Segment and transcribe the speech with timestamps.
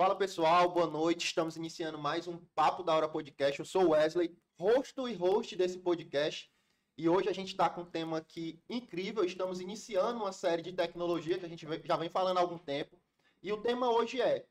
[0.00, 1.26] Fala pessoal, boa noite.
[1.26, 3.58] Estamos iniciando mais um Papo da Hora Podcast.
[3.58, 6.50] Eu sou Wesley, rosto e host desse podcast.
[6.96, 9.22] E hoje a gente está com um tema aqui incrível.
[9.22, 12.98] Estamos iniciando uma série de tecnologia que a gente já vem falando há algum tempo.
[13.42, 14.46] E o tema hoje é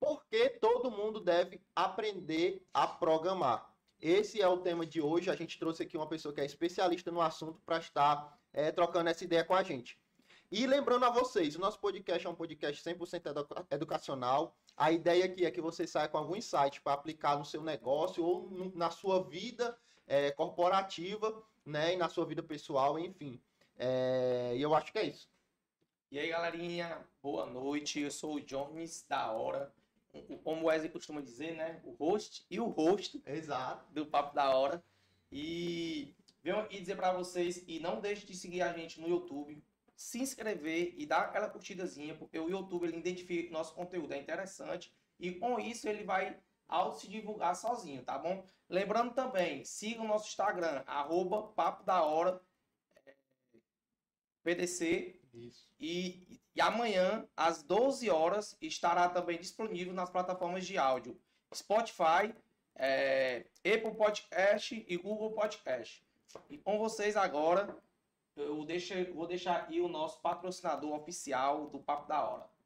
[0.00, 3.70] por que todo mundo deve aprender a programar?
[4.00, 5.28] Esse é o tema de hoje.
[5.28, 9.10] A gente trouxe aqui uma pessoa que é especialista no assunto para estar é, trocando
[9.10, 10.00] essa ideia com a gente.
[10.52, 14.56] E lembrando a vocês, o nosso podcast é um podcast 100% educacional.
[14.76, 18.24] A ideia aqui é que você saia com algum insight para aplicar no seu negócio
[18.24, 21.94] ou na sua vida é, corporativa, né?
[21.94, 23.40] E na sua vida pessoal, enfim.
[23.78, 25.30] É, e eu acho que é isso.
[26.10, 28.00] E aí, galerinha, boa noite.
[28.00, 29.72] Eu sou o Jones da Hora.
[30.42, 31.80] Como o Wesley costuma dizer, né?
[31.84, 33.84] O host e o host Exato.
[33.92, 34.82] do Papo da Hora.
[35.30, 36.12] E
[36.42, 39.62] venho aqui dizer para vocês, e não deixe de seguir a gente no YouTube,
[40.00, 44.16] se inscrever e dar aquela curtidazinha, porque o YouTube ele identifica que nosso conteúdo é
[44.16, 48.42] interessante e com isso ele vai ao se divulgar sozinho, tá bom?
[48.66, 52.40] Lembrando também, siga o nosso Instagram, arroba Papo da Hora
[53.04, 53.14] é,
[54.42, 55.20] PDC.
[55.78, 61.20] E, e amanhã, às 12 horas, estará também disponível nas plataformas de áudio
[61.54, 62.34] Spotify,
[62.74, 66.02] é, Apple Podcast e Google Podcast.
[66.48, 67.76] E com vocês agora,
[68.36, 72.59] eu deixo, vou deixar aqui o nosso patrocinador oficial do Papo da Hora.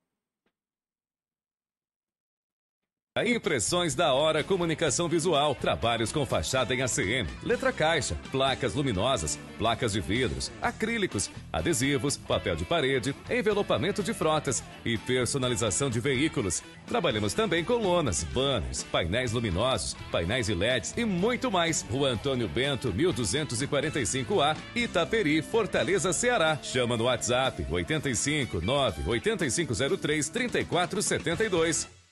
[3.23, 5.55] Impressões da Hora Comunicação Visual.
[5.55, 12.57] Trabalhos com fachada em ACM, letra caixa, placas luminosas, placas de vidros, acrílicos, adesivos, papel
[12.57, 16.61] de parede, envelopamento de frotas e personalização de veículos.
[16.89, 21.83] Trabalhamos também com lonas, banners, painéis luminosos, painéis de LEDs e muito mais.
[21.83, 26.59] Rua Antônio Bento, 1245A, Itaperi, Fortaleza, Ceará.
[26.61, 32.04] Chama no WhatsApp 85 9 8503 3472.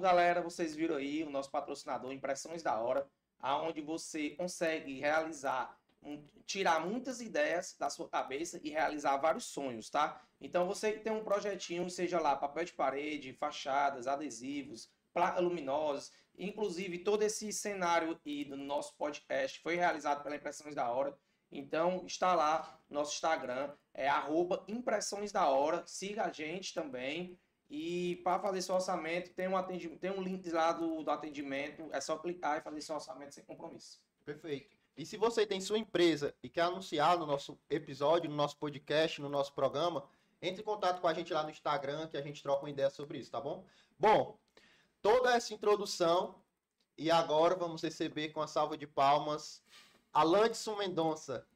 [0.00, 3.06] Galera, vocês viram aí o nosso patrocinador Impressões da Hora,
[3.38, 5.78] aonde você consegue realizar,
[6.46, 10.20] tirar muitas ideias da sua cabeça e realizar vários sonhos, tá?
[10.40, 16.12] Então você que tem um projetinho, seja lá papel de parede, fachadas, adesivos, placas luminosas,
[16.38, 21.16] inclusive todo esse cenário e do nosso podcast foi realizado pela Impressões da Hora.
[21.52, 27.38] Então está lá nosso Instagram, é arroba Impressões da Hora, siga a gente também.
[27.70, 31.88] E para fazer seu orçamento, tem um, atendimento, tem um link lá do, do atendimento.
[31.92, 34.02] É só clicar e fazer seu orçamento sem compromisso.
[34.24, 34.76] Perfeito.
[34.96, 39.20] E se você tem sua empresa e quer anunciar no nosso episódio, no nosso podcast,
[39.20, 40.04] no nosso programa,
[40.42, 42.90] entre em contato com a gente lá no Instagram que a gente troca uma ideia
[42.90, 43.64] sobre isso, tá bom?
[43.98, 44.38] Bom,
[45.00, 46.42] toda essa introdução
[46.98, 49.62] e agora vamos receber com a salva de palmas
[50.12, 51.46] Alandson Mendonça.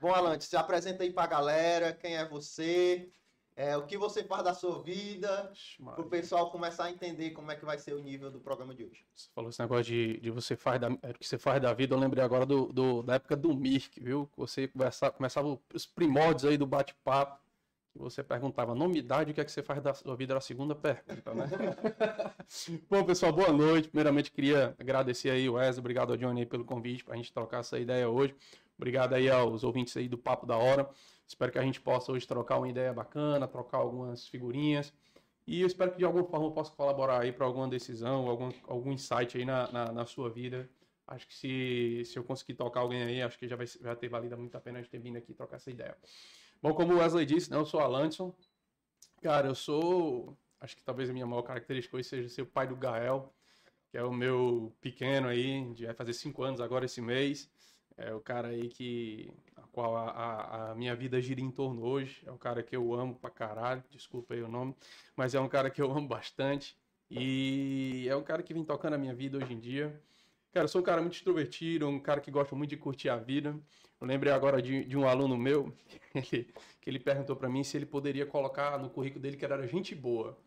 [0.00, 3.10] Bom, Alan, se apresenta aí pra galera, quem é você,
[3.56, 5.52] é, o que você faz da sua vida,
[5.84, 8.72] para o pessoal começar a entender como é que vai ser o nível do programa
[8.72, 9.04] de hoje.
[9.12, 11.96] Você falou esse negócio de, de você faz da, é, que você faz da vida,
[11.96, 14.30] eu lembrei agora do, do da época do Mirk, viu?
[14.36, 17.40] Você começava, começava os primórdios aí do bate-papo,
[17.96, 20.40] você perguntava nome, idade, o que é que você faz da sua vida, era a
[20.40, 21.46] segunda pergunta, né?
[22.88, 23.88] Bom, pessoal, boa noite.
[23.88, 27.32] Primeiramente, queria agradecer aí o Wesley, obrigado ao Johnny aí pelo convite para a gente
[27.32, 28.36] trocar essa ideia hoje.
[28.78, 30.88] Obrigado aí aos ouvintes aí do Papo da Hora.
[31.26, 34.92] Espero que a gente possa hoje trocar uma ideia bacana, trocar algumas figurinhas.
[35.44, 38.52] E eu espero que de alguma forma eu possa colaborar aí para alguma decisão, algum,
[38.68, 40.70] algum insight aí na, na, na, sua vida.
[41.06, 44.08] Acho que se, se eu conseguir tocar alguém aí, acho que já vai, vai ter
[44.08, 45.96] valido muito a pena a gente ter vindo aqui trocar essa ideia.
[46.62, 48.32] Bom, como o Wesley disse, né, eu sou Alanson.
[49.22, 50.36] Cara, eu sou.
[50.60, 53.32] Acho que talvez a minha maior característica hoje seja ser o pai do Gael,
[53.90, 57.50] que é o meu pequeno aí, de vai fazer cinco anos agora esse mês.
[57.98, 61.84] É o cara aí que a qual a, a, a, minha vida gira em torno
[61.84, 62.22] hoje.
[62.24, 64.74] É um cara que eu amo pra caralho, desculpa aí o nome,
[65.16, 66.76] mas é um cara que eu amo bastante.
[67.10, 70.00] E é um cara que vem tocando a minha vida hoje em dia.
[70.52, 73.16] Cara, eu sou um cara muito extrovertido, um cara que gosta muito de curtir a
[73.16, 73.58] vida.
[74.00, 75.74] Eu lembrei agora de, de um aluno meu
[76.22, 76.46] que
[76.86, 80.38] ele perguntou para mim se ele poderia colocar no currículo dele que era gente boa.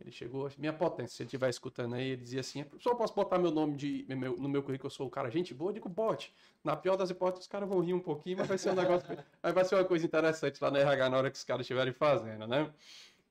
[0.00, 3.38] Ele chegou, minha potência, se ele estiver escutando aí, ele dizia assim: só posso botar
[3.38, 5.70] meu nome de, meu, no meu currículo, eu sou o cara gente boa?
[5.70, 6.34] Eu digo, bote.
[6.64, 9.06] Na pior das hipóteses, os caras vão rir um pouquinho, mas vai ser um negócio.
[9.42, 12.46] vai ser uma coisa interessante lá na RH na hora que os caras estiverem fazendo,
[12.46, 12.72] né?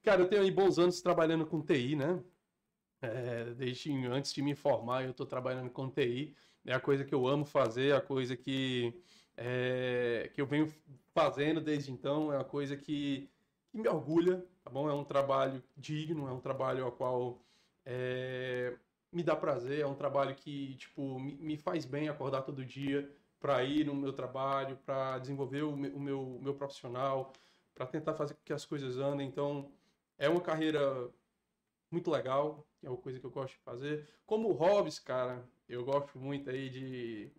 [0.03, 2.23] Cara, eu tenho aí bons anos trabalhando com TI, né?
[3.01, 6.33] É, desde antes de me formar, eu estou trabalhando com TI.
[6.65, 8.93] É a coisa que eu amo fazer, é a coisa que,
[9.35, 10.73] é, que eu venho
[11.13, 13.29] fazendo desde então, é uma coisa que,
[13.73, 14.87] que me orgulha, tá bom?
[14.87, 17.41] É um trabalho digno, é um trabalho ao qual
[17.83, 18.77] é,
[19.11, 23.11] me dá prazer, é um trabalho que, tipo, me, me faz bem acordar todo dia
[23.39, 27.33] para ir no meu trabalho, para desenvolver o meu, o meu, meu profissional,
[27.73, 29.27] para tentar fazer com que as coisas andem.
[29.27, 29.71] Então,
[30.19, 31.09] é uma carreira
[31.89, 34.07] muito legal, é uma coisa que eu gosto de fazer.
[34.25, 37.31] Como hobbies, cara, eu gosto muito aí de...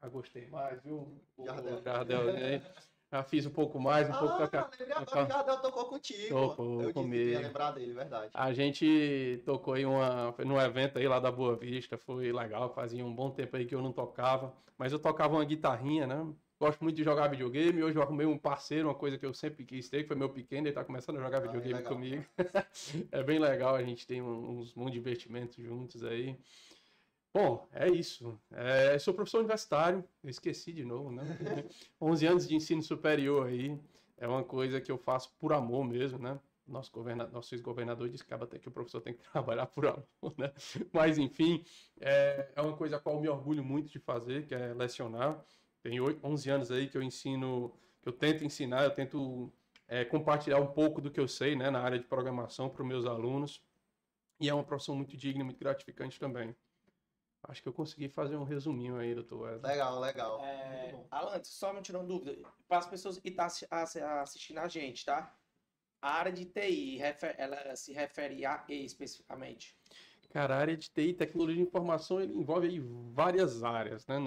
[0.00, 1.20] Ah, gostei mais, viu?
[1.36, 1.82] O Jardel.
[1.82, 2.62] Jardel né?
[3.14, 4.56] Já fiz um pouco mais, um ah, pouco...
[4.56, 6.28] Ah, lembrei Jardel tocou contigo.
[6.30, 7.30] Tocou eu comigo.
[7.30, 8.30] Eu lembrar dele, verdade.
[8.34, 13.06] A gente tocou em uma, num evento aí lá da Boa Vista, foi legal, fazia
[13.06, 16.26] um bom tempo aí que eu não tocava, mas eu tocava uma guitarrinha, né?
[16.58, 19.64] Gosto muito de jogar videogame, hoje eu arrumei um parceiro, uma coisa que eu sempre
[19.64, 22.24] quis ter, que foi meu pequeno, ele tá começando a jogar ah, videogame é comigo.
[23.12, 26.36] é bem legal, a gente tem uns, uns divertimentos juntos aí.
[27.34, 28.40] Bom, é isso.
[28.52, 31.24] É, sou professor universitário, esqueci de novo, né?
[32.00, 33.76] 11 anos de ensino superior aí,
[34.16, 36.38] é uma coisa que eu faço por amor mesmo, né?
[36.64, 40.06] Nosso, governador, nosso ex-governador disse que até que o professor tem que trabalhar por amor,
[40.38, 40.52] né?
[40.92, 41.64] Mas, enfim,
[42.00, 45.44] é, é uma coisa a qual eu me orgulho muito de fazer, que é lecionar.
[45.82, 49.52] Tem 11 anos aí que eu ensino, que eu tento ensinar, eu tento
[49.88, 51.68] é, compartilhar um pouco do que eu sei, né?
[51.68, 53.60] Na área de programação para os meus alunos.
[54.40, 56.54] E é uma profissão muito digna, muito gratificante também.
[57.48, 59.72] Acho que eu consegui fazer um resuminho aí, doutor Wesley.
[59.72, 60.44] Legal, legal.
[60.44, 62.36] É, Alan, só me tirando dúvida,
[62.66, 63.82] para as pessoas que estão tá
[64.22, 65.34] assistindo a gente, tá?
[66.00, 66.98] A área de TI,
[67.36, 69.76] ela se refere a que especificamente?
[70.30, 72.80] Cara, a área de TI, tecnologia de informação, ele envolve aí
[73.12, 74.18] várias áreas, né,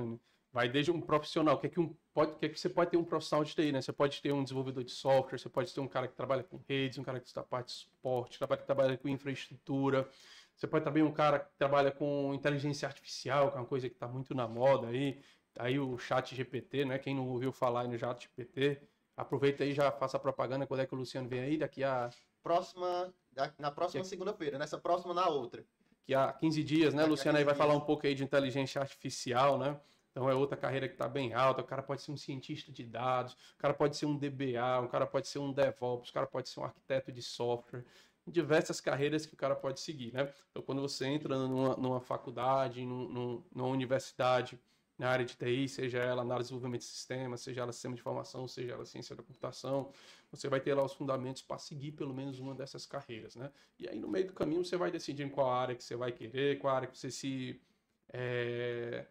[0.52, 2.92] vai desde um profissional, o que é que, um, pode, que, é que você pode
[2.92, 3.82] ter um profissional de TI, né?
[3.82, 6.60] Você pode ter um desenvolvedor de software, você pode ter um cara que trabalha com
[6.68, 10.10] redes, um cara que está parte de suporte, trabalha, que trabalha com infraestrutura,
[10.58, 13.96] você pode também um cara que trabalha com inteligência artificial, que é uma coisa que
[13.96, 15.22] está muito na moda aí,
[15.58, 16.98] aí o chat GPT, né?
[16.98, 18.82] Quem não ouviu falar no chat GPT,
[19.16, 22.10] aproveita aí já faça a propaganda quando é que o Luciano vem aí, daqui a...
[22.42, 23.14] Próxima,
[23.60, 25.64] na próxima segunda-feira, nessa próxima na outra.
[26.06, 27.06] Que há 15 dias, né?
[27.06, 29.80] Luciano aí vai falar um pouco aí de inteligência artificial, né?
[30.12, 31.62] Então é outra carreira que está bem alta.
[31.62, 34.88] O cara pode ser um cientista de dados, o cara pode ser um DBA, o
[34.88, 37.86] cara pode ser um DevOps, o cara pode ser um arquiteto de software.
[38.28, 40.32] Diversas carreiras que o cara pode seguir, né?
[40.52, 44.60] Então quando você entra numa, numa faculdade, num, num, numa universidade
[44.98, 48.02] na área de TI, seja ela área de desenvolvimento de sistemas, seja ela sistema de
[48.02, 49.92] informação, seja ela ciência da computação,
[50.32, 53.52] você vai ter lá os fundamentos para seguir pelo menos uma dessas carreiras, né?
[53.78, 56.12] E aí no meio do caminho você vai decidir em qual área que você vai
[56.12, 57.62] querer, qual área que você se
[58.10, 59.06] é,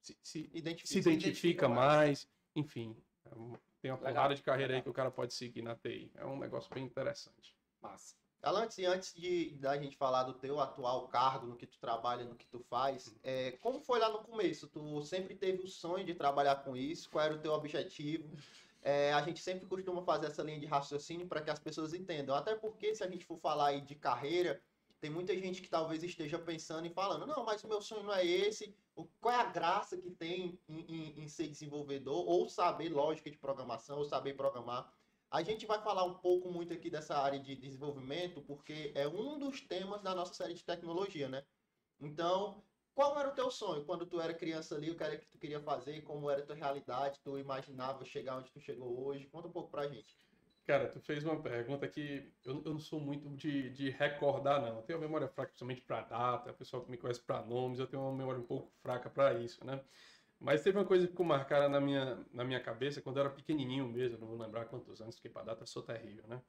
[0.00, 1.78] se, se, identifica, se identifica mais.
[1.78, 2.28] mais.
[2.54, 3.30] Enfim, é
[3.80, 4.78] tem uma porrada de carreira legal.
[4.78, 6.10] aí que o cara pode seguir na TI.
[6.14, 7.54] É um negócio bem interessante.
[7.80, 8.16] Massa.
[8.46, 12.24] Alantes, e antes de da gente falar do teu atual cargo, no que tu trabalha,
[12.24, 14.68] no que tu faz, é, como foi lá no começo?
[14.68, 17.10] Tu sempre teve o sonho de trabalhar com isso?
[17.10, 18.30] Qual era o teu objetivo?
[18.82, 22.36] É, a gente sempre costuma fazer essa linha de raciocínio para que as pessoas entendam.
[22.36, 24.62] Até porque se a gente for falar aí de carreira,
[25.00, 28.14] tem muita gente que talvez esteja pensando e falando, não, mas o meu sonho não
[28.14, 28.72] é esse.
[29.20, 33.36] Qual é a graça que tem em, em, em ser desenvolvedor, ou saber lógica de
[33.36, 34.88] programação, ou saber programar.
[35.30, 39.38] A gente vai falar um pouco muito aqui dessa área de desenvolvimento, porque é um
[39.38, 41.44] dos temas da nossa série de tecnologia, né?
[42.00, 42.64] Então,
[42.94, 44.90] qual era o teu sonho quando tu era criança ali?
[44.90, 46.02] O que era que tu queria fazer?
[46.02, 47.20] Como era a tua realidade?
[47.22, 49.28] Tu imaginava chegar onde tu chegou hoje?
[49.28, 50.16] Conta um pouco pra gente.
[50.66, 54.78] Cara, tu fez uma pergunta que eu, eu não sou muito de, de recordar, não.
[54.78, 57.78] Eu tenho uma memória fraca, principalmente para data, o pessoal que me conhece para nomes,
[57.78, 59.84] eu tenho uma memória um pouco fraca para isso, né?
[60.38, 63.34] Mas teve uma coisa que ficou marcada na minha, na minha cabeça quando eu era
[63.34, 66.42] pequenininho mesmo, não vou lembrar quantos anos, porque para data eu sou terrível, né?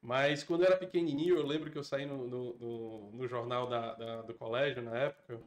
[0.00, 3.68] Mas quando eu era pequenininho, eu lembro que eu saí no, no, no, no jornal
[3.68, 5.40] da, da, do colégio na época,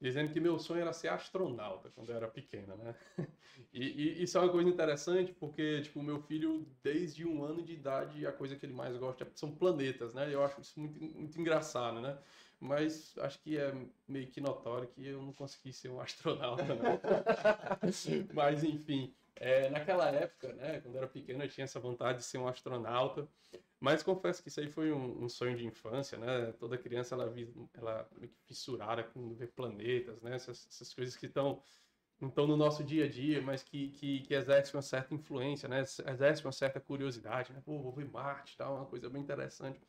[0.00, 2.94] dizendo que meu sonho era ser astronauta quando eu era pequena, né?
[3.72, 7.74] E, e, isso é uma coisa interessante porque, tipo, meu filho, desde um ano de
[7.74, 10.32] idade, a coisa que ele mais gosta são planetas, né?
[10.32, 12.18] Eu acho isso muito, muito engraçado, né?
[12.60, 13.74] Mas acho que é
[14.06, 17.00] meio que notório que eu não consegui ser um astronauta, né?
[18.34, 22.24] Mas, enfim, é, naquela época, né, quando eu era pequeno, eu tinha essa vontade de
[22.24, 23.26] ser um astronauta.
[23.80, 26.52] Mas confesso que isso aí foi um, um sonho de infância, né?
[26.58, 27.34] Toda criança ela,
[27.72, 30.34] ela meio que fissurada com ver planetas, né?
[30.34, 31.62] Essas, essas coisas que estão
[32.20, 35.66] não estão no nosso dia a dia, mas que, que, que exercem uma certa influência,
[35.66, 35.80] né?
[35.80, 37.62] Exercem uma certa curiosidade, né?
[37.64, 39.80] Pô, vou ver Marte, tal, uma coisa bem interessante.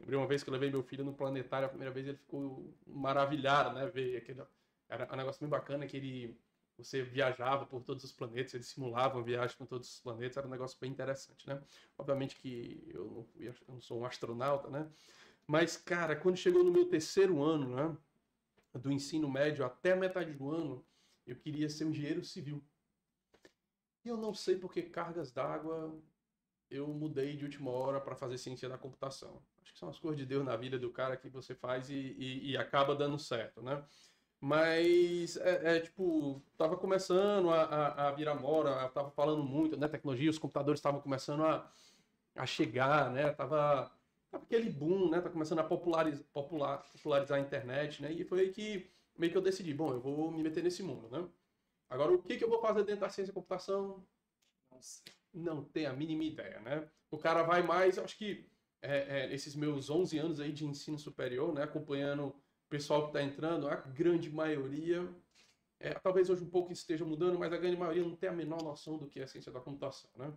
[0.00, 2.72] Lembrei uma vez que eu levei meu filho no planetário, a primeira vez ele ficou
[2.86, 3.86] maravilhado, né?
[3.86, 4.42] Ver aquele
[4.88, 6.40] era um negócio bem bacana que ele
[6.78, 10.50] você viajava por todos os planetas, eles simulavam viagem com todos os planetas, era um
[10.50, 11.60] negócio bem interessante, né?
[11.98, 14.88] Obviamente que eu não, eu não sou um astronauta, né?
[15.46, 17.98] Mas, cara, quando chegou no meu terceiro ano, né?
[18.74, 20.84] Do ensino médio até a metade do ano,
[21.26, 22.62] eu queria ser um engenheiro civil.
[24.04, 26.00] E eu não sei por que cargas d'água
[26.70, 29.42] eu mudei de última hora para fazer ciência da computação.
[29.68, 31.94] Acho que são as coisas de Deus na vida do cara que você faz e,
[31.94, 33.84] e, e acaba dando certo, né?
[34.40, 39.86] Mas, é, é, tipo, tava começando a, a, a virar mora, tava falando muito, né?
[39.86, 41.70] Tecnologia, os computadores estavam começando a,
[42.34, 43.30] a chegar, né?
[43.30, 43.92] Tava,
[44.30, 45.20] tava aquele boom, né?
[45.20, 48.10] Tá começando a popularizar, popular, popularizar a internet, né?
[48.10, 51.10] E foi aí que meio que eu decidi, bom, eu vou me meter nesse mundo,
[51.10, 51.28] né?
[51.90, 54.02] Agora, o que, que eu vou fazer dentro da ciência da computação?
[55.34, 56.88] Não tenho a mínima ideia, né?
[57.10, 58.48] O cara vai mais, eu acho que
[58.82, 61.62] é, é, esses meus 11 anos aí de ensino superior, né?
[61.62, 62.34] Acompanhando o
[62.68, 65.08] pessoal que está entrando, a grande maioria,
[65.80, 68.62] é, talvez hoje um pouco esteja mudando, mas a grande maioria não tem a menor
[68.62, 70.32] noção do que é a ciência da computação, né?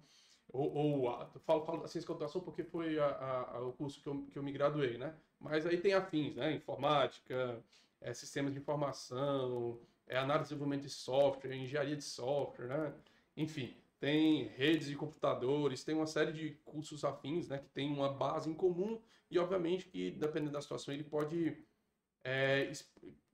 [0.50, 3.08] Ou, ou a, falo, falo da ciência da computação porque foi a,
[3.54, 5.16] a, o curso que eu, que eu me graduei, né?
[5.40, 6.54] Mas aí tem afins, né?
[6.54, 7.64] Informática,
[8.00, 12.94] é, sistemas de informação, é, análise de desenvolvimento de software, engenharia de software, né?
[13.38, 17.60] Enfim, tem redes de computadores, tem uma série de cursos afins, né?
[17.60, 19.00] Que tem uma base em comum
[19.30, 21.56] e, obviamente, que dependendo da situação, ele pode
[22.24, 22.72] é,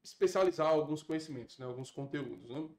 [0.04, 2.50] especializar alguns conhecimentos, né, alguns conteúdos.
[2.50, 2.70] Né?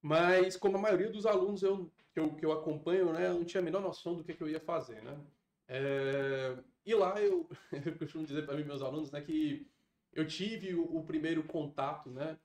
[0.00, 3.44] Mas, como a maioria dos alunos eu, que, eu, que eu acompanho, né, eu não
[3.44, 5.02] tinha a menor noção do que, que eu ia fazer.
[5.02, 5.20] Né?
[5.68, 9.66] É, e lá eu, eu costumo dizer para meus alunos né, que
[10.12, 12.38] eu tive o, o, primeiro contato né,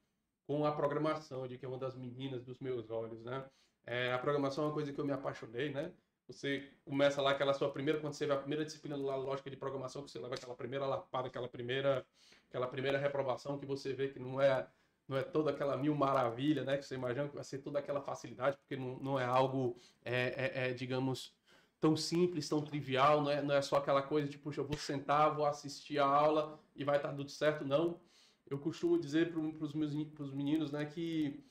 [0.46, 3.24] com a programação, de que é uma das meninas dos meus olhos.
[3.24, 3.44] Né?
[3.88, 5.94] É, a programação é uma coisa que eu me apaixonei, né?
[6.28, 9.56] Você começa lá aquela sua primeira, quando você vê a primeira disciplina lá, lógica de
[9.56, 12.06] programação, que você leva aquela primeira lapada, aquela primeira,
[12.50, 14.68] aquela primeira reprovação que você vê que não é
[15.08, 16.76] não é toda aquela mil maravilha, né?
[16.78, 20.66] Que você imagina que vai ser toda aquela facilidade, porque não, não é algo, é,
[20.66, 21.34] é, é, digamos,
[21.80, 24.78] tão simples, tão trivial, não é, não é só aquela coisa de, puxa, eu vou
[24.78, 28.02] sentar, vou assistir a aula e vai estar tudo certo, não.
[28.50, 31.42] Eu costumo dizer para os meus pros meninos, né, que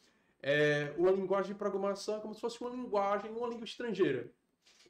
[0.42, 4.32] é, uma linguagem de programação é como se fosse uma linguagem, uma língua estrangeira.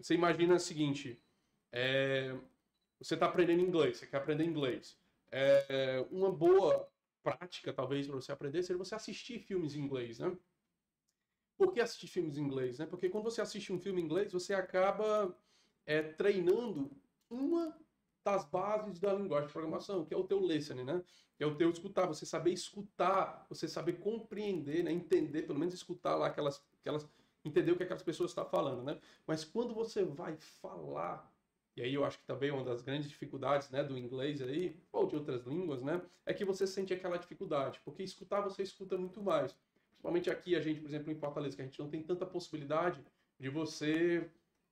[0.01, 1.21] Você imagina o seguinte,
[1.73, 2.37] é,
[2.99, 4.99] você está aprendendo inglês, você quer aprender inglês.
[5.31, 6.89] É, uma boa
[7.23, 10.37] prática, talvez, para você aprender, seria você assistir filmes em inglês, né?
[11.57, 12.79] Por que assistir filmes em inglês?
[12.79, 12.87] Né?
[12.87, 15.37] Porque quando você assiste um filme em inglês, você acaba
[15.87, 16.91] é, treinando
[17.31, 17.77] uma
[18.27, 21.01] das bases da linguagem de programação, que é o teu listening, né?
[21.39, 24.91] Que é o teu escutar, você saber escutar, você saber compreender, né?
[24.91, 27.09] entender, pelo menos escutar lá aquelas, aquelas
[27.45, 28.99] entender o que aquelas pessoas estão falando, né?
[29.25, 31.33] Mas quando você vai falar,
[31.77, 35.07] e aí eu acho que também uma das grandes dificuldades, né, do inglês aí, ou
[35.07, 39.23] de outras línguas, né, é que você sente aquela dificuldade, porque escutar você escuta muito
[39.23, 39.55] mais.
[39.91, 43.01] Principalmente aqui, a gente, por exemplo, em Fortaleza, que a gente não tem tanta possibilidade
[43.39, 44.29] de você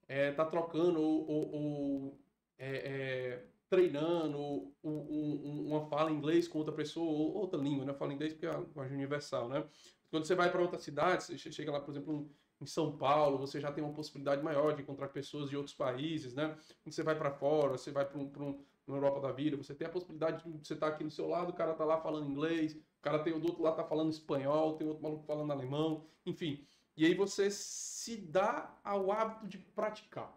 [0.09, 2.24] é, tá trocando ou, ou, ou
[2.59, 7.93] é, é, treinando uma fala em inglês com outra pessoa, ou outra língua, né?
[7.95, 9.65] Fala inglês porque é a linguagem universal, né?
[10.11, 13.61] Quando você vai para outra cidade, você chega lá, por exemplo, em São Paulo, você
[13.61, 16.57] já tem uma possibilidade maior de encontrar pessoas de outros países, né?
[16.83, 19.75] Quando você vai para fora, você vai para um, um, uma Europa da vida, você
[19.75, 22.01] tem a possibilidade de você estar tá aqui no seu lado, o cara tá lá
[22.01, 25.53] falando inglês, cara tem o do outro lado tá falando espanhol, tem outro maluco falando
[25.53, 26.67] alemão, enfim.
[26.97, 30.35] E aí você se dá ao hábito de praticar.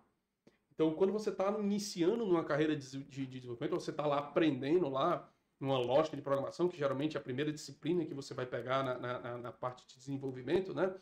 [0.78, 4.88] Então, quando você está iniciando numa carreira de, de, de desenvolvimento, você está lá aprendendo
[4.88, 5.28] lá
[5.60, 9.00] numa lógica de programação, que geralmente é a primeira disciplina que você vai pegar na,
[9.00, 10.94] na, na parte de desenvolvimento, né?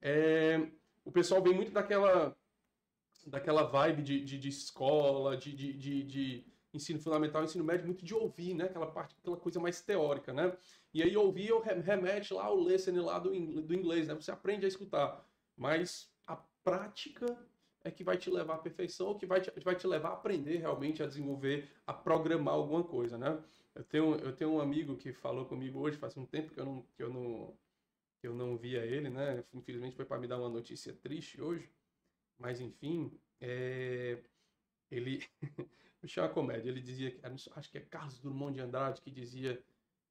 [0.00, 0.70] É,
[1.04, 2.36] o pessoal vem muito daquela
[3.26, 8.14] daquela vibe de, de, de escola, de, de, de, ensino fundamental, ensino médio, muito de
[8.14, 8.66] ouvir, né?
[8.66, 10.56] Aquela parte, aquela coisa mais teórica, né?
[10.94, 11.50] E aí ouvir
[11.82, 13.30] remete lá ao listening lá do,
[13.62, 14.14] do inglês, né?
[14.14, 17.36] Você aprende a escutar, mas a prática
[17.86, 20.12] é que vai te levar à perfeição, ou que vai te, vai te levar a
[20.14, 23.42] aprender realmente a desenvolver, a programar alguma coisa, né?
[23.74, 26.64] Eu tenho, eu tenho um amigo que falou comigo hoje, faz um tempo que eu
[26.64, 27.56] não, que eu não,
[28.18, 29.44] que eu não via ele, né?
[29.54, 31.70] Infelizmente foi para me dar uma notícia triste hoje,
[32.38, 34.18] mas enfim, é,
[34.90, 35.24] ele
[36.16, 36.68] é uma comédia.
[36.68, 37.16] Ele dizia,
[37.54, 39.62] acho que é Carlos Drummond de Andrade que dizia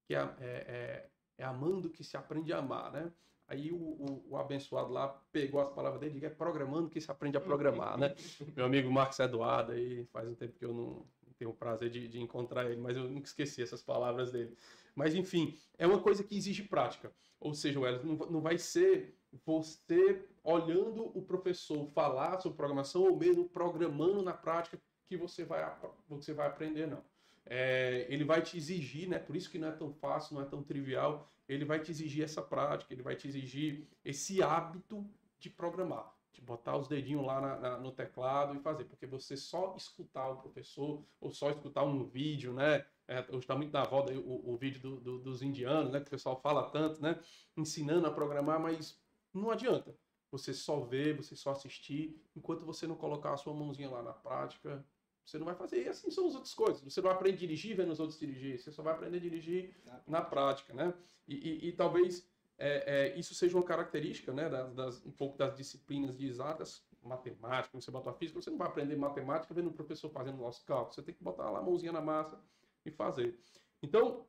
[0.05, 1.09] que é, é, é,
[1.39, 3.11] é amando que se aprende a amar, né?
[3.47, 6.99] Aí o, o, o, abençoado lá pegou as palavras dele e disse, é programando que
[6.99, 8.15] se aprende a programar, né?
[8.55, 11.05] Meu amigo Marcos Eduardo, aí faz um tempo que eu não
[11.37, 14.57] tenho o prazer de, de, encontrar ele, mas eu nunca esqueci essas palavras dele.
[14.95, 17.13] Mas enfim, é uma coisa que exige prática.
[17.39, 23.17] Ou seja, o não, não vai ser você olhando o professor falar sobre programação ou
[23.17, 25.77] mesmo programando na prática que você vai,
[26.07, 27.03] você vai aprender, não.
[27.45, 29.19] É, ele vai te exigir, né?
[29.19, 31.29] Por isso que não é tão fácil, não é tão trivial.
[31.47, 36.41] Ele vai te exigir essa prática, ele vai te exigir esse hábito de programar, de
[36.41, 40.37] botar os dedinhos lá na, na, no teclado e fazer, porque você só escutar o
[40.37, 42.85] professor ou só escutar um vídeo, né?
[43.07, 45.99] É, hoje está muito na roda o, o vídeo do, do, dos indianos, né?
[45.99, 47.19] Que o pessoal fala tanto, né?
[47.55, 48.99] Ensinando a programar, mas
[49.33, 49.95] não adianta.
[50.31, 54.11] Você só ver, você só assistir, enquanto você não colocar a sua mãozinha lá na
[54.11, 54.83] prática,
[55.25, 55.83] você não vai fazer.
[55.83, 56.81] E assim são as outras coisas.
[56.81, 58.59] Você não vai aprender a dirigir vendo os outros dirigir.
[58.59, 59.75] Você só vai aprender a dirigir
[60.07, 60.93] na prática, né?
[61.27, 64.47] E, e, e talvez é, é, isso seja uma característica, né?
[64.49, 68.57] Das, das, um pouco das disciplinas de exatas, matemática, você bota a física, você não
[68.57, 70.93] vai aprender matemática vendo o professor fazendo o nosso cálculo.
[70.93, 72.39] Você tem que botar lá a mãozinha na massa
[72.85, 73.37] e fazer.
[73.81, 74.25] Então,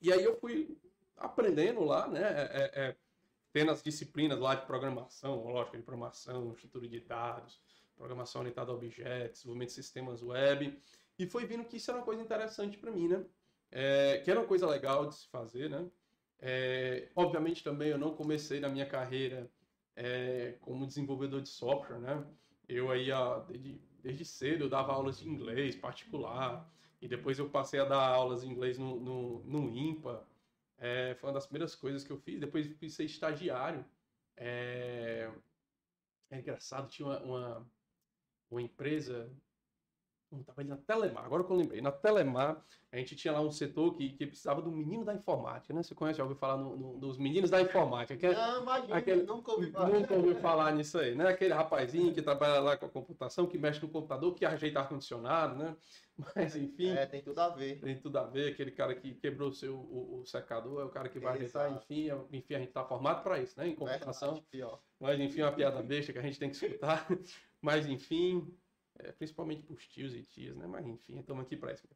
[0.00, 0.78] e aí eu fui
[1.16, 2.22] aprendendo lá, né?
[2.22, 2.96] É, é, é
[3.52, 7.60] tendo as disciplinas lá de programação, lógica de programação, estrutura de dados,
[7.96, 10.78] programação orientada a objetos, desenvolvimento de sistemas web,
[11.18, 13.24] e foi vindo que isso era uma coisa interessante para mim, né?
[13.70, 15.88] É, que era uma coisa legal de se fazer, né?
[16.40, 19.50] É, obviamente também eu não comecei na minha carreira
[19.96, 22.24] é, como desenvolvedor de software, né?
[22.68, 27.48] Eu aí, ó, desde, desde cedo, eu dava aulas de inglês particular, e depois eu
[27.50, 30.26] passei a dar aulas de inglês no, no, no IMPA,
[30.78, 32.40] é, foi uma das primeiras coisas que eu fiz.
[32.40, 33.84] Depois fui ser estagiário.
[34.36, 35.30] É,
[36.30, 37.70] é engraçado, tinha uma, uma,
[38.50, 39.30] uma empresa,
[40.40, 43.50] estava ali na Telemar, agora que eu lembrei, na Telemar a gente tinha lá um
[43.50, 45.82] setor que, que precisava do menino da informática, né?
[45.82, 48.16] Você conhece, já ouviu falar no, no, dos meninos da informática?
[48.16, 49.88] Que é, não, imagina, aquele, nunca ouvi falar.
[49.88, 51.26] Nunca ouviu falar nisso aí, né?
[51.26, 55.56] Aquele rapazinho que trabalha lá com a computação, que mexe no computador, que ajeita ar-condicionado,
[55.56, 55.76] né?
[56.36, 56.90] Mas enfim.
[56.90, 57.80] É, tem tudo a ver.
[57.80, 58.52] Tem tudo a ver.
[58.52, 61.72] Aquele cara que quebrou o seu o, o secador é o cara que vai ajeitar,
[61.72, 63.66] enfim, é, enfim, a gente tá formado para isso, né?
[63.66, 64.40] Em computação.
[64.52, 67.08] Verdade, Mas enfim, é uma piada besta que a gente tem que escutar.
[67.64, 68.54] Mas enfim,
[68.98, 70.66] é, principalmente para os tios e tias, né?
[70.66, 71.88] Mas enfim, estamos aqui para isso.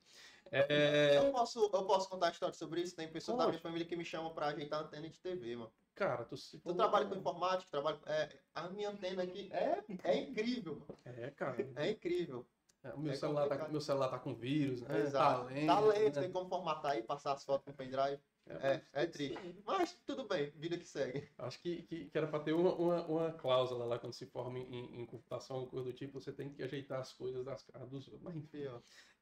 [0.51, 2.97] É, Eu, posso, eu posso contar a história sobre isso?
[2.97, 5.71] Tem pessoas da minha família que me chamam pra ajeitar a antena de TV, mano.
[5.95, 8.01] cara, tu se Eu trabalho com informática, trabalho.
[8.07, 10.99] É, a minha antena aqui é, é incrível, mano.
[11.05, 11.57] É, cara.
[11.77, 12.47] É incrível.
[12.83, 13.73] É, o meu, É celular tá, complicado.
[13.73, 15.01] meu celular tá com vírus, né?
[15.01, 15.41] Exato.
[15.43, 16.23] Tá lento, Tá lento, né?
[16.23, 18.23] tem como formatar aí, passar as fotos com pendrive.
[18.49, 19.39] É, é triste.
[19.67, 21.29] Mas tudo bem, vida que segue.
[21.39, 24.59] Acho que, que, que era para ter uma, uma, uma cláusula lá quando se forma
[24.59, 27.89] em, em computação, alguma coisa do tipo, você tem que ajeitar as coisas das caras
[27.91, 28.23] dos outros.
[28.23, 28.65] Mas enfim.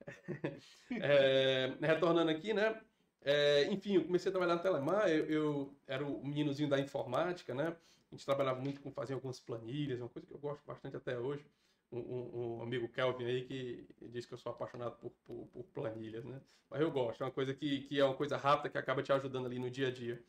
[0.91, 2.81] É, retornando aqui, né?
[3.23, 7.53] É, enfim, eu comecei a trabalhar na Telemar, eu, eu era o meninozinho da informática,
[7.55, 7.77] né?
[8.13, 11.19] A gente trabalhava muito com fazer algumas planilhas, uma coisa que eu gosto bastante até
[11.19, 11.45] hoje.
[11.93, 16.25] Um, um- amigo Kelvin aí que diz que eu sou apaixonado por, por, por planilhas,
[16.25, 16.41] né?
[16.69, 19.13] Mas eu gosto, é uma coisa que, que é uma coisa rápida que acaba te
[19.13, 20.23] ajudando ali no dia a dia.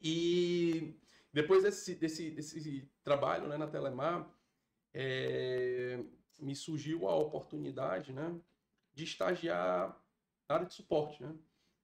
[0.00, 0.94] E
[1.32, 4.28] depois desse, desse, desse trabalho né, na Telemar,
[4.94, 6.02] é,
[6.40, 8.40] me surgiu a oportunidade, né?
[8.94, 9.88] de estagiar
[10.48, 11.34] na área de suporte, né?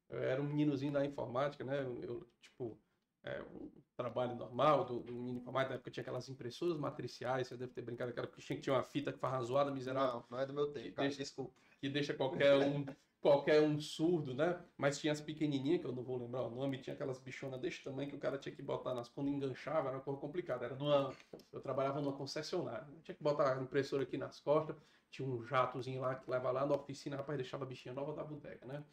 [0.09, 1.81] Eu era um meninozinho da informática, né?
[2.03, 2.79] Eu, tipo,
[3.23, 7.57] é, um trabalho normal do, do menino informático, na época tinha aquelas impressoras matriciais, você
[7.57, 10.15] deve ter brincado com aquela que tinha, que tinha uma fita que faz zoada miserável,
[10.21, 11.09] Não, não é do meu tempo, cara.
[11.09, 11.53] Deixa- Desculpa.
[11.81, 12.87] que deixa qualquer um,
[13.21, 14.59] qualquer um surdo, né?
[14.77, 17.83] Mas tinha as pequenininhas, que eu não vou lembrar o nome, tinha aquelas bichonas desse
[17.83, 19.09] tamanho que o cara tinha que botar nas...
[19.09, 20.65] Quando enganchava, era uma coisa complicada.
[20.65, 21.13] Era numa...
[21.53, 22.87] Eu trabalhava numa concessionária.
[22.87, 23.01] né?
[23.03, 24.77] Tinha que botar a impressora aqui nas costas,
[25.11, 28.23] tinha um jatozinho lá que leva lá na oficina, rapaz, deixava a bichinha nova da
[28.23, 28.85] bodega, né?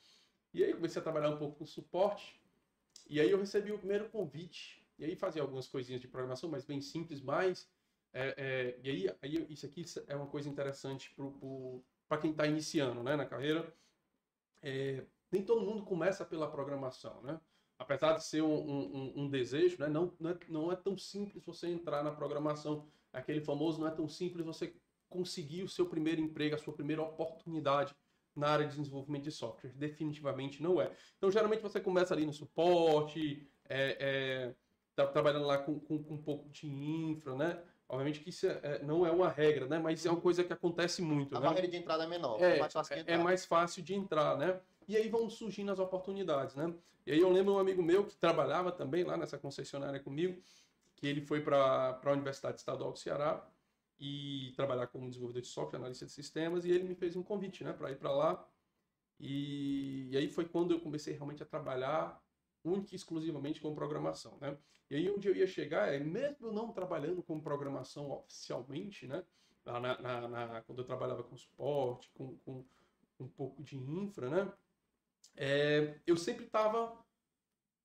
[0.53, 2.41] E aí comecei a trabalhar um pouco com suporte,
[3.09, 6.63] e aí eu recebi o primeiro convite, e aí fazia algumas coisinhas de programação, mas
[6.65, 7.69] bem simples, mas...
[8.13, 11.13] é, é, e aí, aí isso aqui é uma coisa interessante
[12.07, 13.73] para quem está iniciando né, na carreira,
[14.61, 17.39] é, nem todo mundo começa pela programação, né?
[17.77, 20.97] Apesar de ser um, um- um- um desejo, né, não, não, é, não é tão
[20.97, 22.87] simples você entrar na programação.
[23.11, 24.73] Aquele famoso, não é tão simples você
[25.09, 27.93] conseguir o seu primeiro emprego, a sua primeira oportunidade
[28.35, 29.71] na área de desenvolvimento de software.
[29.73, 30.95] Definitivamente não é.
[31.17, 34.55] Então, geralmente você começa ali no suporte, é, é,
[34.95, 37.61] tá trabalhando lá com, com, com um pouco de infra, né?
[37.87, 39.77] Obviamente que isso é- é- não é uma regra, né?
[39.77, 41.45] Mas é uma coisa que acontece muito, A né?
[41.47, 43.23] barreira de entrada é menor, É, é mais fácil de é entrar.
[43.23, 44.59] mais fácil de entrar, né?
[44.87, 46.73] E aí vão surgindo as oportunidades, né?
[47.05, 50.41] E aí eu lembro um amigo meu que trabalhava também lá nessa concessionária comigo,
[50.95, 53.47] que ele foi para a Universidade Estadual do Ceará
[53.99, 57.63] e trabalhar como desenvolvedor de software, analista de sistemas, e ele me fez um convite,
[57.63, 58.47] né, para ir para lá.
[59.19, 62.21] E, e aí foi quando eu comecei realmente a trabalhar
[62.67, 64.57] única e exclusivamente com programação, né?
[64.89, 69.25] E aí onde eu ia chegar é, mesmo não trabalhando com programação oficialmente, né?
[69.65, 72.65] Na, na- na- quando eu trabalhava com suporte, com, com
[73.19, 74.53] um pouco de infra, né?
[75.35, 77.03] É, eu sempre estava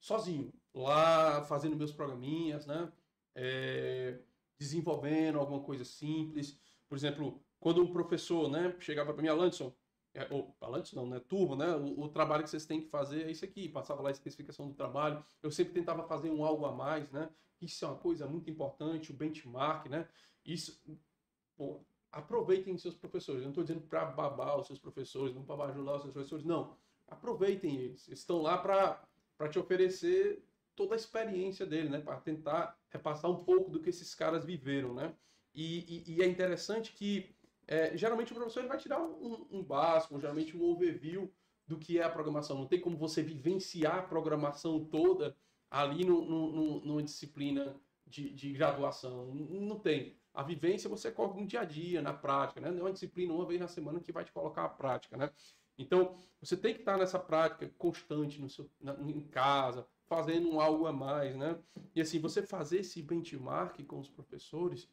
[0.01, 2.93] sozinho, lá fazendo meus programinhas, né?
[3.35, 4.21] É,
[4.59, 6.61] desenvolvendo alguma coisa simples.
[6.89, 9.75] Por exemplo, quando um professor, né, chegava para mim, Alanson,
[10.15, 13.27] é, ou Alanson não, né, turma, né, o, o trabalho que vocês têm que fazer
[13.27, 15.25] é isso aqui, passava lá a especificação do trabalho.
[15.43, 17.31] Eu sempre tentava fazer um algo a mais, né?
[17.61, 20.09] Isso é uma coisa muito importante, o benchmark, né?
[20.45, 20.81] Isso,
[21.57, 23.41] pô, aproveitem seus professores.
[23.41, 26.45] Eu não estou dizendo para babar os seus professores, não para bajular os seus professores,
[26.45, 26.77] não.
[27.07, 28.09] Aproveitem eles.
[28.09, 30.43] Eles estão lá para te oferecer
[30.75, 32.01] toda a experiência dele, né?
[32.01, 35.15] Para tentar repassar um pouco do que esses caras viveram, né?
[35.55, 37.35] E, e- e é interessante que
[37.71, 41.33] é, geralmente o professor ele vai tirar um, um básico, geralmente um overview
[41.67, 42.59] do que é a programação.
[42.59, 45.37] Não tem como você vivenciar a programação toda
[45.71, 49.35] ali no, no- no- numa disciplina de, de graduação.
[49.35, 50.19] Não tem.
[50.35, 52.71] A vivência você corre no dia a dia, na prática, né?
[52.71, 55.31] Não é uma disciplina uma vez na semana que vai te colocar a prática, né?
[55.79, 60.87] Então, você tem que estar nessa prática constante no seu, na- em casa, fazendo algo
[60.87, 61.59] a mais, né?
[61.95, 64.89] E assim, você fazer esse benchmark com os professores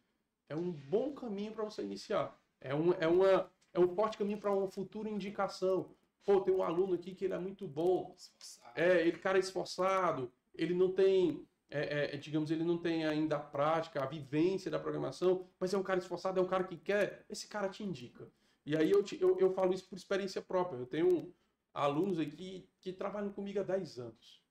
[0.50, 2.38] é um bom caminho para você iniciar.
[2.60, 5.96] É, um, é, uma, é um forte caminho para uma futura indicação.
[6.26, 8.72] Pô, tem um aluno aqui que ele é muito bom, Esforçado.
[8.80, 13.38] é, ele cara é esforçado, ele não tem, é, é, digamos, ele não tem ainda
[13.38, 16.76] a prática, a vivência da programação, mas é um cara esforçado, é um cara que
[16.78, 18.30] quer, esse cara te indica.
[18.65, 20.78] E aí eu, te- eu, eu falo isso por experiência própria.
[20.78, 21.34] Eu tenho
[21.74, 24.41] alunos aqui que trabalham comigo há 10 anos.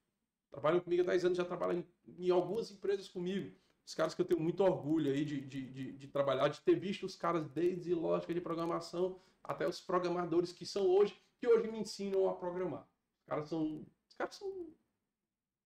[0.51, 3.55] Trabalham comigo há 10 anos, já trabalham em, em algumas empresas comigo.
[3.87, 6.75] Os caras que eu tenho muito orgulho aí de, de, de, de trabalhar, de ter
[6.75, 11.71] visto os caras desde lógica de programação até os programadores que são hoje, que hoje
[11.71, 12.85] me ensinam a programar.
[13.21, 14.49] Os caras são, os caras são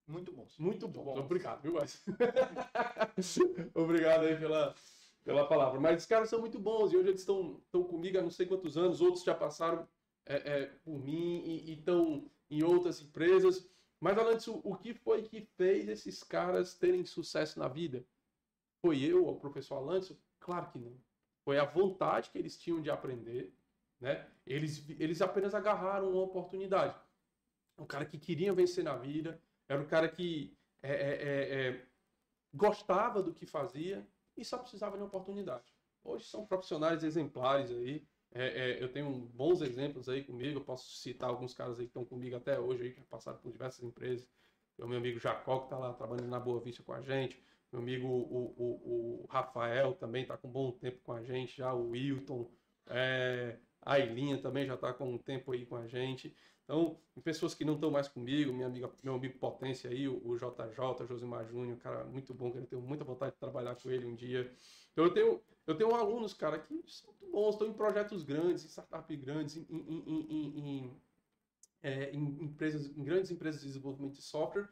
[0.07, 0.47] Muito bom.
[0.59, 1.05] muito bons.
[1.15, 1.19] bons.
[1.19, 2.05] Obrigado, viu, Wes?
[3.75, 4.75] Obrigado aí pela,
[5.25, 5.81] pela palavra.
[5.81, 8.45] Mas os caras são muito bons e hoje eles estão estão comigo há não sei
[8.45, 9.01] quantos anos.
[9.01, 9.89] Outros já passaram
[10.27, 13.67] é, é, por mim e estão em outras empresas.
[14.01, 18.05] Mas, Alantes, o, o que foi que fez esses caras terem sucesso na vida?
[18.81, 20.17] Foi eu, o professor Alantes?
[20.41, 20.97] Claro que não.
[21.45, 23.55] foi a vontade que eles tinham de aprender,
[24.01, 24.27] né?
[24.47, 26.99] Eles, eles apenas agarraram uma oportunidade.
[27.79, 31.87] Um cara que queria vencer na vida, era um cara que é, é, é, é
[32.55, 35.75] gostava do que fazia e só precisava de uma oportunidade.
[36.03, 38.07] Hoje são profissionais exemplares aí.
[38.33, 40.59] É, é, eu tenho bons exemplos aí comigo.
[40.59, 43.51] Eu posso citar alguns caras aí que estão comigo até hoje, aí, que passaram por
[43.51, 44.27] diversas empresas.
[44.79, 47.43] O meu amigo Jacó, que está lá trabalhando na Boa Vista com a gente.
[47.73, 51.57] Meu amigo o, o, o Rafael também está com um bom tempo com a gente
[51.57, 51.73] já.
[51.73, 52.51] O Wilton.
[52.87, 56.35] É, a Ilinha também já está com um tempo aí com a gente.
[56.71, 60.37] Então, pessoas que não estão mais comigo, minha amiga, meu amigo Potência aí, o, o
[60.37, 64.07] JJ, Josimar Júnior, cara muito bom, que eu tenho muita vontade de trabalhar com ele
[64.07, 64.55] um dia.
[64.93, 68.65] Então, eu tenho, eu tenho alunos, cara, que são muito bons, estão em projetos grandes,
[68.65, 71.03] em startups grandes, em, em, em,
[71.83, 74.69] é, em, empresas, em grandes empresas de desenvolvimento de software,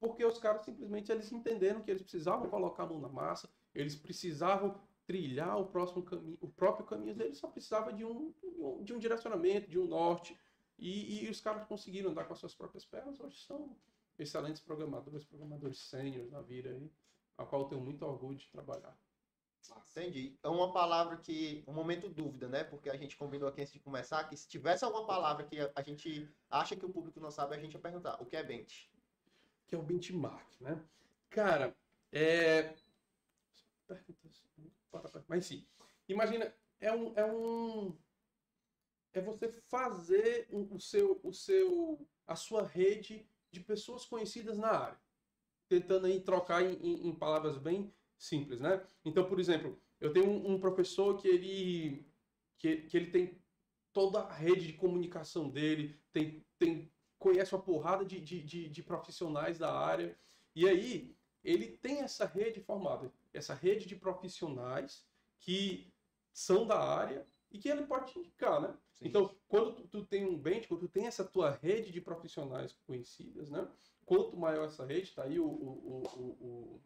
[0.00, 3.94] porque os caras simplesmente eles entenderam que eles precisavam colocar a mão na massa, eles
[3.94, 8.34] precisavam trilhar o próximo caminho, o próprio caminho deles, só precisava de um,
[8.82, 10.36] de um direcionamento, de um norte,
[10.78, 13.76] e, e os caras conseguiram andar com as suas próprias pernas, hoje são
[14.18, 16.90] excelentes programadores, programadores sêniores na vida aí,
[17.38, 18.96] a qual eu tenho muito orgulho de trabalhar.
[19.90, 20.38] Entendi.
[20.42, 21.64] É uma palavra que.
[21.66, 22.62] Um momento dúvida, né?
[22.62, 25.82] Porque a gente combinou aqui antes de começar que se tivesse alguma palavra que a
[25.82, 28.20] gente acha que o público não sabe, a gente ia perguntar.
[28.22, 28.90] O que é bench?
[29.66, 30.80] Que é o benchmark, né?
[31.30, 31.76] Cara,
[32.12, 32.74] é.
[35.26, 35.66] Mas sim.
[36.08, 37.12] Imagina, é um.
[37.16, 37.96] É um
[39.16, 45.00] é você fazer o seu, o seu, a sua rede de pessoas conhecidas na área.
[45.68, 48.86] Tentando aí trocar em, em, em palavras bem simples, né?
[49.02, 52.06] Então, por exemplo, eu tenho um, um professor que ele,
[52.58, 53.40] que, que ele tem
[53.90, 58.82] toda a rede de comunicação dele, tem, tem, conhece uma porrada de, de, de, de
[58.82, 60.14] profissionais da área,
[60.54, 65.06] e aí ele tem essa rede formada, essa rede de profissionais
[65.40, 65.90] que
[66.34, 68.76] são da área e que ele pode te indicar, né?
[68.92, 69.08] Sim.
[69.08, 72.76] Então, quando tu, tu, tem um bench, quando tu tem essa tua rede de profissionais
[72.86, 73.68] conhecidas, né?
[74.04, 76.82] Quanto maior essa rede, tá aí o, o, o, o,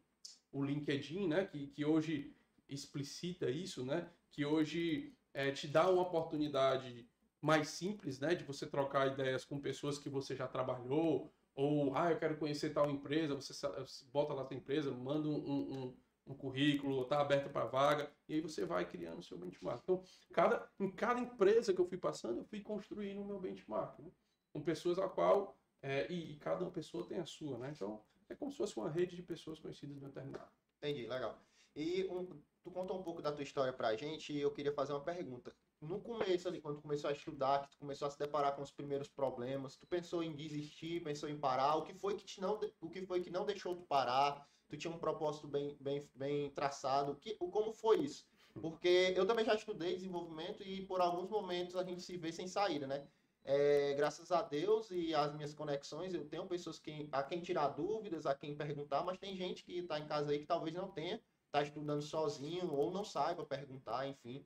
[0.52, 1.44] o LinkedIn, né?
[1.46, 2.34] Que, que hoje
[2.68, 4.08] explicita isso, né?
[4.30, 7.08] Que hoje é, te dá uma oportunidade
[7.40, 8.34] mais simples, né?
[8.34, 12.70] De você trocar ideias com pessoas que você já trabalhou, ou, ah, eu quero conhecer
[12.70, 13.52] tal empresa, você
[14.12, 18.34] bota lá a tua empresa, manda um, um um currículo, está aberto para vaga, e
[18.34, 19.80] aí você vai criando o seu benchmark.
[19.82, 20.02] Então,
[20.32, 24.10] cada, em cada empresa que eu fui passando, eu fui construindo o meu benchmark, né?
[24.52, 27.72] com pessoas a qual, é, e, e, cada pessoa tem a sua, né?
[27.74, 30.48] Então, é como se fosse uma rede de pessoas conhecidas no terminal.
[30.78, 31.38] Entendi, legal.
[31.74, 32.26] E um,
[32.62, 35.02] tu contou um pouco da tua história para a gente, e eu queria fazer uma
[35.02, 35.54] pergunta.
[35.80, 38.62] No começo ali, quando tu começou a estudar, que tu começou a se deparar com
[38.62, 42.40] os primeiros problemas, tu pensou em desistir, pensou em parar, o que foi que, te
[42.40, 44.46] não, o que, foi que não deixou tu parar?
[44.70, 47.16] Tu tinha um propósito bem, bem, bem traçado.
[47.16, 48.26] Que, como foi isso?
[48.60, 52.46] Porque eu também já estudei desenvolvimento e por alguns momentos a gente se vê sem
[52.46, 53.06] saída, né?
[53.44, 57.68] É, graças a Deus e às minhas conexões, eu tenho pessoas que, a quem tirar
[57.68, 60.90] dúvidas, a quem perguntar, mas tem gente que está em casa aí que talvez não
[60.90, 64.44] tenha, está estudando sozinho ou não saiba perguntar, enfim.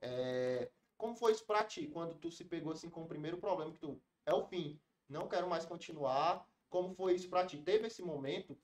[0.00, 3.72] É, como foi isso para ti, quando tu se pegou assim com o primeiro problema
[3.72, 7.58] que tu, é o fim, não quero mais continuar, como foi isso para ti?
[7.58, 8.56] Teve esse momento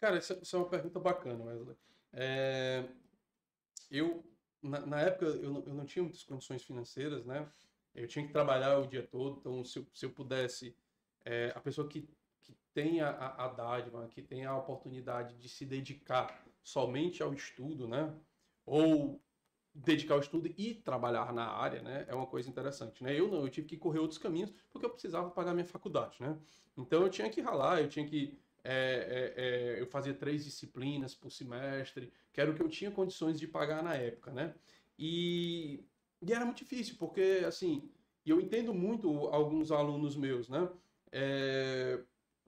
[0.00, 1.76] Cara, isso, é uma pergunta bacana, Wesley.
[2.12, 2.84] É,
[3.90, 4.24] eu,
[4.62, 7.48] na, na, época, eu não, eu não tinha muitas condições financeiras, né?
[7.94, 10.76] Eu tinha que trabalhar o dia todo, então se eu, se eu pudesse,
[11.24, 12.08] é, a pessoa que,
[12.42, 17.88] que tem a, a dádiva, que tem a oportunidade de se dedicar somente ao estudo,
[17.88, 18.14] né?
[18.66, 19.22] Ou
[19.74, 22.04] dedicar ao estudo e trabalhar na área, né?
[22.08, 23.18] É uma coisa interessante, né?
[23.18, 26.38] Eu não, eu tive que correr outros caminhos porque eu precisava pagar minha faculdade, né?
[26.76, 29.44] Então eu tinha que ralar, eu tinha que é, é,
[29.76, 33.46] é, eu fazia três disciplinas por semestre, que era o que eu tinha condições de
[33.46, 34.54] pagar na época, né?
[34.98, 35.84] E,
[36.20, 37.88] e era muito difícil, porque, assim,
[38.24, 40.68] eu entendo muito alguns alunos meus, né?
[41.12, 42.02] É,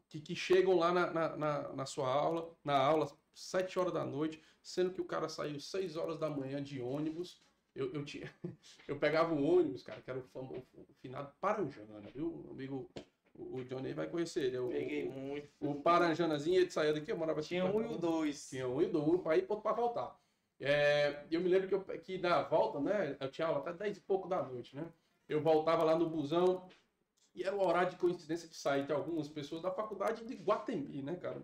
[0.09, 4.05] que, que, chegam lá na, na, na, na, sua aula, na aula, sete horas da
[4.05, 7.41] noite, sendo que o cara saiu seis horas da manhã de ônibus.
[7.75, 8.33] Eu, eu, tinha,
[8.89, 12.45] eu pegava o ônibus, cara, que era o, famoso, o finado Paranjana, viu?
[12.49, 12.91] O amigo
[13.39, 14.57] o Johnny vai conhecer ele.
[14.57, 15.49] É o, Peguei muito.
[15.61, 18.49] O Paranjanazinho, ele saía daqui, eu morava Tinha um e o dois.
[18.49, 20.19] Tinha um e o dois, um para ir e outro para voltar.
[20.61, 23.99] É, eu me lembro que, eu, que na volta, né, eu tinha aula até 10
[23.99, 24.93] e pouco da noite, né?
[25.29, 26.67] Eu voltava lá no busão
[27.35, 31.03] e era o horário de coincidência de sair de algumas pessoas da faculdade de Guatemi,
[31.03, 31.41] né, cara?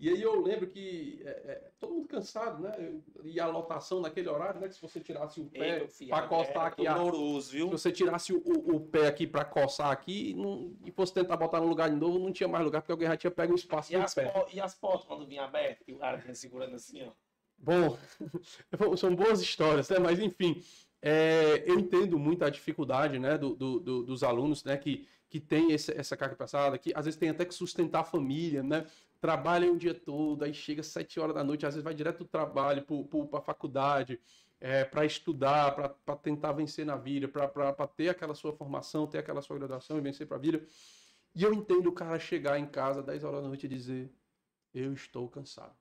[0.00, 3.00] E aí eu lembro que é, é, todo mundo cansado, né?
[3.24, 4.68] E a lotação naquele horário, né?
[4.68, 7.42] Que se você tirasse o pé para coçar aqui, a, viu?
[7.42, 11.60] se você tirasse o, o pé aqui para coçar aqui não, e fosse tentar botar
[11.60, 13.92] no lugar de novo, não tinha mais lugar porque alguém já tinha pego o espaço
[13.92, 14.32] e as pé.
[14.52, 17.10] E as portas quando vinha abertas, que o cara vinha segurando assim, ó.
[17.58, 17.98] Bom,
[18.96, 19.98] são boas histórias, né?
[19.98, 20.62] Mas enfim,
[21.02, 25.38] é, eu entendo muito a dificuldade, né, do, do, do, dos alunos, né, que, que
[25.38, 28.86] tem esse, essa carga passada, que às vezes tem até que sustentar a família, né?
[29.20, 32.18] Trabalha o dia todo, aí chega às sete horas da noite, às vezes vai direto
[32.18, 32.84] do trabalho
[33.28, 34.20] para a faculdade,
[34.60, 39.42] é, para estudar, para tentar vencer na vida, para ter aquela sua formação, ter aquela
[39.42, 40.64] sua graduação e vencer para a vida.
[41.34, 44.10] E eu entendo o cara chegar em casa às 10 horas da noite e dizer:
[44.72, 45.74] Eu estou cansado.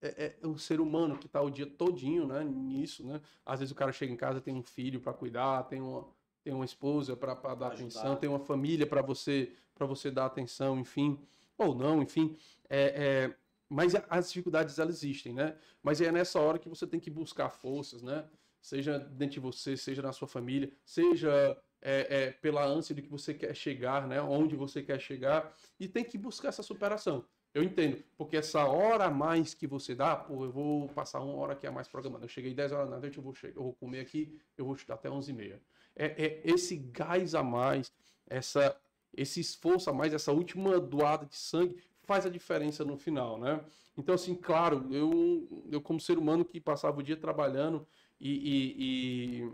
[0.00, 3.06] É, é um ser humano que está o dia todinho né, nisso.
[3.06, 3.20] Né?
[3.44, 6.06] Às vezes o cara chega em casa, tem um filho para cuidar, tem uma,
[6.42, 7.66] tem uma esposa para dar Ajudar.
[7.68, 11.18] atenção, tem uma família para você, você dar atenção, enfim.
[11.58, 12.36] Ou não, enfim.
[12.68, 13.36] É, é
[13.68, 15.56] mas as dificuldades elas existem, né?
[15.82, 18.24] Mas é nessa hora que você tem que buscar forças, né?
[18.60, 23.08] Seja dentro de você, seja na sua família, seja é, é, pela ânsia de que
[23.08, 24.20] você quer chegar, né?
[24.20, 27.24] Onde você quer chegar e tem que buscar essa superação.
[27.52, 31.34] Eu entendo, porque essa hora a mais que você dá, pô, eu vou passar uma
[31.34, 32.24] hora aqui a mais programando.
[32.24, 34.94] Eu cheguei 10 horas da noite, eu vou, eu vou comer aqui, eu vou estudar
[34.94, 35.62] até 11 e meia.
[35.94, 37.90] É, é esse gás a mais,
[38.26, 38.76] essa,
[39.16, 43.64] esse esforço a mais, essa última doada de sangue faz a diferença no final, né?
[43.96, 47.86] Então, assim, claro, eu, eu como ser humano que passava o dia trabalhando
[48.20, 49.52] e, e, e,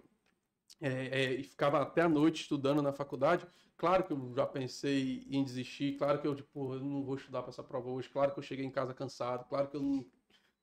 [0.80, 3.46] é, é, e ficava até a noite estudando na faculdade,
[3.76, 7.42] claro que eu já pensei em desistir, claro que eu, tipo, eu não vou estudar
[7.42, 10.04] para essa prova hoje, claro que eu cheguei em casa cansado, claro que eu não...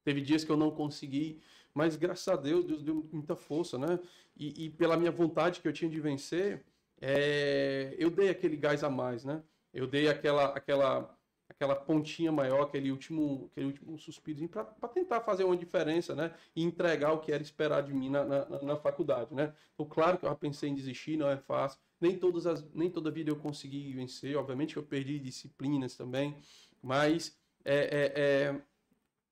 [0.04, 1.42] Teve dias que eu não consegui,
[1.74, 4.00] mas graças a Deus, Deus deu muita força, né?
[4.36, 6.66] E, e pela minha vontade que eu tinha de vencer,
[7.02, 7.96] é...
[7.98, 9.44] eu dei aquele gás a mais, né?
[9.74, 11.20] Eu dei aquela, aquela
[11.50, 16.34] aquela pontinha maior, aquele último, aquele último suspiro para tentar fazer uma diferença, né?
[16.56, 19.54] E entregar o que era esperado de mim na, na, na, faculdade, né?
[19.74, 21.80] Então, claro que eu pensei em desistir, não é fácil.
[22.00, 26.38] Nem, todas as, nem toda vida eu consegui vencer, obviamente eu perdi disciplinas também,
[26.82, 28.62] mas é, é, é,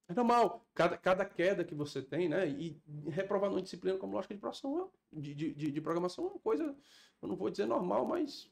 [0.10, 0.68] é normal.
[0.74, 2.48] Cada, cada queda que você tem, né?
[2.50, 6.76] E reprovar numa disciplina como lógica de de, de, de programação é uma coisa,
[7.22, 8.50] eu não vou dizer normal, mas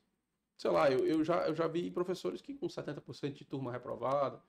[0.57, 4.41] sei lá, eu, eu, já, eu já vi professores que com 70% de turma reprovada,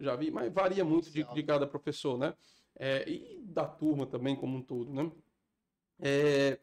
[0.00, 2.34] já vi, mas varia muito de, de cada professor, né?
[2.74, 5.10] É, e da turma também como um todo, né?
[6.00, 6.58] É,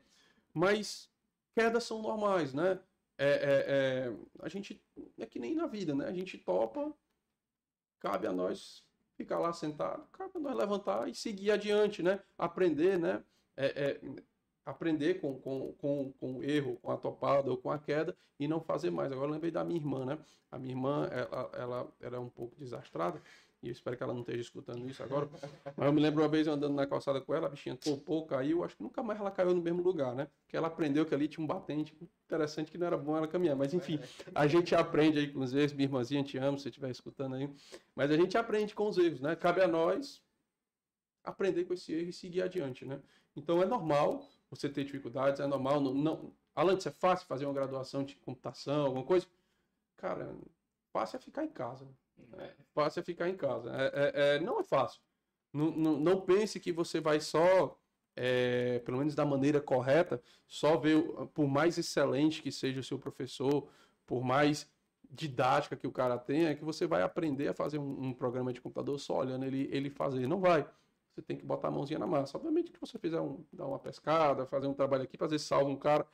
[0.53, 1.09] mas
[1.55, 2.79] quedas são normais, né?
[3.17, 4.81] É, é, é, a gente
[5.17, 6.07] é que nem na vida, né?
[6.07, 6.93] A gente topa,
[7.99, 8.83] cabe a nós
[9.15, 12.21] ficar lá sentado, cabe a nós levantar e seguir adiante, né?
[12.37, 13.23] Aprender, né?
[14.65, 18.47] Aprender com, com, com, com o erro, com a topada ou com a queda e
[18.47, 19.11] não fazer mais.
[19.11, 20.17] Agora eu lembrei da minha irmã, né?
[20.51, 23.21] A minha irmã, ela, ela era um pouco desastrada,
[23.61, 25.29] e eu espero que ela não esteja escutando isso agora.
[25.75, 28.63] Mas eu me lembro uma vez andando na calçada com ela, a bichinha topou, caiu,
[28.63, 30.27] acho que nunca mais ela caiu no mesmo lugar, né?
[30.43, 31.93] Porque ela aprendeu que ali tinha um batente.
[32.25, 33.99] Interessante que não era bom ela caminhar, mas enfim,
[34.33, 37.49] a gente aprende aí com os erros, minha irmãzinha, te amo, se estiver escutando aí.
[37.93, 39.35] Mas a gente aprende com os erros, né?
[39.35, 40.23] Cabe a nós
[41.23, 43.01] aprender com esse erro e seguir adiante, né?
[43.35, 45.79] Então é normal você ter dificuldades, é normal.
[45.79, 46.33] Não, não...
[46.55, 49.27] Alan, isso é fácil fazer uma graduação de computação, alguma coisa?
[49.95, 50.35] Cara,
[50.91, 51.87] fácil é ficar em casa.
[52.37, 53.71] É, fácil é ficar em casa.
[53.71, 55.01] É, é, é, não é fácil.
[55.53, 57.77] Não, não, não, pense que você vai só,
[58.15, 61.01] é, pelo menos da maneira correta, só ver,
[61.33, 63.67] por mais excelente que seja o seu professor,
[64.05, 64.69] por mais
[65.09, 68.53] didática que o cara tenha, é que você vai aprender a fazer um, um programa
[68.53, 70.27] de computador só olhando ele, ele fazer.
[70.27, 70.67] Não vai
[71.19, 72.37] você tem que botar a mãozinha na massa.
[72.37, 75.75] Obviamente que você fizer um, dar uma pescada, fazer um trabalho aqui, fazer salvo um
[75.75, 76.05] cara.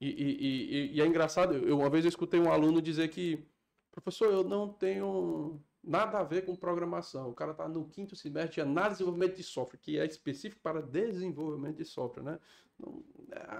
[0.00, 3.44] E, e, e, e, é engraçado, eu, uma vez eu escutei um aluno dizer que,
[3.90, 7.28] professor, eu não tenho nada a ver com programação.
[7.28, 10.62] O cara está no quinto semestre de análise de desenvolvimento de software, que é específico
[10.62, 12.38] para desenvolvimento de software, né?
[12.78, 13.02] Não,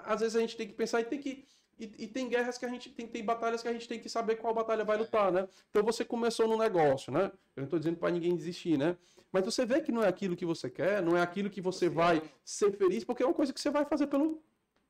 [0.05, 1.45] às vezes a gente tem que pensar e tem que
[1.79, 4.09] e, e, tem guerras que a gente tem, tem batalhas que a gente tem que
[4.09, 5.49] saber qual batalha vai lutar, né?
[5.71, 7.31] Então você começou no negócio, né?
[7.55, 8.97] Eu não estou dizendo para ninguém desistir, né?
[9.31, 11.89] Mas você vê que não é aquilo que você quer, não é aquilo que você
[11.89, 14.43] vai ser feliz, porque é uma coisa que você vai fazer pelo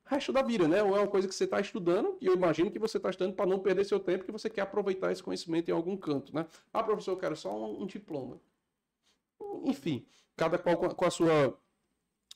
[0.05, 0.83] resto da vida, né?
[0.83, 3.35] Ou é uma coisa que você está estudando, e eu imagino que você está estudando
[3.35, 6.47] para não perder seu tempo, que você quer aproveitar esse conhecimento em algum canto, né?
[6.73, 8.41] Ah, professor, eu quero só um, um diploma.
[9.65, 11.59] Enfim, cada qual com a sua.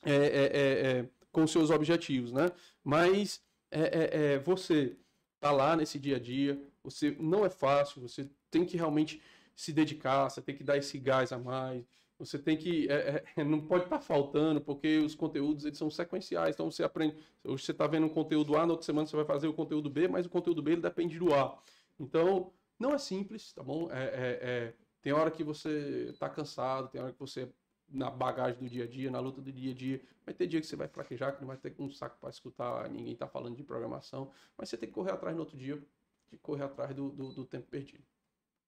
[0.05, 2.51] É, é, é, é, com os seus objetivos, né?
[2.83, 3.41] Mas
[3.73, 4.95] é, é, é, você
[5.39, 9.21] tá lá nesse dia a dia, você não é fácil, você tem que realmente
[9.55, 11.83] se dedicar, você tem que dar esse gás a mais,
[12.17, 15.89] você tem que é, é não pode estar tá faltando porque os conteúdos eles são
[15.89, 19.15] sequenciais, então você aprende, hoje você está vendo um conteúdo A, na outra semana você
[19.15, 21.59] vai fazer o conteúdo B, mas o conteúdo B ele depende do A,
[21.99, 23.89] então não é simples, tá bom?
[23.91, 27.49] É, é, é tem hora que você está cansado, tem hora que você
[27.93, 30.01] na bagagem do dia a dia, na luta do dia a dia.
[30.25, 32.89] Vai ter dia que você vai fraquejar, que não vai ter um saco para escutar,
[32.89, 35.81] ninguém tá falando de programação, mas você tem que correr atrás no outro dia,
[36.31, 38.03] de correr atrás do, do, do tempo perdido.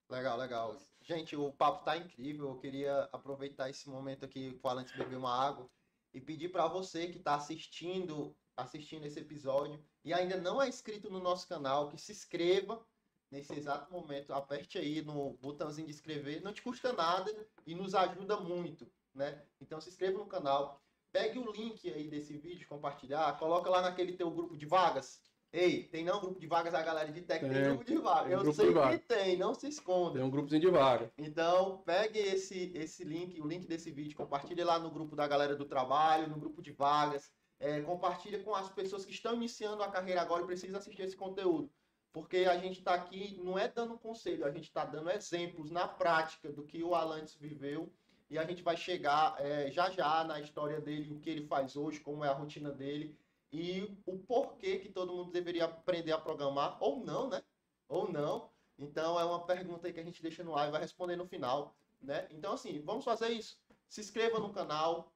[0.09, 0.77] Legal, legal.
[1.01, 2.49] Gente, o papo tá incrível.
[2.49, 5.67] Eu queria aproveitar esse momento aqui com o Alan beber uma água
[6.13, 11.09] e pedir para você que está assistindo, assistindo esse episódio e ainda não é inscrito
[11.09, 12.85] no nosso canal, que se inscreva
[13.31, 14.31] nesse exato momento.
[14.31, 17.33] Aperte aí no botãozinho de inscrever, não te custa nada
[17.65, 19.41] e nos ajuda muito, né?
[19.61, 24.13] Então se inscreva no canal, pegue o link aí desse vídeo, compartilhar, coloca lá naquele
[24.13, 25.23] teu grupo de vagas
[25.55, 28.29] Ei, tem não grupo de vagas a galera de tech, tem, tem grupo de vagas.
[28.29, 30.15] Eu sei que tem, não se esconda.
[30.15, 31.09] Tem um grupozinho de vaga.
[31.17, 35.55] Então, pegue esse, esse link, o link desse vídeo, compartilhe lá no grupo da galera
[35.55, 37.31] do trabalho, no grupo de vagas.
[37.57, 41.15] É, compartilha com as pessoas que estão iniciando a carreira agora e precisam assistir esse
[41.15, 41.71] conteúdo.
[42.11, 45.87] Porque a gente está aqui, não é dando conselho, a gente está dando exemplos na
[45.87, 47.89] prática do que o Alantes viveu.
[48.29, 51.75] E a gente vai chegar é, já já na história dele, o que ele faz
[51.75, 53.17] hoje, como é a rotina dele
[53.51, 57.43] e o porquê que todo mundo deveria aprender a programar, ou não, né?
[57.87, 58.49] Ou não.
[58.77, 61.27] Então é uma pergunta aí que a gente deixa no ar e vai responder no
[61.27, 62.27] final, né?
[62.31, 63.57] Então, assim, vamos fazer isso.
[63.87, 65.13] Se inscreva no canal,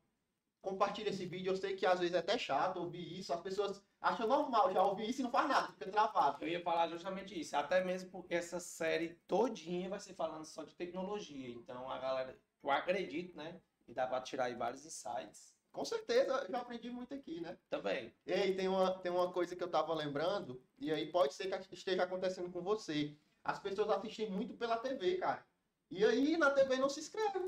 [0.62, 1.52] compartilhe esse vídeo.
[1.52, 4.84] Eu sei que às vezes é até chato ouvir isso, as pessoas acham normal já
[4.84, 6.44] ouvir isso e não faz nada, fica travado.
[6.44, 10.64] Eu ia falar justamente isso, até mesmo porque essa série todinha vai ser falando só
[10.64, 11.50] de tecnologia.
[11.50, 13.60] Então a galera, eu acredito, né?
[13.88, 17.58] E dá para tirar aí vários insights com certeza, já aprendi muito aqui, né?
[17.70, 18.14] Também.
[18.26, 21.74] Ei, tem uma, tem uma coisa que eu tava lembrando, e aí pode ser que
[21.74, 23.16] esteja acontecendo com você.
[23.44, 25.46] As pessoas assistem muito pela TV, cara.
[25.90, 27.40] E aí na TV não se inscreve,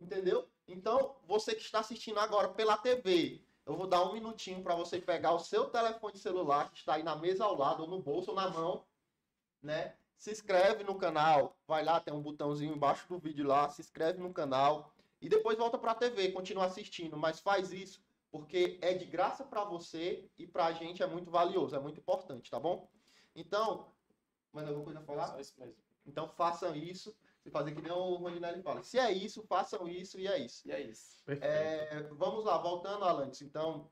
[0.00, 0.48] entendeu?
[0.66, 5.00] Então, você que está assistindo agora pela TV, eu vou dar um minutinho para você
[5.00, 8.30] pegar o seu telefone celular, que está aí na mesa ao lado, ou no bolso,
[8.30, 8.84] ou na mão,
[9.62, 9.96] né?
[10.16, 14.18] Se inscreve no canal, vai lá, tem um botãozinho embaixo do vídeo lá, se inscreve
[14.18, 18.92] no canal e depois volta para a TV, continua assistindo, mas faz isso porque é
[18.92, 22.60] de graça para você e para a gente é muito valioso, é muito importante, tá
[22.60, 22.90] bom?
[23.34, 23.92] Então,
[24.52, 25.28] mais alguma coisa a falar?
[25.28, 25.76] Só isso mesmo.
[26.04, 28.82] Então façam isso, se fazer que nem o Rondinelli fala.
[28.82, 30.66] Se é isso, façam isso e é isso.
[30.66, 31.22] E é isso.
[31.40, 33.42] É, vamos lá, voltando, Alantes.
[33.42, 33.90] Então,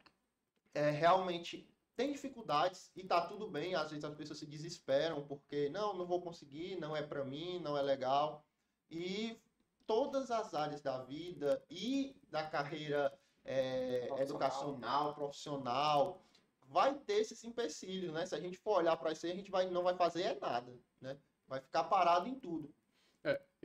[0.73, 3.75] é, realmente tem dificuldades e tá tudo bem.
[3.75, 7.61] Às vezes as pessoas se desesperam porque não, não vou conseguir, não é para mim,
[7.61, 8.45] não é legal.
[8.91, 9.41] E
[9.87, 13.13] todas as áreas da vida e da carreira
[13.45, 14.23] é, profissional.
[14.23, 16.25] educacional, profissional,
[16.69, 18.27] vai ter esses empecilhos, né?
[18.27, 20.73] Se a gente for olhar para isso a gente vai, não vai fazer é nada,
[21.01, 21.19] né?
[21.47, 22.75] Vai ficar parado em tudo.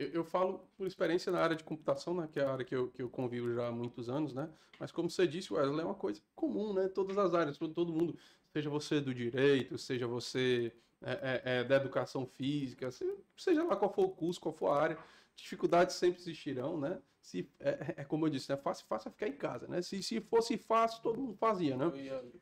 [0.00, 2.28] É, eu, eu, falo por experiência na área de computação, né?
[2.32, 4.48] Que é a área que eu, que eu convivo já há muitos anos, né?
[4.78, 6.88] Mas como você disse, Wesley, é uma coisa comum, né?
[6.88, 8.18] Todas as áreas, todo, todo mundo,
[8.52, 10.72] seja você do direito, seja você
[11.02, 12.90] é, é, é da educação física,
[13.36, 14.98] seja lá qual for o curso, qual for a área,
[15.36, 17.00] dificuldades sempre existirão, né?
[17.20, 18.62] Se, é, é como eu disse, é né?
[18.62, 19.82] fácil, fácil é ficar em casa, né?
[19.82, 21.84] Se, se fosse fácil, todo mundo fazia, né?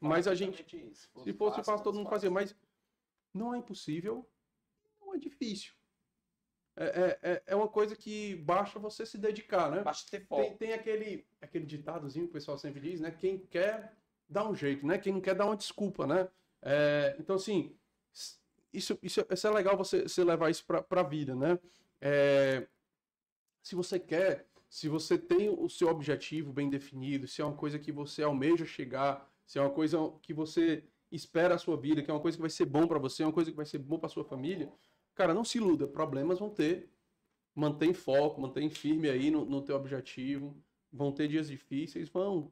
[0.01, 1.11] Mas a gente, isso.
[1.25, 2.55] se fosse fácil, fácil todo mundo fazia, mas
[3.35, 4.25] não é impossível,
[5.01, 5.78] não é difícil.
[6.81, 9.83] É, é, é, é uma coisa que basta você se dedicar, né?
[9.83, 10.43] Basta ter foco.
[10.43, 13.11] Tem, tem aquele, aquele ditadozinho que o pessoal sempre diz, né?
[13.11, 13.97] Quem quer,
[14.29, 14.97] dá um jeito, né?
[14.97, 16.29] Quem não quer, dá uma desculpa, né?
[16.63, 17.77] É, então, assim,
[18.73, 21.59] isso, isso, isso é legal você, você levar isso para a vida, né?
[22.01, 22.65] É,
[23.61, 27.77] se você quer, se você tem o seu objetivo bem definido, se é uma coisa
[27.77, 32.11] que você almeja chegar, se é uma coisa que você espera a sua vida, que
[32.11, 33.79] é uma coisa que vai ser bom para você, é uma coisa que vai ser
[33.79, 34.71] bom para sua família,
[35.19, 36.89] cara, não se iluda, problemas vão ter.
[37.55, 40.57] Mantém foco, mantém firme aí no, no teu objetivo.
[40.91, 42.51] Vão ter dias difíceis, vão.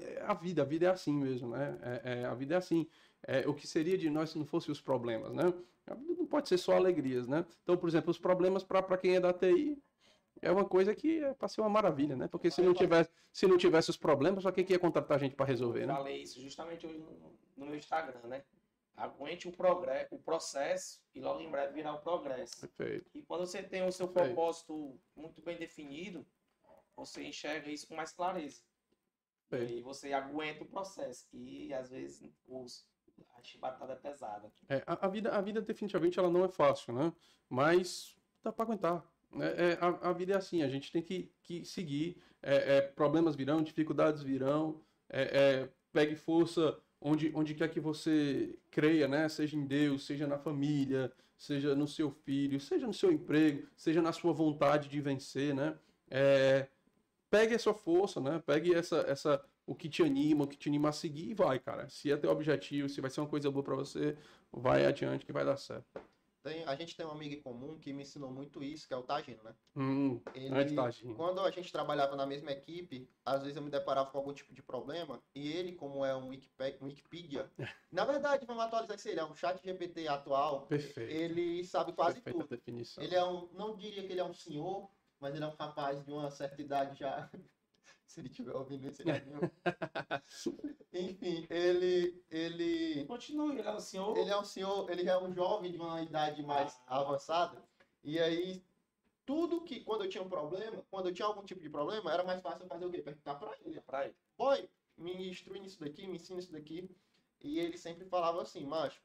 [0.00, 1.78] É a vida, a vida é assim mesmo, né?
[1.80, 2.86] É, é, a vida é assim.
[3.26, 5.54] É, o que seria de nós se não fossem os problemas, né?
[5.86, 7.46] A vida não pode ser só alegrias, né?
[7.62, 9.80] Então, por exemplo, os problemas para quem é da TI
[10.42, 12.28] é uma coisa que é para ser uma maravilha, né?
[12.28, 15.20] Porque se não tivesse, se não tivesse os problemas, só quem que ia contratar a
[15.20, 15.92] gente para resolver, né?
[15.92, 16.98] Eu falei isso justamente hoje
[17.56, 18.42] no, meu Instagram, né?
[18.98, 22.60] Aguente o, progresso, o processo e logo em breve virá o progresso.
[22.60, 23.08] Perfeito.
[23.14, 24.34] E quando você tem o seu Perfeito.
[24.34, 26.26] propósito muito bem definido,
[26.96, 28.60] você enxerga isso com mais clareza.
[29.48, 29.78] Perfeito.
[29.78, 31.28] E você aguenta o processo.
[31.32, 32.84] E às vezes os,
[33.36, 34.52] a chibatada é pesada.
[34.68, 37.12] É, a, a, vida, a vida definitivamente ela não é fácil, né?
[37.48, 39.06] Mas dá para aguentar.
[39.40, 42.20] É, é, a, a, vida é assim, a gente tem que, que seguir.
[42.42, 44.82] É, é problemas virão, dificuldades virão.
[45.08, 49.28] É, é, pegue força onde, onde quer que você creia, né?
[49.28, 54.02] Seja em Deus, seja na família, seja no seu filho, seja no seu emprego, seja
[54.02, 55.78] na sua vontade de vencer, né?
[57.30, 58.42] pegue essa força, né?
[58.44, 61.58] Pegue essa, essa, o que te anima, o que te anima a seguir e vai,
[61.58, 61.88] cara.
[61.88, 64.16] Se é teu objetivo, se vai ser uma coisa boa para você,
[64.52, 66.00] vai adiante que vai dar certo.
[66.42, 68.96] Tem, a gente tem um amigo em comum que me ensinou muito isso, que é
[68.96, 69.54] o Tagino, né?
[69.74, 71.14] Hum, Ele, Tagino.
[71.14, 74.54] quando a gente trabalhava na mesma equipe, às vezes eu me deparava com algum tipo
[74.54, 77.50] de problema, e ele, como é um, Wikipe- Wikipedia,
[77.90, 81.10] na verdade, vamos atualizar isso, ele é um chat GPT atual, Perfeito.
[81.12, 82.48] ele sabe quase Perfeita tudo.
[82.56, 83.02] definição.
[83.02, 86.04] Ele é um, não diria que ele é um senhor, mas ele é um rapaz
[86.04, 87.30] de uma certa idade já.
[88.10, 89.22] Se ele estiver ouvindo isso, é.
[90.98, 94.16] Enfim, ele, ele, Continue, ele é o senhor.
[94.16, 97.62] ele é um senhor, ele já é um jovem de uma idade mais avançada.
[98.02, 98.64] E aí,
[99.26, 102.24] tudo que, quando eu tinha um problema, quando eu tinha algum tipo de problema, era
[102.24, 103.02] mais fácil eu fazer o quê?
[103.02, 103.78] Perguntar pra ele.
[103.82, 104.16] Pra ele.
[104.38, 106.90] Boy, me instrui nisso daqui, me ensina isso daqui.
[107.42, 109.02] E ele sempre falava assim, macho,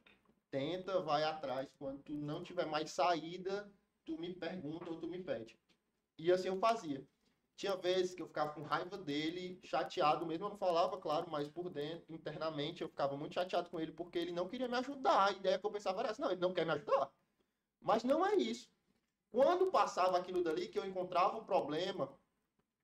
[0.49, 1.67] tenta, vai atrás.
[1.77, 3.69] Quando tu não tiver mais saída,
[4.05, 5.59] tu me pergunta ou tu me pede.
[6.17, 7.05] E assim eu fazia.
[7.63, 11.47] Tinha vezes que eu ficava com raiva dele, chateado, mesmo eu não falava, claro, mas
[11.47, 15.27] por dentro, internamente, eu ficava muito chateado com ele porque ele não queria me ajudar.
[15.27, 17.09] A ideia que eu pensava era essa, não, ele não quer me ajudar.
[17.79, 18.69] Mas não é isso.
[19.31, 22.13] Quando passava aquilo dali, que eu encontrava um problema,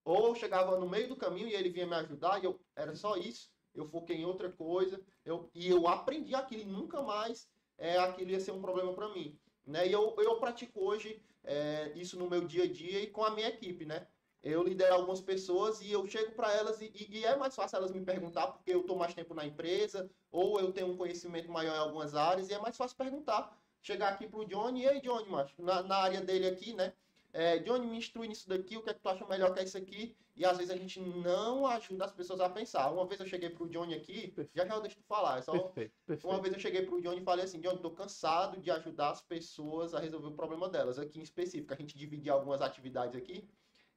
[0.06, 3.18] ou chegava no meio do caminho e ele vinha me ajudar, e eu, era só
[3.18, 7.98] isso, eu foquei em outra coisa, eu, e eu aprendi aquilo, e nunca mais é,
[7.98, 9.38] aquilo ia ser um problema para mim.
[9.66, 9.90] Né?
[9.90, 13.32] E eu, eu pratico hoje é, isso no meu dia a dia e com a
[13.32, 14.08] minha equipe, né?
[14.42, 17.92] Eu lidero algumas pessoas e eu chego para elas e, e- é mais fácil elas
[17.92, 21.76] me perguntar porque eu estou mais tempo na empresa ou eu tenho um conhecimento maior
[21.76, 23.58] em algumas áreas e é mais fácil perguntar.
[23.82, 26.94] Chegar aqui pro Johnny, ei Johnny, macho, na, na área dele aqui, né?
[27.32, 29.64] É, Johnny, me instrui nisso daqui, o que é que tu acha melhor que é
[29.64, 30.16] isso aqui?
[30.36, 32.90] E às vezes a gente não ajuda as pessoas a pensar.
[32.92, 35.52] Uma vez eu cheguei pro Johnny aqui, já já eu deixo tu falar, é só
[35.52, 36.28] Perfeito, perfeito.
[36.34, 39.22] uma vez eu cheguei pro Johnny e falei assim, Johnny, tô cansado de ajudar as
[39.22, 40.98] pessoas a resolver o problema delas.
[40.98, 43.48] Aqui em específico, a gente dividir algumas atividades aqui.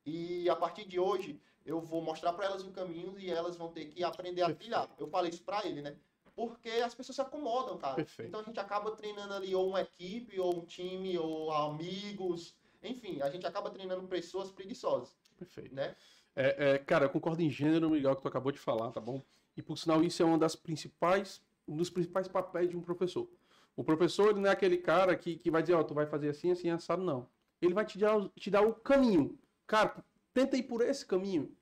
[0.05, 3.69] E a partir de hoje, eu vou mostrar para elas o caminho e elas vão
[3.69, 4.89] ter que aprender a trilhar.
[4.99, 5.97] Eu falei isso para ele, né?
[6.35, 7.97] Porque as pessoas se acomodam, cara.
[7.97, 8.29] Perfeito.
[8.29, 12.57] Então a gente acaba treinando ali ou uma equipe, ou um time, ou amigos.
[12.83, 15.75] Enfim, a gente acaba treinando pessoas preguiçosas, Perfeito.
[15.75, 15.95] né?
[16.35, 19.23] É, é, cara, eu concordo em gênero, Miguel, que tu acabou de falar, tá bom?
[19.57, 23.29] E por sinal, isso é uma das principais, um dos principais papéis de um professor.
[23.77, 26.31] O professor, ele não é aquele cara que, que vai dizer, ó, tu vai fazer
[26.31, 27.29] assim, assim, assado, não.
[27.61, 29.39] Ele vai te dar, te dar o caminho.
[29.67, 30.05] Cara,
[30.35, 31.55] tenta ir por esse caminho.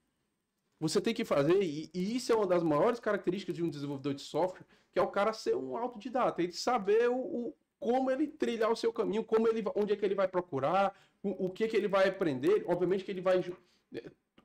[0.81, 4.15] Você tem que fazer, e, e isso é uma das maiores características de um desenvolvedor
[4.15, 8.27] de software, que é o cara ser um autodidata, ele saber o, o- como ele
[8.27, 11.69] trilhar o seu caminho, como ele, onde é que ele vai procurar, o, o que
[11.69, 12.65] que ele vai aprender.
[12.67, 13.57] Obviamente que ele vai ju-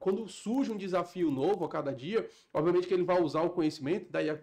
[0.06, 4.06] quando surge um desafio novo a cada dia, obviamente que ele vai usar o conhecimento,
[4.12, 4.38] daí a,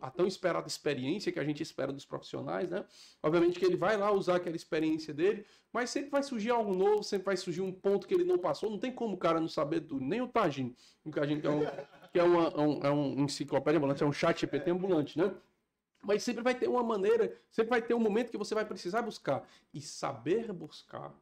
[0.00, 2.84] a tão esperada experiência que a gente espera dos profissionais, né?
[3.20, 7.02] Obviamente que ele vai lá usar aquela experiência dele, mas sempre vai surgir algo novo,
[7.02, 8.70] sempre vai surgir um ponto que ele não passou.
[8.70, 10.72] Não tem como o cara não saber tudo, nem o Tagino
[11.02, 11.66] que é um,
[12.12, 15.34] que é uma, um, é um enciclopédia ambulante, é um chat GPT ambulante, né?
[16.00, 19.02] Mas sempre vai ter uma maneira, sempre vai ter um momento que você vai precisar
[19.02, 19.42] buscar.
[19.74, 21.12] E saber buscar,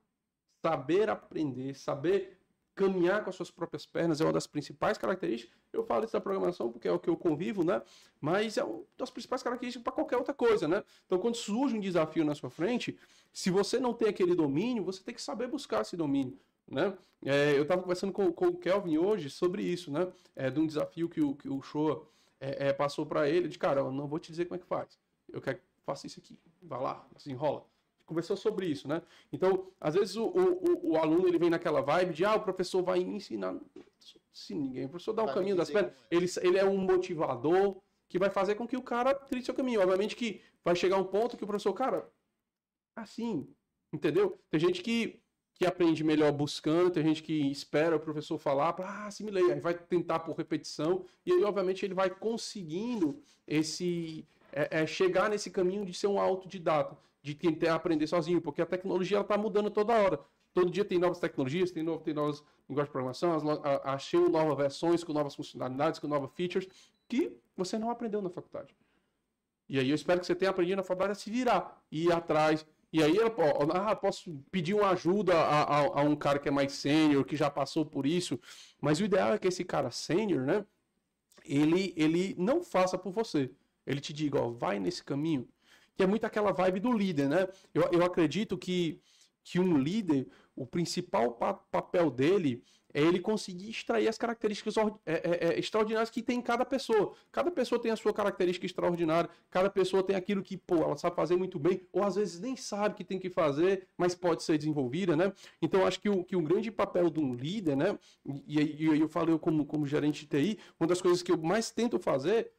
[0.62, 2.39] saber aprender, saber
[2.80, 5.54] caminhar com as suas próprias pernas é uma das principais características.
[5.70, 7.82] Eu falo isso da programação porque é o que eu convivo, né?
[8.18, 10.82] Mas é uma das principais características para qualquer outra coisa, né?
[11.04, 12.98] Então, quando surge um desafio na sua frente,
[13.32, 16.38] se você não tem aquele domínio, você tem que saber buscar esse domínio.
[16.66, 16.96] Né?
[17.24, 20.10] É, eu estava conversando com, com o Kelvin hoje sobre isso, né?
[20.34, 22.06] É, de um desafio que o, que o Shoa
[22.40, 24.66] é, é, passou para ele, de cara, eu não vou te dizer como é que
[24.66, 24.98] faz.
[25.28, 26.38] Eu quero que faça isso aqui.
[26.62, 27.64] Vai lá, assim, enrola.
[28.10, 29.02] Conversou sobre isso, né?
[29.32, 32.82] Então, às vezes o, o, o- aluno ele vem naquela vibe de ah, o professor
[32.82, 33.54] vai me ensinar.
[34.32, 35.92] Se ninguém, o professor dá o Vai caminho das pernas.
[36.10, 37.76] Ele, ele é um motivador
[38.08, 39.80] que vai fazer com que o cara trilhe seu caminho.
[39.80, 42.10] Obviamente que vai chegar um ponto que o professor, cara,
[42.96, 43.46] assim,
[43.92, 44.36] entendeu?
[44.50, 45.20] Tem gente que,
[45.54, 49.60] que aprende melhor buscando, tem gente que espera o professor falar para ah, assimilei, aí
[49.60, 55.48] vai tentar por repetição, e aí, obviamente, ele vai conseguindo esse é, é, chegar nesse
[55.48, 59.94] caminho de ser um autodidata, de tentar aprender sozinho, porque a tecnologia está mudando toda
[59.94, 60.20] hora.
[60.52, 65.04] Todo dia tem novas tecnologias, tem, novo, tem novas linguagens de programação, achei novas versões
[65.04, 66.66] com novas funcionalidades, com novas features,
[67.08, 68.74] que você não aprendeu na faculdade.
[69.68, 72.66] E aí eu espero que você tenha aprendido na faculdade a se virar, ir atrás.
[72.92, 73.32] E aí eu
[73.72, 77.36] ah, posso pedir uma ajuda a, a, a um cara que é mais sênior, que
[77.36, 78.40] já passou por isso.
[78.80, 80.66] Mas o ideal é que esse cara sênior, né?
[81.44, 83.48] Ele, ele não faça por você.
[83.86, 85.48] Ele te diga, ó, vai nesse caminho.
[86.00, 87.46] Que é muito aquela vibe do líder, né?
[87.74, 89.02] Eu, eu acredito que,
[89.44, 90.26] que um líder,
[90.56, 96.08] o principal pa- papel dele é ele conseguir extrair as características é, é, é, extraordinárias
[96.08, 97.12] que tem em cada pessoa.
[97.30, 101.14] Cada pessoa tem a sua característica extraordinária, cada pessoa tem aquilo que, pô, ela sabe
[101.14, 104.56] fazer muito bem, ou às vezes nem sabe que tem que fazer, mas pode ser
[104.56, 105.30] desenvolvida, né?
[105.60, 107.98] Então, acho que o, que o grande papel de um líder, né?
[108.46, 111.36] E aí eu falo eu como, como gerente de TI, uma das coisas que eu
[111.36, 112.50] mais tento fazer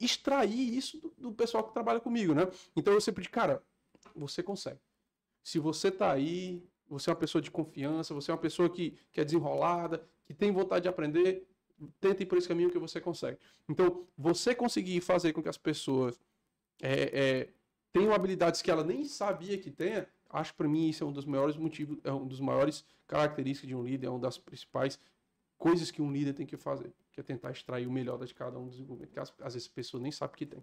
[0.00, 2.42] extrair isso do, do pessoal que trabalha comigo, né?
[2.74, 3.62] Então eu sempre digo, cara,
[4.14, 4.80] você consegue.
[5.42, 8.98] Se você tá aí, você é uma pessoa de confiança, você é uma pessoa que,
[9.12, 11.46] que é desenrolada, que tem vontade de aprender,
[12.00, 13.38] tente ir por esse caminho que você consegue.
[13.68, 16.20] Então, você conseguir fazer com que as pessoas
[16.82, 17.48] é, é,
[17.92, 21.12] tenham habilidades que ela nem sabia que tenha, acho que para mim isso é um
[21.12, 24.98] dos maiores motivos, é um dos maiores características de um líder, é uma das principais
[25.56, 28.58] coisas que um líder tem que fazer, que é tentar extrair o melhor de cada
[28.58, 30.62] um dos desenvolvimento, que às, às vezes a pessoa nem sabe que tem.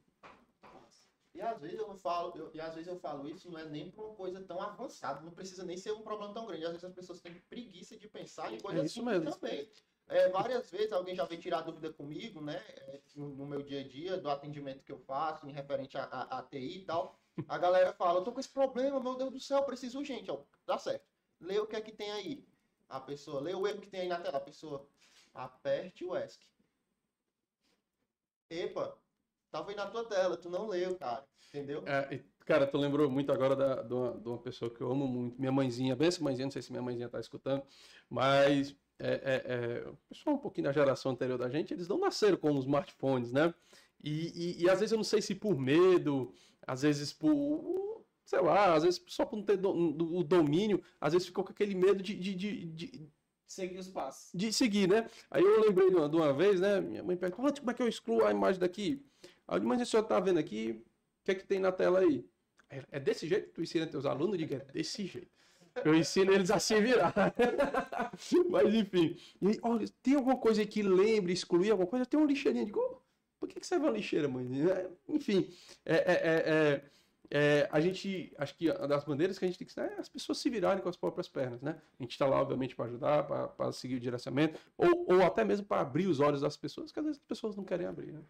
[1.34, 3.89] E às vezes eu falo, eu, e às vezes eu falo isso não é nem
[3.89, 6.64] pra uma coisa tão avançada, não precisa nem ser um problema tão grande.
[6.64, 9.32] Às vezes as pessoas têm preguiça de pensar em coisas É isso mesmo.
[9.32, 9.68] também.
[10.08, 13.80] É, várias vezes alguém já veio tirar dúvida comigo, né, é, no, no meu dia
[13.80, 17.18] a dia, do atendimento que eu faço, em referente a, a, a TI e tal.
[17.47, 20.30] A galera fala, eu tô com esse problema, meu Deus do céu, preciso urgente.
[20.30, 21.08] Ó, dá certo.
[21.39, 22.45] Lê o que é que tem aí.
[22.88, 24.38] A pessoa, lê o erro que tem aí na tela.
[24.38, 24.88] A pessoa,
[25.34, 26.46] aperte o ESC.
[28.50, 28.98] Epa,
[29.52, 31.26] tava aí na tua tela, tu não leu, cara.
[31.50, 31.84] Entendeu?
[31.88, 35.08] É, cara, tu lembrou muito agora da, de, uma, de uma pessoa que eu amo
[35.08, 37.64] muito, minha mãezinha, bem essa mãezinha, não sei se minha mãezinha tá escutando,
[38.10, 39.44] mas é, é,
[39.86, 42.66] é, o pessoal um pouquinho da geração anterior da gente, eles não nasceram com os
[42.66, 43.54] smartphones, né?
[44.04, 46.34] E, e, e às vezes eu não sei se por medo,
[46.68, 50.84] às vezes por, sei lá, às vezes só por não ter do- do- o domínio,
[51.00, 53.12] às vezes ficou com aquele medo de, de, de, de,
[53.54, 54.30] Seguir os passos.
[54.34, 55.08] de seguir, né?
[55.30, 56.82] Aí eu lembrei de uma, de uma vez, né?
[56.82, 59.06] Minha mãe perguntou, "Ah, como é que eu excluo a imagem daqui?
[59.47, 60.82] Aí eu mas a senhora tá vendo aqui?
[61.22, 62.26] O que é que tem na tela aí?
[62.70, 64.34] "É- É desse jeito que tu ensina teus alunos?
[64.34, 65.32] Eu digo, é desse jeito.
[65.84, 67.14] Eu ensino eles a se virar.
[68.49, 69.18] mas enfim.
[69.41, 72.06] E aí, olha, tem alguma coisa que lembre, excluir alguma coisa?
[72.06, 72.64] Tem uma lixeirinha.
[72.64, 73.01] Eu digo, "Oh,
[73.39, 74.47] por que, que serve uma lixeira, mãe?
[74.70, 75.49] É, Enfim,
[75.86, 76.84] é, é, é,
[77.32, 79.99] é, a gente, acho que uma das maneiras que a gente tem que ensinar é
[79.99, 81.82] as pessoas se virarem com as próprias pernas, né?
[81.99, 85.65] A gente está lá, obviamente, para ajudar, para seguir o direcionamento, ou, ou até mesmo
[85.65, 88.21] para abrir os olhos das pessoas, que às vezes as pessoas não querem abrir, né?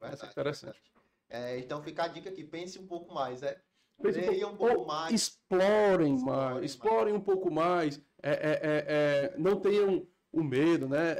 [0.00, 0.80] Essa é interessante.
[1.28, 3.60] É, então fica a dica aqui, pense um pouco mais, é.
[4.00, 5.12] Pense um Leia um pouco- pouco ou mais.
[5.14, 6.64] Explorem Explorem mais, mais.
[6.64, 8.84] explorem um pouco mais, é, é, é,
[9.32, 11.16] é, não tenham o medo, né?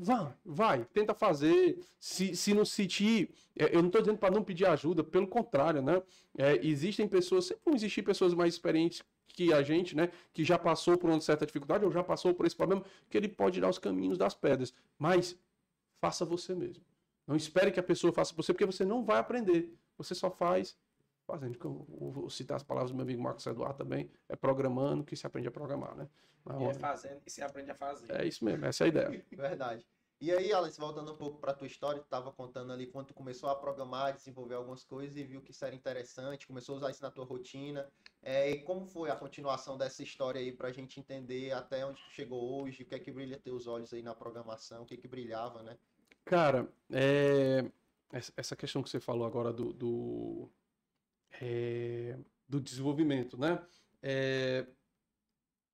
[0.00, 1.84] Vai, vai, tenta fazer.
[1.98, 5.82] Se, se não sentir, é, eu não estou dizendo para não pedir ajuda, pelo contrário,
[5.82, 6.00] né?
[6.36, 10.12] É, existem pessoas, sempre vão existir pessoas mais experientes que a gente, né?
[10.32, 13.26] Que já passou por uma certa dificuldade ou já passou por esse problema, que ele
[13.26, 14.72] pode dar os caminhos das pedras.
[14.96, 15.36] Mas
[16.00, 16.84] faça você mesmo.
[17.26, 19.74] Não espere que a pessoa faça você, porque você não vai aprender.
[19.96, 20.76] Você só faz
[21.28, 21.58] fazendo.
[21.58, 24.10] que eu Vou vou citar as palavras do meu amigo Marcos Eduardo também.
[24.28, 26.08] É programando que se aprende a programar, né?
[26.44, 28.10] Mas, E é fazendo e se aprende a fazer.
[28.10, 29.24] é isso mesmo, essa é a ideia.
[29.32, 29.86] Verdade.
[30.20, 33.14] E aí, Alex, voltando um pouco para tua história, tu estava contando ali quando tu
[33.14, 36.90] começou a programar, desenvolver algumas coisas e viu que isso era interessante, começou a usar
[36.90, 37.88] isso na tua rotina.
[38.20, 42.02] É, e como foi a continuação dessa história aí para a gente entender até onde
[42.02, 44.94] tu chegou hoje, o que é que brilha teus olhos aí na programação, o que
[44.94, 45.78] é que brilhava, né?
[46.24, 47.70] Cara, é,
[48.12, 50.50] essa- essa questão que você falou agora do, do,
[51.40, 52.16] é,
[52.48, 53.60] do desenvolvimento, né?
[54.02, 54.66] É,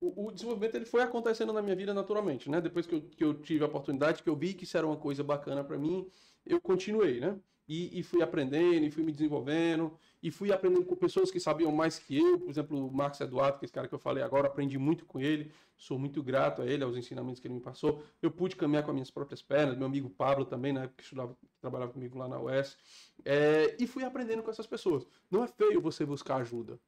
[0.00, 2.60] o, o desenvolvimento ele foi acontecendo na minha vida naturalmente, né?
[2.60, 4.96] Depois que eu, que eu tive a oportunidade, que eu vi que isso era uma
[4.96, 6.06] coisa bacana para mim,
[6.44, 7.38] eu continuei, né?
[7.66, 11.70] E, e fui aprendendo, e fui me desenvolvendo, e fui aprendendo com pessoas que sabiam
[11.70, 14.24] mais que eu, por exemplo, o Marcos Eduardo, que é esse cara que eu falei
[14.24, 17.60] agora, aprendi muito com ele, sou muito grato a ele, aos ensinamentos que ele me
[17.60, 18.02] passou.
[18.22, 21.02] Eu pude caminhar com as minhas próprias pernas, meu amigo Pablo também, na época que
[21.02, 22.74] estudava, trabalhava comigo lá na UES,
[23.22, 25.06] é, e fui aprendendo com essas pessoas.
[25.30, 26.80] Não é feio você buscar ajuda,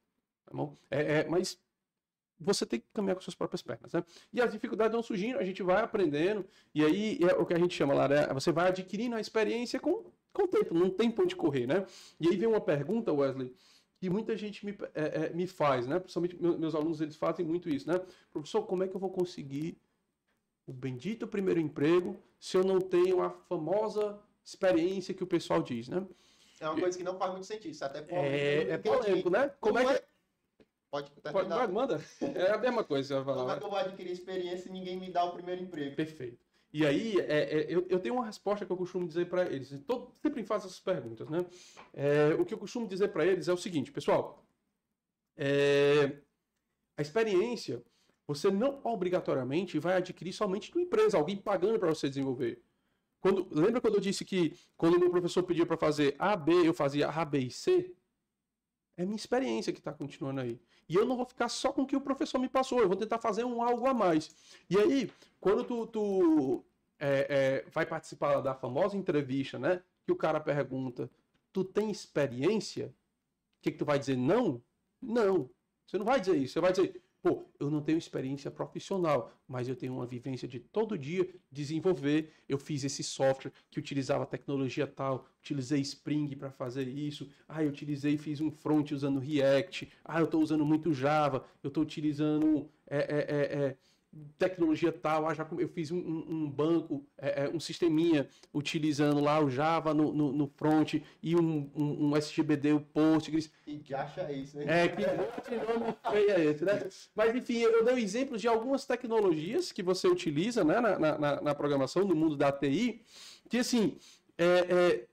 [0.47, 0.75] tá bom?
[0.91, 1.59] É, é, mas
[2.41, 4.03] você tem que caminhar com suas próprias pernas, né?
[4.33, 7.59] E as dificuldades vão surgindo, a gente vai aprendendo, e aí é o que a
[7.59, 8.27] gente chama lá, né?
[8.33, 11.87] Você vai adquirindo a experiência com, com o tempo, não tem pra onde correr, né?
[12.21, 13.55] E aí vem uma pergunta, Wesley,
[13.99, 15.99] que muita gente me, é, é, me faz, né?
[15.99, 17.99] Principalmente meu- meus alunos, eles fazem muito isso, né?
[18.31, 19.79] Professor, como é que eu vou conseguir
[20.67, 25.89] o bendito primeiro emprego se eu não tenho a famosa experiência que o pessoal diz,
[25.89, 26.07] né?
[26.61, 28.97] É uma coisa que não faz muito sentido, isso até polêmico, É, eu é entendi.
[28.97, 29.49] polêmico, né?
[29.61, 30.05] Como é que...
[30.91, 32.01] Pode Pode, vai, manda.
[32.21, 33.23] É a mesma coisa.
[33.23, 35.97] Como é que eu vou adquirir experiência e ninguém me dá o primeiro emprego?
[35.97, 36.46] Perfeito.
[36.79, 39.71] E aí, é, é, eu, eu tenho uma resposta que eu costumo dizer para eles.
[39.87, 41.47] Tô- sempre faço essas perguntas, né?
[41.95, 44.47] É, o que eu costumo dizer para eles é o seguinte, pessoal.
[45.37, 46.23] é,
[46.97, 47.85] a experiência,
[48.27, 52.63] você não obrigatoriamente vai adquirir somente de uma empresa, alguém pagando para você desenvolver.
[53.21, 56.53] Quando, lembra quando eu disse que quando o meu professor pedia para fazer A, B,
[56.69, 57.95] eu fazia A, B e C?
[58.97, 60.59] É minha experiência que está continuando aí.
[60.89, 62.97] E eu não vou ficar só com o que o professor me passou, eu vou
[62.97, 64.35] tentar fazer um algo a mais.
[64.71, 66.65] E aí, quando tu, tu,
[66.99, 69.83] é, é, vai participar da famosa entrevista, né?
[70.05, 71.11] Que o cara pergunta,
[71.53, 72.87] tu tem experiência?
[72.87, 74.17] O que, que tu vai dizer?
[74.17, 74.63] Não?
[75.01, 75.51] Não.
[75.87, 76.55] Você não vai dizer isso.
[76.55, 80.61] Você vai dizer, Pô, eu não tenho experiência profissional, mas eu tenho uma vivência de
[80.61, 82.31] todo dia desenvolver.
[82.49, 87.29] Eu fiz esse software que utilizava tecnologia tal, utilizei Spring para fazer isso.
[87.49, 89.93] Ah, eu utilizei, fiz um front usando React.
[90.05, 91.45] Ah, eu estou usando muito Java.
[91.65, 93.77] Eu estou utilizando é, é, é, é
[94.39, 99.41] tecnologia tal, ah, já eu fiz um, um banco, é, é, um sisteminha utilizando lá
[99.41, 103.51] o Java no, no, no front e um, um, um, SGBD, o Postgres.
[103.67, 104.67] E que acha isso, hein?
[104.69, 105.03] É, que
[105.57, 106.89] nome feio é esse, né?
[107.15, 111.55] Mas enfim, eu dei exemplos de algumas tecnologias que você utiliza né, na, na, na
[111.55, 113.03] programação, no mundo da TI,
[113.49, 113.97] que assim,
[114.39, 115.07] é, é,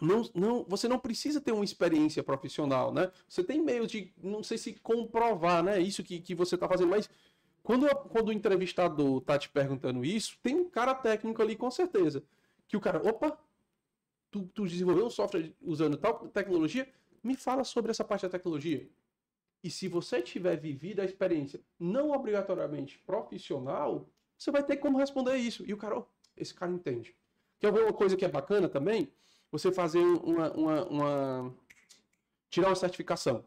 [0.00, 3.10] não, não, você não precisa ter uma experiência profissional, né?
[3.28, 5.80] Você tem meios de, não sei se comprovar, né?
[5.80, 7.08] Isso que, que você está fazendo, mas
[7.62, 12.24] quando, quando o entrevistador tá te perguntando isso, tem um cara técnico ali com certeza.
[12.66, 13.38] Que o cara, opa,
[14.30, 16.88] tu, tu desenvolveu um software usando tal tecnologia,
[17.22, 18.88] me fala sobre essa parte da tecnologia.
[19.62, 25.36] E se você tiver vivido a experiência não obrigatoriamente profissional, você vai ter como responder
[25.36, 25.64] isso.
[25.64, 26.06] E o cara, oh,
[26.36, 27.14] esse cara entende.
[27.60, 29.12] Quer ver uma coisa que é bacana também?
[29.52, 31.54] Você fazer uma, uma, uma...
[32.50, 33.44] tirar uma certificação.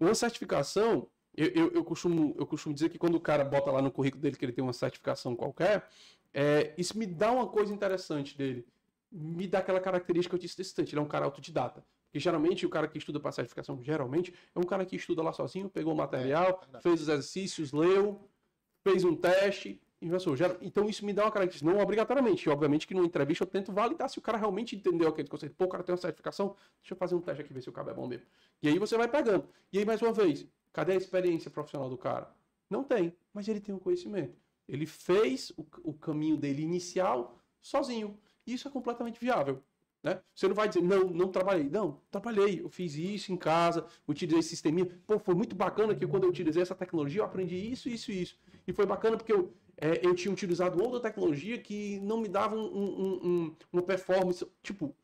[0.00, 1.06] Uma certificação,
[1.36, 4.22] eu, eu, eu, costumo, eu costumo dizer que quando o cara bota lá no currículo
[4.22, 5.88] dele que ele tem uma certificação qualquer,
[6.32, 8.66] é, isso me dá uma coisa interessante dele.
[9.10, 11.84] Me dá aquela característica que eu disse desse instante, ele é um cara autodidata.
[12.06, 15.32] Porque geralmente o cara que estuda para certificação, geralmente, é um cara que estuda lá
[15.32, 18.28] sozinho, pegou o material, é, fez os exercícios, leu,
[18.82, 20.34] fez um teste, inversou.
[20.60, 22.48] Então isso me dá uma característica, não obrigatoriamente.
[22.48, 25.54] Obviamente que numa entrevista eu tento validar se o cara realmente entendeu aquele conceito.
[25.56, 27.72] Pô, o cara tem uma certificação, deixa eu fazer um teste aqui, ver se o
[27.72, 28.26] cabo é bom mesmo.
[28.62, 29.48] E aí você vai pegando.
[29.72, 32.34] E aí, mais uma vez, Cadê a experiência profissional do cara?
[32.68, 34.36] Não tem, mas ele tem o conhecimento.
[34.68, 38.18] Ele fez o, o caminho dele inicial sozinho.
[38.46, 39.62] Isso é completamente viável.
[40.02, 40.20] Né?
[40.34, 41.68] Você não vai dizer, não, não trabalhei.
[41.68, 42.60] Não, trabalhei.
[42.60, 44.86] Eu fiz isso em casa, utilizei esse sisteminha.
[45.06, 48.22] Pô, foi muito bacana que quando eu utilizei essa tecnologia, eu aprendi isso, isso e
[48.22, 48.38] isso.
[48.66, 52.54] E foi bacana porque eu, é, eu tinha utilizado outra tecnologia que não me dava
[52.56, 54.46] um, um, um, uma performance.
[54.62, 54.94] Tipo,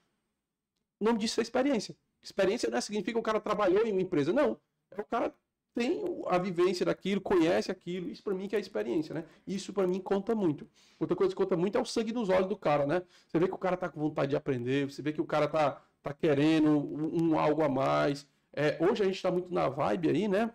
[1.01, 1.97] o nome disso experiência.
[2.23, 4.33] Experiência não é significa o cara trabalhou em uma empresa.
[4.33, 4.57] Não.
[4.91, 5.35] É o cara
[5.75, 8.11] tem a vivência daquilo, conhece aquilo.
[8.11, 9.25] Isso para mim que é a experiência, né?
[9.47, 10.69] Isso para mim conta muito.
[10.99, 13.03] Outra coisa que conta muito é o sangue nos olhos do cara, né?
[13.27, 15.49] Você vê que o cara tá com vontade de aprender, você vê que o cara
[15.49, 18.27] tá, tá querendo um, um algo a mais.
[18.53, 20.51] É, hoje a gente está muito na vibe aí, né?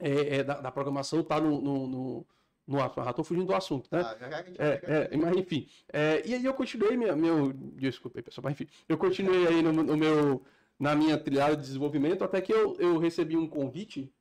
[0.00, 2.26] É, é, da, da, programação tá no, no, no,
[2.66, 4.02] no já tô fugindo do assunto, né?
[4.02, 4.16] Ah,
[4.58, 5.66] é, é, mas enfim.
[5.92, 7.52] É, e aí eu continuei minha, meu.
[7.52, 8.68] Desculpa aí, pessoal, mas enfim.
[8.88, 10.44] Eu continuei aí no, no meu,
[10.78, 14.12] na minha trilhada de desenvolvimento, até que eu, eu recebi um convite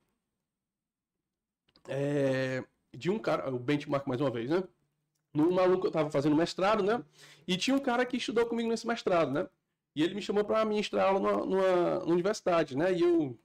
[1.88, 2.64] é,
[2.96, 4.64] de um cara, o benchmark mais uma vez, né?
[5.34, 7.04] No maluco, eu tava fazendo mestrado, né?
[7.48, 9.48] E tinha um cara que estudou comigo nesse mestrado, né?
[9.96, 12.94] E ele me chamou para ministrar aula numa, numa, universidade, né?
[12.94, 13.38] E eu,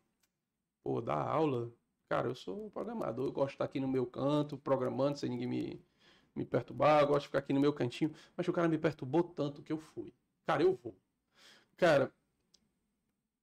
[0.85, 1.73] pô, dar aula,
[2.09, 5.47] cara, eu sou programador, eu gosto de estar aqui no meu canto, programando, sem ninguém
[5.47, 5.83] me,
[6.35, 8.13] me perturbar, eu gosto de ficar aqui no meu cantinho.
[8.37, 10.13] Mas o cara me perturbou tanto que eu fui.
[10.47, 10.95] Cara, eu vou.
[11.77, 12.13] Cara,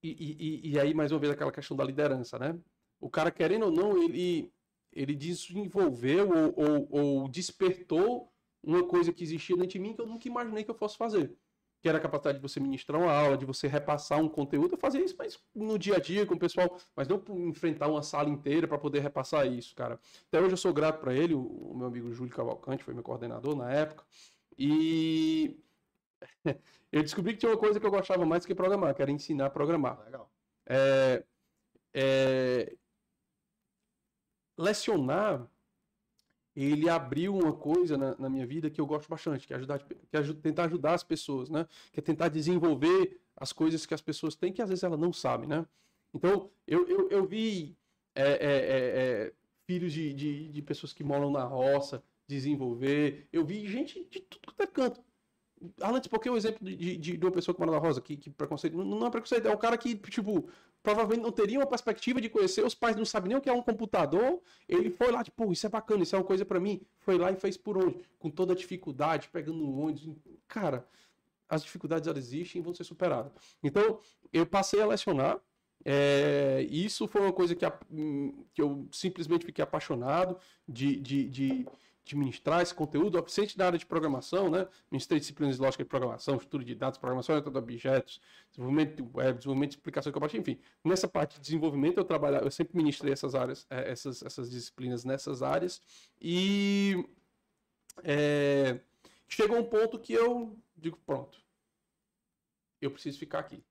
[0.02, 2.58] e, e, e aí mais uma vez aquela questão da liderança, né?
[3.00, 4.52] O cara, querendo ou não, ele
[4.92, 8.32] ele desenvolveu ou, ou, ou, despertou
[8.64, 11.36] uma coisa que existia dentro de mim que eu nunca imaginei que eu fosse fazer.
[11.82, 14.74] Que era a capacidade de você ministrar uma aula, de você repassar um conteúdo.
[14.74, 18.04] Eu fazia isso, mas no dia a dia com o pessoal, mas não enfrentar uma
[18.04, 19.98] sala inteira para poder repassar isso, cara.
[20.28, 23.56] Até hoje eu sou grato para ele, o, meu amigo Júlio Cavalcante, foi meu coordenador
[23.56, 24.04] na época.
[24.58, 25.58] E
[26.92, 29.46] eu descobri que tinha uma coisa que eu gostava mais que programar, que era ensinar
[29.46, 30.04] a programar.
[30.04, 30.30] Legal.
[30.68, 31.24] É,
[31.94, 32.76] é,
[34.60, 35.48] lecionar,
[36.56, 39.80] ele abriu uma coisa na, na, minha vida que eu gosto bastante, que é, ajudar,
[39.80, 41.66] que é tentar ajudar as pessoas, né?
[41.92, 45.14] Que é tentar desenvolver as coisas que as pessoas têm que às vezes elas não
[45.14, 45.66] sabem, né?
[46.14, 47.78] Então, eu, eu, eu vi
[48.14, 49.34] é, é, é, é
[49.66, 54.48] filhos de, de, de, pessoas que moram na roça desenvolver, eu vi gente de tudo
[54.48, 55.04] quanto é canto.
[55.82, 58.30] Alan, porque o exemplo de, de, de, uma pessoa que mora na roça, que, que
[58.30, 60.50] preconceito, não, não é preconceito, é um cara que, tipo,
[60.82, 63.54] provavelmente não teria uma perspectiva de conhecer, os pais não sabem nem o que é
[63.54, 66.82] um computador, ele foi lá, tipo, isso é bacana, isso é uma coisa para mim,
[67.00, 68.00] foi lá e fez por onde?
[68.18, 70.16] Com toda a dificuldade, pegando um ônibus,
[70.48, 70.88] cara,
[71.48, 73.32] as dificuldades elas existem e vão ser superadas.
[73.64, 74.00] Então,
[74.32, 75.40] eu passei a lecionar,
[75.84, 77.72] é, isso foi uma coisa que, a,
[78.54, 81.68] que eu simplesmente fiquei apaixonado de, de, de
[82.06, 84.68] administrar esse conteúdo, absente da área de programação, né?
[84.92, 88.20] Ministrei disciplinas de lógica de programação, estudo de dados, programação de objetos,
[88.50, 90.60] desenvolvimento de web, desenvolvimento de de combate, enfim.
[90.84, 95.04] Nessa parte de desenvolvimento eu trabalhava, eu sempre ministrei essas áreas, é, essas, essas disciplinas
[95.06, 95.82] nessas áreas
[96.20, 97.08] e
[98.04, 98.80] é,
[99.28, 101.40] chegou um ponto que eu digo, pronto,
[102.82, 103.64] eu preciso ficar aqui.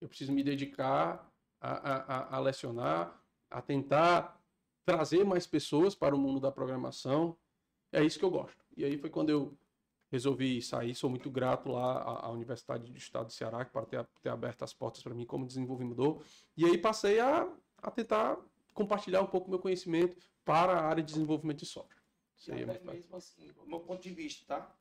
[0.00, 3.20] Eu preciso me dedicar a, a, a, a lecionar,
[3.50, 4.40] a tentar
[4.84, 7.36] trazer mais pessoas para o mundo da programação.
[7.92, 8.64] É isso que eu gosto.
[8.76, 9.56] E aí foi quando eu
[10.10, 10.94] resolvi sair.
[10.94, 14.72] Sou muito grato lá à, Universidade do Estado do Ceará para ter, ter aberto as
[14.72, 16.22] portas para mim como desenvolvedor.
[16.56, 17.50] E aí passei a,
[17.82, 18.38] a tentar
[18.74, 22.02] compartilhar um pouco meu conhecimento para a área de desenvolvimento de software.
[22.36, 24.74] Isso aí é muito mesmo assim, do meu ponto de vista, tá?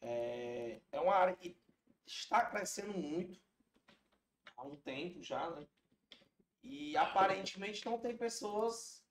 [0.00, 1.56] É, é uma área que
[2.04, 3.38] está crescendo muito
[4.56, 5.66] há um tempo já, né?
[6.62, 9.05] E aparentemente não tem pessoas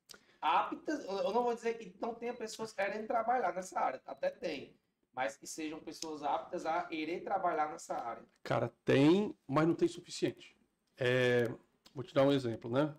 [0.46, 4.76] aptas, eu não vou dizer que não tenha pessoas querendo trabalhar nessa área, até tem,
[5.14, 8.24] mas que sejam pessoas aptas a irem trabalhar nessa área.
[8.44, 10.56] Cara, tem, mas não tem suficiente.
[10.98, 11.50] É,
[11.94, 12.94] vou te dar um exemplo, né?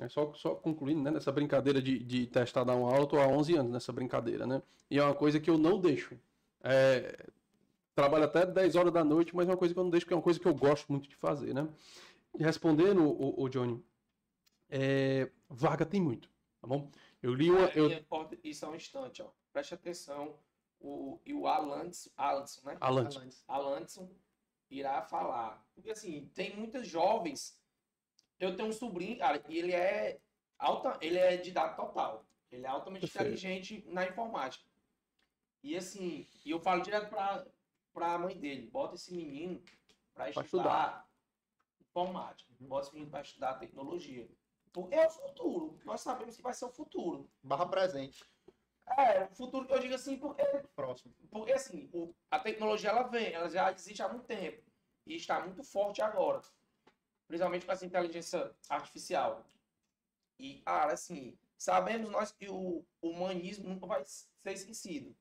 [0.00, 1.10] É só, só concluindo, né?
[1.10, 4.62] Nessa brincadeira de, de testar dar um alto há 11 anos, nessa brincadeira, né?
[4.90, 6.16] E é uma coisa que eu não deixo.
[6.62, 7.26] É,
[7.94, 10.14] trabalho até 10 horas da noite, mas é uma coisa que eu não deixo, porque
[10.14, 11.68] é uma coisa que eu gosto muito de fazer, né?
[12.38, 13.82] Respondendo, o, o Johnny,
[14.68, 16.28] é, vaga tem muito,
[16.64, 16.90] tá bom?
[17.22, 17.68] Eu li uma.
[17.68, 17.90] Eu...
[18.42, 19.30] Isso é um instante, ó.
[19.52, 20.38] Preste atenção.
[20.80, 22.76] O, e o Alanson, Alanson né?
[22.80, 23.28] Alanson.
[23.48, 24.10] Alanson
[24.70, 25.66] irá falar.
[25.74, 27.58] Porque assim, tem muitas jovens
[28.38, 30.20] eu tenho um sobrinho, cara, e ele é
[30.58, 32.26] alta, ele é de dado total.
[32.50, 33.26] Ele é altamente Perfeito.
[33.26, 34.64] inteligente na informática.
[35.62, 37.46] E assim, e eu falo direto pra,
[37.92, 39.62] pra mãe dele, bota esse menino
[40.12, 41.08] pra estudar, estudar.
[41.80, 42.52] informática.
[42.60, 44.28] Bota esse menino pra estudar tecnologia.
[44.74, 45.78] Porque é o futuro.
[45.86, 47.30] Nós sabemos que vai ser o futuro.
[47.42, 48.22] Barra presente.
[48.98, 50.44] É, o futuro que eu digo assim, porque.
[50.76, 51.14] Próximo.
[51.30, 54.62] Porque assim, o, a tecnologia ela vem, ela já existe há muito tempo.
[55.06, 56.42] E está muito forte agora
[57.26, 59.44] principalmente com essa inteligência artificial.
[60.38, 65.14] E, cara, assim, sabemos nós que o humanismo nunca vai ser esquecido.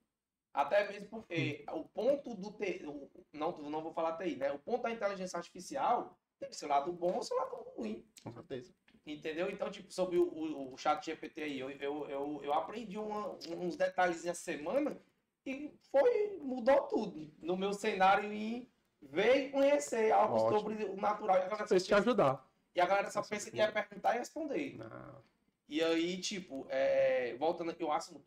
[0.53, 2.83] Até mesmo porque o ponto do TI,
[3.31, 4.51] não, não vou falar TI, né?
[4.51, 8.05] O ponto da inteligência artificial tem seu lado bom e seu lado ruim.
[8.23, 8.73] Com certeza.
[9.05, 9.49] Entendeu?
[9.49, 13.37] Então, tipo, sobre o, o, o chat GPT aí, eu, eu, eu, eu aprendi uma,
[13.57, 14.97] uns detalhes a semana
[15.45, 18.69] e foi, mudou tudo no meu cenário em
[19.01, 20.59] veio conhecer algo Ótimo.
[20.59, 21.35] sobre o natural.
[21.35, 22.49] E a galera te ajudar.
[22.75, 24.77] E a galera só pensa que ia perguntar e responder.
[24.77, 25.23] Não.
[25.67, 28.23] E aí, tipo, é, voltando, eu acho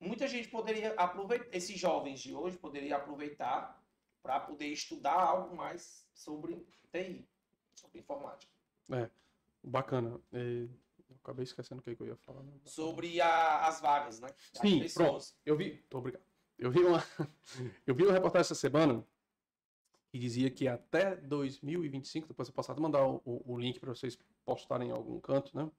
[0.00, 3.82] muita gente poderia aproveitar, esses jovens de hoje poderiam aproveitar
[4.22, 7.28] para poder estudar algo mais sobre TI,
[7.74, 8.52] sobre informática.
[8.92, 9.08] É,
[9.66, 10.20] bacana.
[10.32, 10.66] É,
[11.22, 12.42] acabei esquecendo o que eu ia falar.
[12.42, 12.52] Né?
[12.64, 14.28] Sobre a, as vagas, né?
[14.54, 14.94] As Sim, pessoas.
[14.94, 15.26] pronto.
[15.44, 16.22] Eu vi, tô obrigado.
[16.58, 17.02] Eu vi uma,
[17.86, 19.04] eu vi uma reportagem essa semana
[20.08, 24.18] que dizia que até 2025, depois eu posso até mandar o, o link para vocês
[24.44, 25.70] postarem em algum canto, né?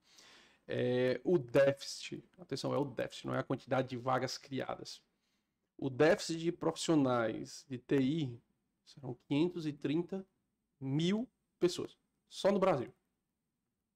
[0.70, 5.02] É, o déficit, atenção, é o déficit, não é a quantidade de vagas criadas.
[5.78, 8.38] O déficit de profissionais de TI
[8.84, 10.26] serão 530
[10.78, 11.26] mil
[11.58, 11.96] pessoas,
[12.28, 12.92] só no Brasil.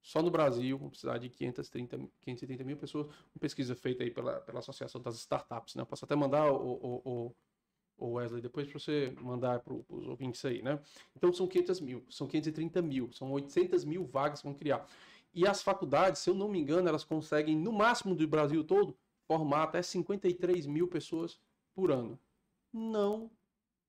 [0.02, 3.06] Só no Brasil, vamos precisar de 530, 530 mil pessoas.
[3.06, 5.82] Uma pesquisa feita aí pela, pela Associação das Startups, né?
[5.82, 7.34] Eu posso até mandar o, o, o
[8.02, 10.80] o Wesley, depois para você mandar para os ouvintes aí, né?
[11.16, 14.86] Então são 500 mil, são 530 mil, são 800 mil vagas que vão criar.
[15.32, 18.96] E as faculdades, se eu não me engano, elas conseguem, no máximo do Brasil todo,
[19.26, 21.38] formar até 53 mil pessoas
[21.74, 22.18] por ano.
[22.72, 23.30] Não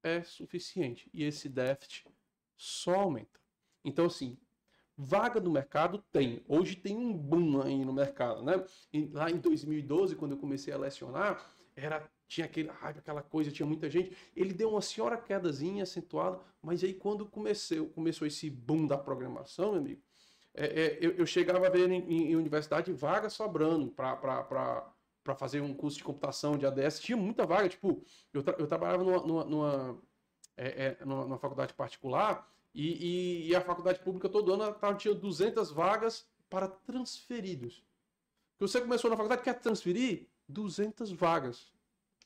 [0.01, 1.09] é suficiente.
[1.13, 2.07] E esse déficit
[2.55, 3.41] só aumenta.
[3.83, 4.37] Então, assim,
[4.97, 6.43] vaga no mercado tem.
[6.47, 8.63] Hoje tem um boom aí no mercado, né?
[8.91, 11.43] E lá em 2012, quando eu comecei a lecionar,
[11.75, 14.15] era tinha aquele, ai, aquela coisa, tinha muita gente.
[14.35, 19.73] Ele deu uma senhora quedazinha acentuada, mas aí quando comecei, começou esse boom da programação,
[19.73, 20.01] meu amigo,
[20.55, 25.73] é, é, eu, eu, chegava a ver em, em universidade vagas sobrando para fazer um
[25.73, 26.99] curso de computação de ADS.
[26.99, 30.01] Tinha muita vaga, tipo, eu, tra eu trabalhava numa, numa, numa,
[30.55, 34.95] é, é numa, numa faculdade particular e, e, e, a faculdade pública todo ano tava,
[34.95, 37.83] tinha 200 vagas para transferidos.
[38.59, 40.27] Você começou na faculdade, quer transferir?
[40.47, 41.71] 200 vagas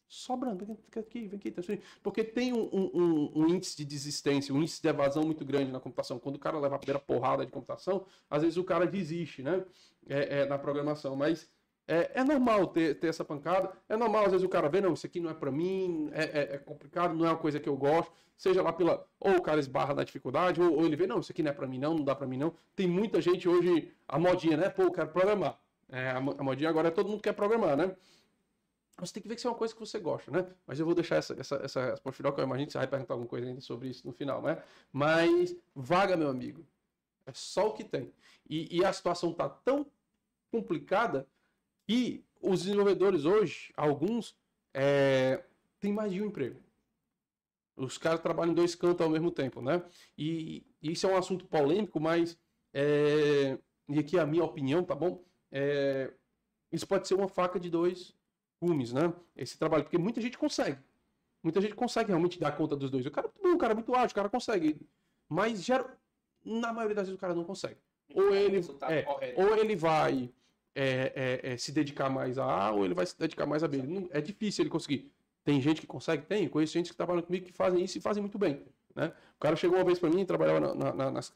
[0.08, 0.66] sobrando.
[0.66, 1.54] Vem aqui, vem aqui.
[2.02, 5.80] Porque tem um, um, um, índice de desistência, um índice de evasão muito grande na
[5.80, 6.20] computação.
[6.20, 9.66] Quando o cara leva a primeira porrada de computação, às vezes o cara desiste, né?
[10.08, 11.16] É, é, na programação.
[11.16, 11.50] Mas
[11.88, 13.72] é, é, normal ter, ter essa pancada.
[13.88, 16.24] É normal, às vezes, o cara vê, não, isso aqui não é para mim, é,
[16.24, 18.12] é, é, complicado, não é uma coisa que eu gosto.
[18.36, 19.08] Seja lá pela.
[19.20, 21.54] Ou o cara esbarra na dificuldade, ou, ou ele vê, não, isso aqui não é
[21.54, 22.54] para mim, não, não dá para mim, não.
[22.76, 24.70] Tem muita gente hoje, a modinha, né?
[24.70, 25.58] Pô, eu quero programar.
[25.90, 27.96] É, a modinha agora é todo mundo quer programar, né?
[29.00, 30.46] Você tem que ver que isso é uma coisa que você gosta, né?
[30.66, 32.88] Mas eu vou deixar essa, essa, essa resposta final, que eu imagino que você vai
[32.88, 34.62] perguntar alguma coisa ainda sobre isso no final, né?
[34.92, 36.66] Mas vaga, meu amigo,
[37.26, 38.12] é só o que tem.
[38.50, 39.86] E, e a situação está tão
[40.52, 41.28] complicada
[41.88, 44.38] que os desenvolvedores hoje, alguns,
[44.74, 45.44] é,
[45.80, 46.60] têm mais de um emprego.
[47.76, 49.82] Os caras trabalham em dois cantos ao mesmo tempo, né?
[50.18, 52.38] E, e isso é um assunto polêmico, mas.
[52.74, 53.58] É,
[53.88, 55.24] e aqui é a minha opinião, tá bom?
[55.52, 56.12] É,
[56.72, 58.14] Isso pode ser uma faca de dois
[58.62, 59.14] gumes, né?
[59.36, 60.82] Esse trabalho, porque muita gente consegue.
[61.42, 63.06] Muita gente consegue realmente dar conta dos dois.
[63.06, 64.82] O cara, o cara é muito ágil, o cara consegue.
[65.30, 65.98] Mas gera,
[66.44, 67.80] na maioria das vezes o cara não consegue.
[68.14, 68.60] Ou ele,
[68.90, 69.06] é,
[69.38, 70.34] ou ele vai
[70.78, 73.68] é, é, é, se dedicar mais a A, ou ele vai se dedicar mais a
[73.68, 73.82] B.
[73.82, 75.12] Não, é difícil ele conseguir.
[75.44, 76.26] Tem gente que consegue?
[76.26, 76.48] Tem.
[76.48, 78.62] Conheço gente que trabalha comigo que fazem isso e fazem muito bem.
[78.94, 79.12] Né?
[79.36, 81.32] O cara chegou uma vez para mim, trabalhava na, na, na, na de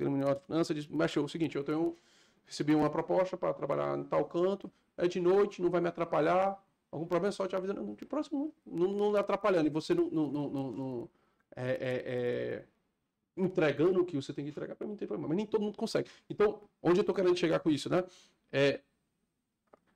[0.46, 1.98] Finanças, disse, mas o seguinte, eu tenho,
[2.46, 6.62] recebi uma proposta para trabalhar em tal canto, é de noite, não vai me atrapalhar,
[6.92, 10.32] algum problema só te avisando, de próximo, não, não, não atrapalhando, e você não, não,
[10.32, 11.10] não, não
[11.56, 12.66] é, é, é,
[13.38, 15.62] entregando o que você tem que entregar, para mim não tem problema, mas nem todo
[15.62, 16.10] mundo consegue.
[16.30, 18.04] Então, onde eu estou querendo chegar com isso, né?
[18.52, 18.82] É,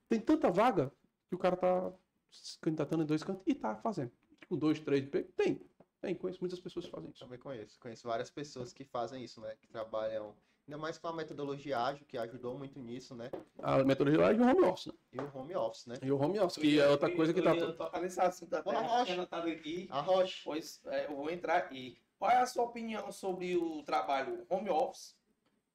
[0.10, 0.91] tem tanta vaga
[1.28, 1.93] que o cara tá
[2.32, 4.12] se candidatando em dois cantos e tá fazendo.
[4.47, 5.62] Com dois, três Tem.
[6.01, 7.20] Tem, conheço muitas pessoas que fazem isso.
[7.20, 7.80] Também conheço.
[7.80, 9.56] Conheço várias pessoas que fazem isso, né?
[9.60, 10.36] Que trabalham.
[10.68, 13.32] Ainda mais com a metodologia ágil, que ajudou muito nisso, né?
[13.60, 14.93] A metodologia ágil e o home office, né?
[15.14, 15.95] E o home office, né?
[16.03, 17.56] E o home office, que é outra coisa que tá.
[17.56, 19.14] Eu tô nesse assunto até a Rocha.
[19.14, 19.88] anotado aqui.
[19.89, 20.41] A Rocha.
[20.43, 21.99] Pois é, eu vou entrar aqui.
[22.20, 25.16] Qual é a sua opinião sobre o trabalho home office,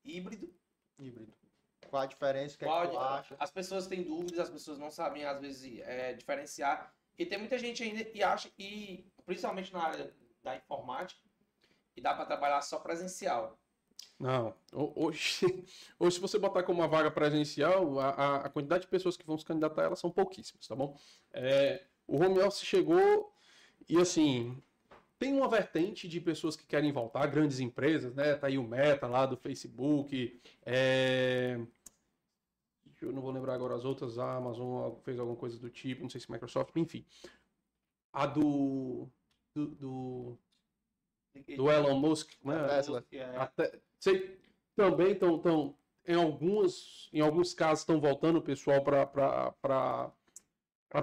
[0.04, 0.52] híbrido?
[0.98, 1.32] Híbrido.
[1.90, 2.54] Qual a diferença?
[2.54, 3.36] O que, Qual, é que tu acha?
[3.38, 6.94] As pessoas têm dúvidas, as pessoas não sabem, às vezes, é, diferenciar.
[7.18, 11.20] E tem muita gente ainda que acha que, principalmente na área da informática,
[11.92, 13.58] que dá para trabalhar só presencial.
[14.18, 14.54] Não.
[14.72, 15.44] Hoje,
[15.98, 19.36] hoje, se você botar como uma vaga presencial, a, a quantidade de pessoas que vão
[19.36, 20.96] se candidatar a ela são pouquíssimas, tá bom?
[21.32, 23.34] É, o home office chegou
[23.88, 24.62] e, assim,
[25.18, 28.34] tem uma vertente de pessoas que querem voltar, grandes empresas, né?
[28.36, 31.60] Tá aí o Meta lá do Facebook, é,
[33.00, 36.10] eu não vou lembrar agora as outras, a Amazon fez alguma coisa do tipo, não
[36.10, 37.04] sei se Microsoft, enfim.
[38.12, 39.08] A do.
[39.54, 40.38] do, do,
[41.56, 42.66] do Elon Musk, né?
[42.68, 43.04] Tesla.
[43.36, 44.38] Até, sei,
[44.76, 45.38] também estão.
[45.38, 45.76] Tão,
[46.06, 50.12] em, algumas, em alguns casos estão voltando o pessoal para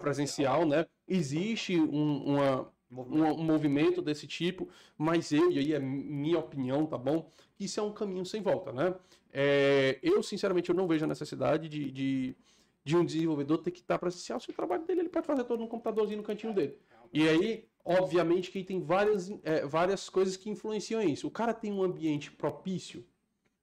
[0.02, 0.86] presencial, né?
[1.08, 6.86] Existe um, uma, um, um, movimento desse tipo, mas eu, e aí é minha opinião,
[6.86, 7.30] tá bom?
[7.60, 8.93] Isso é um caminho sem volta, né?
[9.32, 12.36] É, eu, sinceramente, eu não vejo a necessidade de, de,
[12.84, 14.39] de um desenvolvedor ter que estar presencial.
[14.39, 16.78] Se o trabalho dele, ele pode fazer todo no computadorzinho no cantinho dele.
[17.12, 21.28] E aí, obviamente, que tem várias, é, várias coisas que influenciam isso.
[21.28, 23.05] O cara tem um ambiente propício.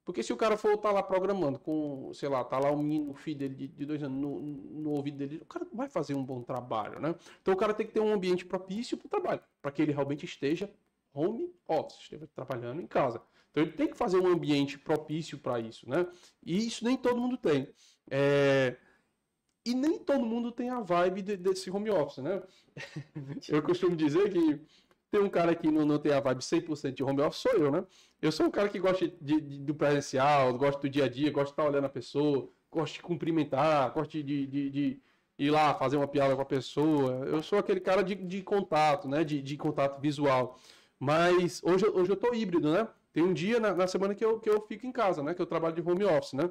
[0.05, 2.77] Porque se o cara for estar tá lá programando com, sei lá, tá lá o
[2.77, 5.89] menino, o filho dele de, de dois anos no, no, ouvido dele, o cara vai
[5.89, 7.15] fazer um bom trabalho, né?
[7.41, 9.93] Então o cara tem que ter um ambiente propício para o trabalho, para que ele
[9.93, 10.71] realmente esteja
[11.15, 13.23] home office, esteja trabalhando em casa.
[13.55, 16.05] Então ele tem que fazer um ambiente propício para isso, né?
[16.45, 17.69] E isso nem todo mundo tem.
[18.11, 18.77] É...
[19.65, 22.43] E nem todo mundo tem a vibe de, desse home office, né?
[23.49, 24.61] eu costumo dizer que
[25.09, 27.71] tem um cara que não, não tem a vibe 100% de home office, sou eu,
[27.71, 27.87] né?
[28.21, 31.31] Eu sou um cara que gosta de, de, do presencial, gosto do dia a dia,
[31.31, 35.03] gosto de estar olhando a pessoa, gosto de cumprimentar, gosto de, de, de
[35.39, 37.25] ir lá fazer uma piada com a pessoa.
[37.27, 39.23] Eu sou aquele cara de, de contato, né?
[39.23, 40.59] De, de contato visual.
[40.99, 42.89] Mas hoje, hoje eu tô híbrido, né?
[43.15, 45.33] Tem um dia na, na, semana que eu, que eu fico em casa, né?
[45.33, 46.51] Que eu trabalho de home office, né?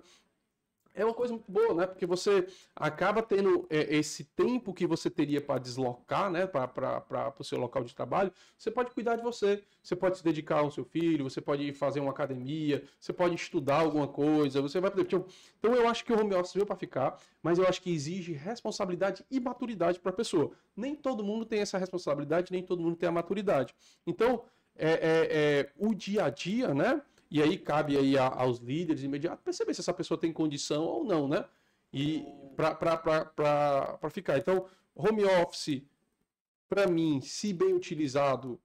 [0.95, 1.87] É uma coisa muito boa, né?
[1.87, 6.47] Porque você acaba tendo é, esse tempo que você teria para deslocar, né?
[6.47, 8.31] Para o seu local de trabalho.
[8.57, 9.61] Você pode cuidar de você.
[9.81, 11.25] Você pode se dedicar ao seu filho.
[11.25, 12.81] Você pode fazer uma academia.
[12.97, 14.61] Você pode estudar alguma coisa.
[14.61, 15.03] Você vai poder.
[15.05, 15.27] Tipo,
[15.59, 18.31] então eu acho que o home office veio para ficar, mas eu acho que exige
[18.31, 20.51] responsabilidade e maturidade para a pessoa.
[20.77, 23.75] Nem todo mundo tem essa responsabilidade, nem todo mundo tem a maturidade.
[24.07, 24.45] Então
[24.75, 27.01] é, é, é, o dia a dia, né?
[27.29, 31.03] E aí cabe aí a, aos líderes imediatos perceber se essa pessoa tem condição ou
[31.03, 31.45] não, né?
[31.91, 34.37] E para ficar.
[34.37, 34.65] Então,
[34.95, 35.83] home office,
[36.67, 38.59] para mim, se bem utilizado,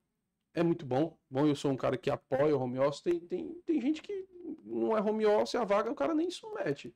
[0.54, 1.16] é muito bom.
[1.30, 3.02] Bom, eu sou um cara que apoia o home office.
[3.02, 4.26] Tem, tem, tem gente que
[4.64, 6.94] não é home office, a vaga o cara nem submete.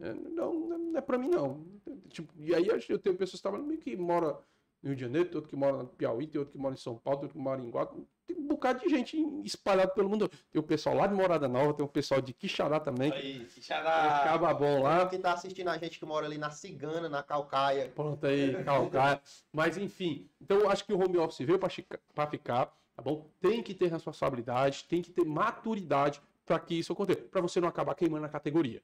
[0.00, 1.64] É, não, não é para mim, não.
[2.08, 4.38] Tipo, e aí eu tenho pessoas que trabalham que mora
[4.82, 6.78] no Rio de Janeiro, tem outro que mora no Piauí, tem outro que mora em
[6.78, 10.08] São Paulo, tem outro que mora em Guatemala tem um bocado de gente espalhada pelo
[10.08, 10.28] mundo.
[10.28, 13.12] Tem o pessoal lá de Morada Nova, tem o pessoal de Quixará também.
[13.12, 14.20] Aí, Quixará.
[14.20, 15.06] Acaba bom lá.
[15.06, 17.90] Quem tá assistindo a gente que mora ali na Cigana, na Calcaia.
[17.94, 19.20] Pronto aí, Calcaia.
[19.52, 23.26] Mas enfim, então eu acho que o home office veio para ficar, tá bom?
[23.40, 27.68] Tem que ter responsabilidade, tem que ter maturidade para que isso aconteça, para você não
[27.68, 28.82] acabar queimando a categoria.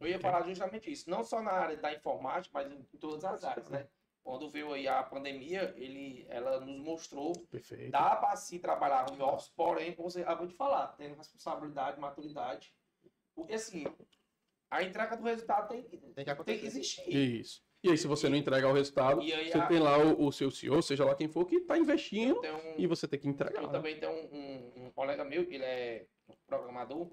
[0.00, 3.44] Eu ia falar justamente isso, não só na área da informática, mas em todas as
[3.44, 3.86] áreas, né?
[4.22, 7.90] Quando veio aí a pandemia, ele, ela nos mostrou Perfeito.
[7.90, 12.72] dá para se trabalhar home office, porém, como você acabou de falar, tendo responsabilidade, maturidade.
[13.34, 13.84] Porque assim,
[14.70, 17.08] a entrega do resultado tem, tem, que, tem que existir.
[17.08, 17.62] Isso.
[17.82, 19.66] E aí, se você não entrega o resultado, você a...
[19.66, 22.74] tem lá o, o, seu CEO, seja lá quem for, que está investindo um...
[22.78, 23.60] e você tem que entregar.
[23.60, 23.72] Eu né?
[23.72, 26.06] também tenho um, um, um, colega meu, ele é
[26.46, 27.10] programador,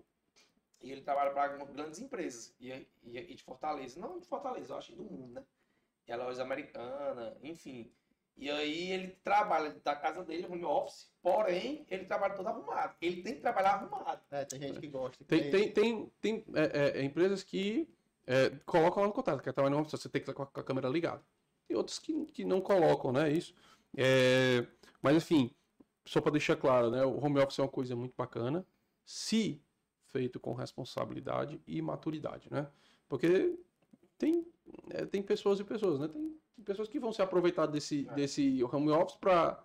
[0.79, 3.99] e ele trabalha para grandes empresas, e, e, e, de Fortaleza.
[3.99, 5.43] Não de Fortaleza, eu acho, do mundo, né?
[6.07, 7.91] Em lojas americanas, enfim.
[8.39, 12.95] E aí ele trabalha da casa dele, home office, porém ele trabalha todo arrumado.
[13.01, 14.21] Ele tem que trabalhar arrumado.
[14.31, 15.17] É, tem gente que gosta.
[15.17, 17.89] que Tem, tem, tem, tem é, é, empresas que
[18.25, 20.43] é, colocam lá no contrato, que é trabalhar no office, você tem que estar com
[20.43, 21.21] a, a câmera ligada.
[21.69, 23.29] E outras que, que não colocam, né?
[23.29, 23.53] Isso.
[23.97, 24.65] É,
[25.01, 25.53] mas, enfim,
[26.05, 27.03] só para deixar claro, né?
[27.03, 28.65] O home office é uma coisa muito bacana,
[29.03, 29.61] se
[30.05, 32.67] feito com responsabilidade e maturidade, né?
[33.07, 33.59] Porque
[34.19, 34.45] tem,
[34.91, 36.07] é, tem pessoas e pessoas, né?
[36.07, 38.13] Tem pessoas que vão se aproveitar desse, É.
[38.13, 39.63] desse home office para,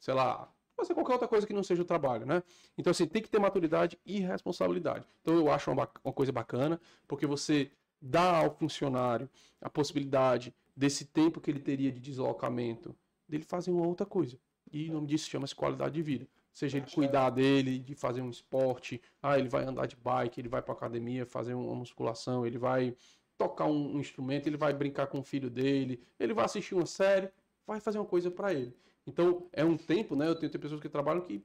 [0.00, 2.42] sei lá, fazer qualquer outra coisa que não seja o trabalho, né?
[2.76, 5.06] Então, assim, tem que ter maturidade e responsabilidade.
[5.20, 7.70] Então, eu acho uma, uma coisa bacana, porque você
[8.00, 9.28] dá ao funcionário
[9.60, 12.96] a possibilidade desse tempo que ele teria de deslocamento,
[13.28, 14.38] dele fazer uma outra coisa.
[14.72, 16.26] E o nome disso chama-se qualidade de vida.
[16.52, 20.48] Seja ele cuidar dele, de fazer um esporte, ah, ele vai andar de bike, ele
[20.48, 22.96] vai para academia fazer uma musculação, ele vai
[23.36, 26.86] tocar um, um instrumento, ele vai brincar com o filho dele, ele vai assistir uma
[26.86, 27.30] série,
[27.66, 28.76] vai fazer uma coisa para ele.
[29.06, 30.28] Então, é um tempo, né?
[30.28, 31.44] Eu tenho, tenho pessoas que trabalham que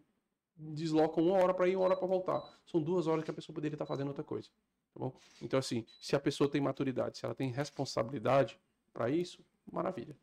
[0.55, 2.41] deslocam uma hora para ir, uma hora para voltar.
[2.65, 4.49] São duas horas que a pessoa poderia estar fazendo outra coisa.
[4.93, 5.13] Tá bom?
[5.41, 8.59] Então, assim, se a pessoa tem maturidade, se ela tem responsabilidade
[8.93, 10.15] para isso, maravilha.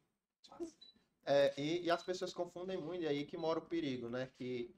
[1.26, 4.28] É, e, e as pessoas confundem muito, e aí que mora o perigo, né?
[4.36, 4.74] Que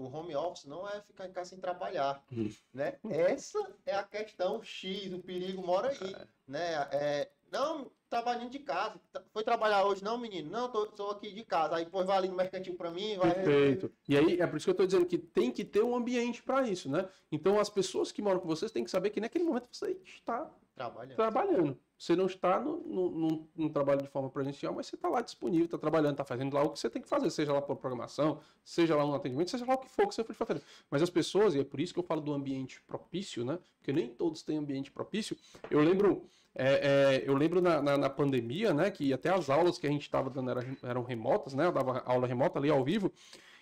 [0.00, 2.50] o home office não é ficar em casa sem trabalhar, Hum.
[2.72, 2.98] né?
[3.10, 6.16] Essa é a questão X, o perigo mora aí,
[6.48, 6.88] né?
[6.92, 9.00] É, não, trabalhando de casa.
[9.12, 10.02] Tá- Foi trabalhar hoje?
[10.02, 10.50] Não, menino?
[10.50, 11.76] Não, tô, tô aqui de casa.
[11.76, 13.34] Aí depois vai ali no mercantil pra mim, vai...
[13.34, 13.92] Perfeito.
[14.08, 16.42] E aí, é por isso que eu estou dizendo que tem que ter um ambiente
[16.42, 17.08] para isso, né?
[17.30, 20.50] Então, as pessoas que moram com vocês têm que saber que naquele momento você está
[20.74, 21.16] Trabalhando.
[21.16, 21.78] trabalhando.
[22.00, 25.20] Você não está no, no, no- no trabalho de forma presencial, mas você está lá
[25.20, 27.76] disponível, está trabalhando, está fazendo lá o que você tem que fazer, seja lá por
[27.76, 30.62] programação, seja lá no atendimento, seja lá o que for que você for fazer.
[30.90, 33.58] Mas as pessoas, e é por isso que eu falo do ambiente propício, né?
[33.76, 35.36] Porque nem todos têm ambiente propício.
[35.70, 36.24] Eu lembro,
[36.54, 38.90] é, é, eu lembro na, na, na pandemia, né?
[38.90, 41.66] Que até as aulas que a gente estava dando eram, eram remotas, né?
[41.66, 43.12] Eu dava aula remota ali ao vivo.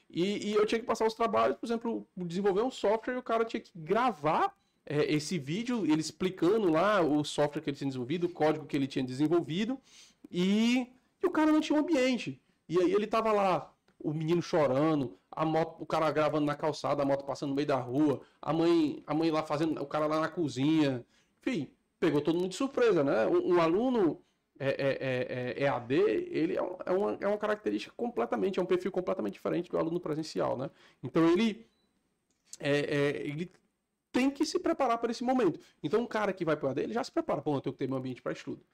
[0.09, 3.23] E, e eu tinha que passar os trabalhos, por exemplo, desenvolver um software e o
[3.23, 4.55] cara tinha que gravar
[4.89, 8.75] é, esse vídeo, ele explicando lá o software que ele tinha desenvolvido, o código que
[8.75, 9.79] ele tinha desenvolvido,
[10.31, 10.89] e,
[11.23, 12.41] e o cara não tinha um ambiente.
[12.67, 17.03] E aí ele tava lá, o menino chorando, a moto, o cara gravando na calçada,
[17.03, 20.07] a moto passando no meio da rua, a mãe, a mãe lá fazendo, o cara
[20.07, 21.05] lá na cozinha.
[21.41, 21.71] Enfim,
[22.01, 23.27] pegou todo mundo de surpresa, né?
[23.27, 24.23] Um, um aluno
[24.59, 28.67] é, é, é, é EAD, ele é, é uma, é uma característica completamente, é um
[28.67, 30.71] perfil completamente diferente do aluno presencial, né?
[31.03, 31.67] Então ele,
[32.59, 33.53] é, é, ele
[34.13, 35.61] tem que se preparar para esse momento.
[35.83, 37.43] Então, um cara que vai para o AD, ele já se prepara.
[37.43, 38.65] Pô, eu tenho que ter meu ambiente para estudo.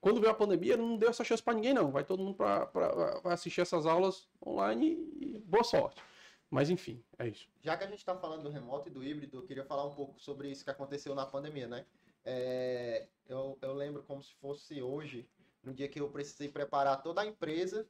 [0.00, 1.90] Quando veio a pandemia, não deu essa chance para ninguém, não.
[1.90, 6.02] Vai todo mundo para assistir essas aulas online e boa sorte.
[6.50, 7.48] Mas, enfim, é isso.
[7.60, 9.94] Já que a gente está falando do remoto e do híbrido, eu queria falar um
[9.94, 11.86] pouco sobre isso que aconteceu na pandemia, né?
[12.24, 15.26] É, eu, eu lembro como se fosse hoje,
[15.62, 17.86] no dia que eu precisei preparar toda a empresa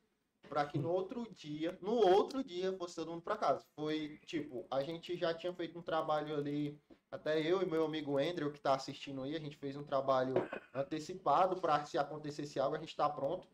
[0.54, 3.64] para que no outro dia, no outro dia, fosse todo mundo para casa.
[3.74, 6.78] Foi tipo, a gente já tinha feito um trabalho ali,
[7.10, 10.34] até eu e meu amigo Andrew, que está assistindo aí, a gente fez um trabalho
[10.72, 13.48] antecipado para se acontecesse algo, a gente está pronto.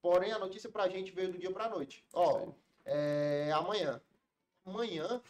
[0.00, 2.04] Porém, a notícia para a gente veio do dia para a noite.
[2.12, 2.52] Ó,
[2.84, 4.00] é, amanhã.
[4.64, 5.20] Amanhã,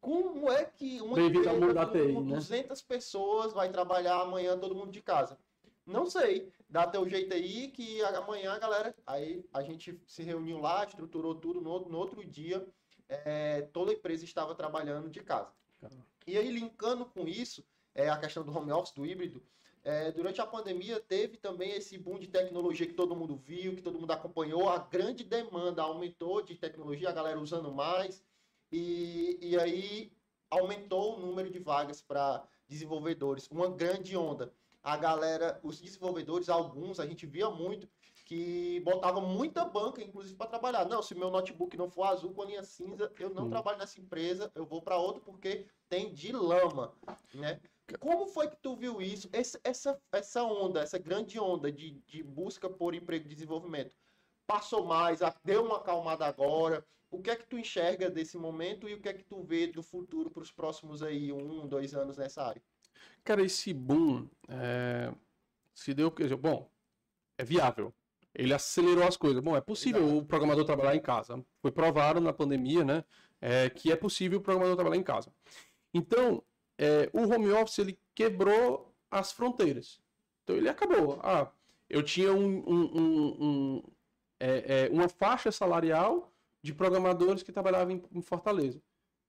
[0.00, 2.34] como é que uma empresa com né?
[2.36, 5.36] 200 pessoas vai trabalhar amanhã todo mundo de casa?
[5.84, 6.52] Não sei.
[6.72, 8.94] Dá teu jeito aí que amanhã, galera.
[9.06, 11.60] Aí a gente se reuniu lá, estruturou tudo.
[11.60, 12.66] No, outro- no outro dia,
[13.06, 15.52] é, toda a empresa estava trabalhando de casa.
[16.26, 17.62] E aí, linkando com isso,
[17.94, 19.42] é, a questão do home office, do híbrido,
[19.84, 23.82] é, durante a pandemia teve também esse boom de tecnologia que todo mundo viu, que
[23.82, 24.70] todo mundo acompanhou.
[24.70, 28.24] A grande demanda aumentou de tecnologia, a galera usando mais.
[28.70, 30.16] E, e aí
[30.48, 33.46] aumentou o número de vagas para desenvolvedores.
[33.50, 34.54] Uma grande onda.
[34.82, 37.88] A galera, os desenvolvedores, alguns, a gente via muito,
[38.24, 40.84] que botava muita banca, inclusive, para trabalhar.
[40.88, 43.50] Não, se meu notebook não for azul com a linha cinza, eu não Hum.
[43.50, 46.98] trabalho nessa empresa, eu vou para outra porque tem de lama,
[47.32, 47.60] né?
[48.00, 49.28] Como foi que tu viu isso?
[49.32, 53.96] Essa, essa, essa onda, essa grande onda de, de busca por emprego e desenvolvimento,
[54.46, 56.86] passou mais, deu uma acalmada agora?
[57.10, 59.66] O que é que tu enxerga desse momento e o que é que tu vê
[59.66, 62.62] do futuro para os próximos aí um, dois anos nessa área?
[63.24, 65.12] Cara, esse boom é,
[65.74, 66.70] se deu bom,
[67.38, 67.92] é viável.
[68.34, 69.42] Ele acelerou as coisas.
[69.42, 70.18] Bom, é possível Exato.
[70.18, 71.44] o programador trabalhar em casa.
[71.60, 73.04] Foi provado na pandemia, né,
[73.40, 75.32] é, que é possível o programador trabalhar em casa.
[75.92, 76.42] Então,
[76.78, 80.00] é, o home office ele quebrou as fronteiras.
[80.42, 81.20] Então ele acabou.
[81.22, 81.50] Ah,
[81.88, 83.82] eu tinha um- um- um,
[84.40, 88.80] é, é, uma faixa salarial de programadores que trabalhavam em, em Fortaleza,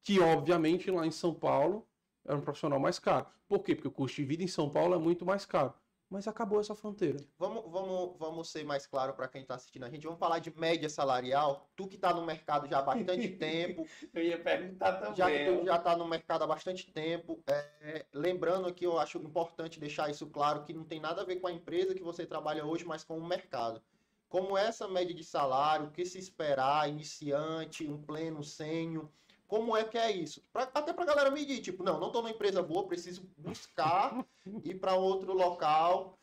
[0.01, 1.85] que obviamente lá em São Paulo
[2.25, 3.25] era um profissional mais caro.
[3.47, 3.75] Por quê?
[3.75, 5.73] Porque o custo de vida em São Paulo é muito mais caro.
[6.09, 7.17] mas acabou essa fronteira.
[7.39, 10.03] Vamos, vamos, vamos ser mais claro para quem está assistindo a gente.
[10.03, 11.67] Vamos falar de média salarial.
[11.75, 15.15] Tu que está no mercado já há bastante tempo, Eu ia perguntar também.
[15.15, 19.17] já que tu já está no mercado há bastante tempo, é, lembrando que eu acho
[19.17, 22.25] importante deixar isso claro que não tem nada a ver com a empresa que você
[22.27, 23.81] trabalha hoje, mas com o mercado.
[24.29, 29.09] Como essa média de salário, o que se esperar, iniciante, um pleno, sênior,
[29.53, 30.41] como é que é isso?
[30.51, 34.25] Pra- até pra galera medir, tipo, não, não tô numa empresa boa, preciso buscar
[34.65, 36.17] ir para outro local.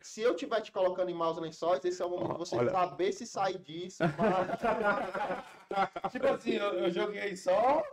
[0.00, 2.72] Se eu estiver te colocando em maus lençóis, esse é o momento de você Olha.
[2.72, 3.98] saber se sai disso.
[5.68, 7.84] pra- Tipo assim, eu, eu joguei só.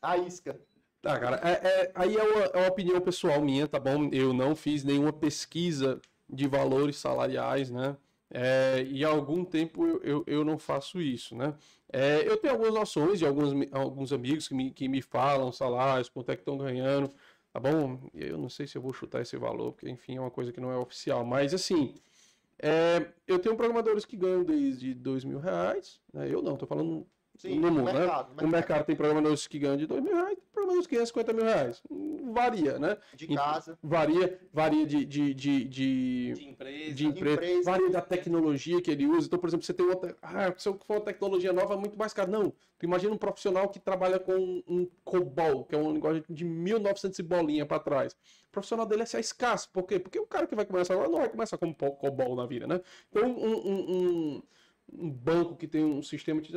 [0.00, 0.56] A isca.
[1.02, 4.08] Tá, cara, é, é- aí é uma, é uma opinião pessoal minha, tá bom?
[4.12, 6.00] Eu não fiz nenhuma pesquisa
[6.30, 7.96] de valores salariais, né?
[8.30, 11.54] É, e há algum tempo eu, eu, eu não faço isso, né?
[11.96, 16.08] É, eu tenho algumas noções de alguns, alguns amigos que me, que me falam salários,
[16.08, 17.08] quanto é que estão ganhando,
[17.52, 18.10] tá bom?
[18.12, 20.60] Eu não sei se eu vou chutar esse valor, porque enfim é uma coisa que
[20.60, 21.94] não é oficial, mas assim,
[22.58, 26.28] é, eu tenho programadores que ganham desde dois mil reais, né?
[26.28, 27.06] Eu não, tô falando
[27.36, 27.92] Sim, no mundo, né?
[27.92, 31.32] mercado, O mercado tem programadores que ganham de 2 mil reais, programadores que ganham 50
[31.32, 31.82] mil reais.
[31.90, 32.96] Hum, Varia, né?
[33.14, 33.78] De casa.
[33.82, 36.94] Varia, varia de, de, de, de, De empresa.
[36.94, 37.70] de empresa, empresa.
[37.70, 39.26] varia da tecnologia que ele usa.
[39.26, 40.16] Então, por exemplo, você tem outra.
[40.22, 42.30] Ah, se for uma tecnologia nova, é muito mais caro.
[42.30, 42.50] Não.
[42.78, 47.18] Tu imagina um profissional que trabalha com um COBOL, que é uma linguagem de 1900
[47.18, 48.12] e bolinha para trás.
[48.48, 49.70] O profissional dele é ser escasso.
[49.70, 49.98] Por quê?
[49.98, 52.66] Porque o cara que vai começar agora não vai começar como po- COBOL na vida,
[52.66, 52.80] né?
[53.10, 53.90] Então, um, um,
[54.38, 54.42] um,
[54.92, 56.52] um banco que tem um sistema de.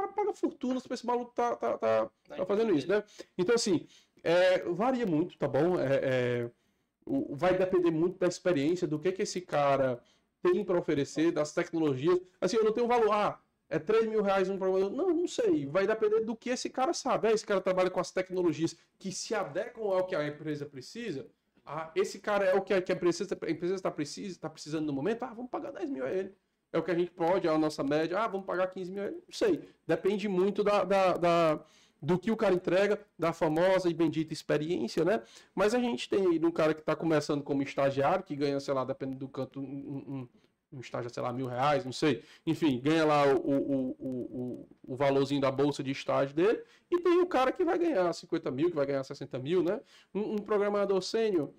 [0.00, 3.02] Cara paga fortunas pra esse maluco tá, tá, tá, tá fazendo isso, né?
[3.36, 3.86] Então, assim,
[4.22, 5.78] é, varia muito, tá bom?
[5.78, 6.50] É, é,
[7.06, 10.02] o- vai depender muito da experiência, do que que esse cara
[10.42, 12.18] tem para oferecer, das tecnologias.
[12.40, 13.12] Assim, eu não tenho valor.
[13.12, 14.96] Ah, é 3 mil reais um programador.
[14.96, 15.66] Não, não sei.
[15.66, 17.28] Vai depender do que esse cara sabe.
[17.28, 21.28] Ah, esse cara trabalha com as tecnologias que se adequam ao que a empresa precisa.
[21.64, 23.24] Ah, esse cara é o que a empresa
[23.74, 25.22] está precisa, tá precisando no momento.
[25.24, 26.34] Ah, vamos pagar 10 mil a ele.
[26.72, 28.18] É o que a gente pode, é a nossa média.
[28.18, 29.02] Ah, vamos pagar 15 mil.
[29.10, 29.68] Não sei.
[29.86, 31.64] Depende muito da, da, da-
[32.02, 35.22] do que o cara entrega, da famosa e bendita experiência, né?
[35.54, 38.72] Mas a gente tem aí um cara que está começando como estagiário, que ganha, sei
[38.72, 40.28] lá, dependendo do canto, um, um,
[40.72, 42.22] um- estágio, sei lá, mil reais, não sei.
[42.46, 46.62] Enfim, ganha lá o, o, o, o, o valorzinho da bolsa de estágio dele.
[46.90, 49.80] E tem o cara que vai ganhar 50 mil, que vai ganhar 60 mil, né?
[50.14, 51.50] Um, um programador sênior.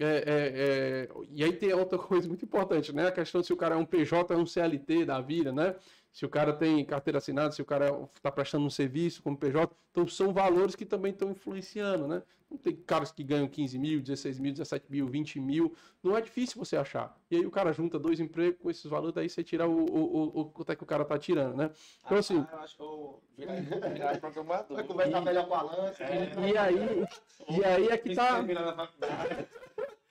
[0.00, 3.08] É, é, é, e aí tem outra coisa muito importante, né?
[3.08, 5.74] A questão de se o cara é um PJ, é um CLT da vida, né?
[6.12, 9.72] Se o cara tem carteira assinada, se o cara está prestando um serviço como PJ.
[9.92, 12.22] Então são valores que também estão influenciando, né?
[12.50, 15.72] Não tem caras que ganham 15 mil, 16 mil, 17 mil, 20 mil.
[16.02, 17.16] Não é difícil você achar.
[17.30, 20.16] E aí o cara junta dois empregos com esses valores, daí você tira o, o,
[20.16, 21.70] o, o quanto é que o cara tá tirando, né?
[22.04, 23.54] Então, assim- Ah, eu acho que eu vou virar,
[23.92, 24.76] virar programador.
[24.78, 26.02] Vai conversar melhor com a Lance.
[26.02, 26.32] É.
[26.52, 27.04] E aí,
[27.56, 28.42] e aí é que tá.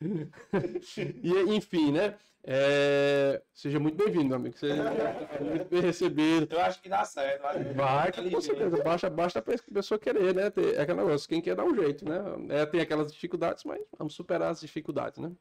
[1.23, 2.15] E, enfim, né?
[2.43, 4.57] É, Seja muito bem-vindo, meu amigo.
[4.57, 4.83] Seja
[5.41, 6.47] muito bem recebido.
[6.53, 7.41] Eu acho que dá certo.
[7.75, 8.81] Vai, daquele com certeza.
[8.81, 10.49] Basta, basta a pessoa querer, né?
[10.49, 11.27] Ter, é aquele negócio.
[11.27, 12.17] Quem quer dar um jeito, né?
[12.49, 15.31] É, tem aquelas dificuldades, mas vamos superar as dificuldades, né?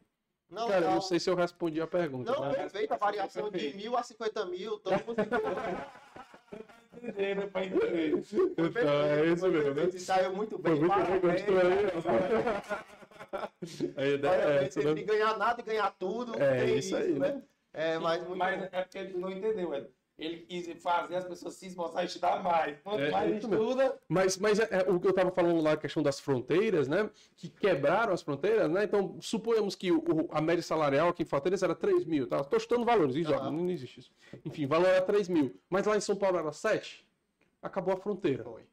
[0.51, 2.33] Não, Cara, eu não, não sei se eu respondi a pergunta.
[2.33, 2.55] não, né?
[2.55, 5.19] perfeito, a variação de mil a 50 mil, todo mundo
[6.97, 8.13] Entender, né, pra entender.
[8.17, 9.91] Então, é isso mesmo, né?
[9.99, 12.89] Saiu muito bem, Foi muito bem, gostou aí.
[13.97, 15.03] A ideia é essa, né?
[15.03, 16.41] ganhar nada e ganhar tudo.
[16.41, 17.43] É tem isso aí, né?
[17.73, 19.89] É, mas muito Mas é porque ele não entendeu, Ed.
[20.19, 22.81] Ele quis fazer as pessoas se esforçarem a estudar mais.
[22.81, 25.73] Quanto É, mais isso estuda, Mas, mas é, é o que eu estava falando lá,
[25.73, 27.09] a questão das fronteiras, né?
[27.37, 28.83] Que quebraram as fronteiras, né?
[28.83, 32.39] Então, suponhamos que o, a média salarial aqui em Fortaleza era 3 mil, tá?
[32.39, 33.53] Estou chutando valores, isso, ó, Aham.
[33.53, 34.11] não existe isso.
[34.45, 35.55] Enfim, o valor era 3 mil.
[35.71, 37.07] Mas lá em São Paulo era 7,
[37.63, 38.43] acabou a fronteira.
[38.43, 38.67] Foi.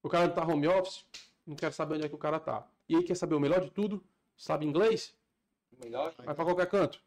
[0.00, 1.04] O cara tá home office,
[1.44, 2.68] não quer saber onde é que o cara tá.
[2.88, 4.02] E aí quer saber o melhor de tudo?
[4.36, 5.14] Sabe inglês?
[5.82, 6.14] melhor.
[6.18, 7.00] Vai para qualquer canto.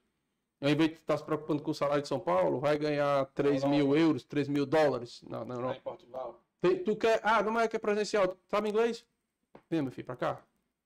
[0.60, 3.64] Ao invés de estar se preocupando com o salário de São Paulo, vai ganhar 3
[3.64, 5.78] mil euros, 3 mil dólares na, na Europa.
[5.78, 6.42] em Portugal.
[6.60, 7.20] Tem- tu quer.
[7.24, 8.36] Ah, não é que é presencial.
[8.48, 9.06] Sabe inglês?
[9.70, 10.42] Vem, meu filho, pra cá.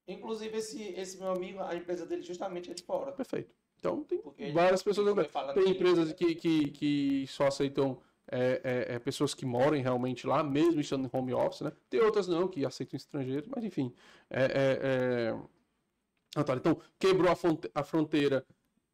[0.07, 3.13] Inclusive, esse, esse meu amigo, a empresa dele justamente é de fora.
[3.13, 3.55] Perfeito.
[3.79, 5.27] Então tem Porque várias pessoas.
[5.55, 7.99] Tem empresas que, que, que só aceitam
[8.31, 11.71] é, é, é, pessoas que moram realmente lá, mesmo estando em home office, né?
[11.89, 13.93] Tem outras não, que aceitam estrangeiros, mas enfim.
[14.29, 16.41] É, é.
[16.57, 18.45] Então, quebrou a, fronte- a fronteira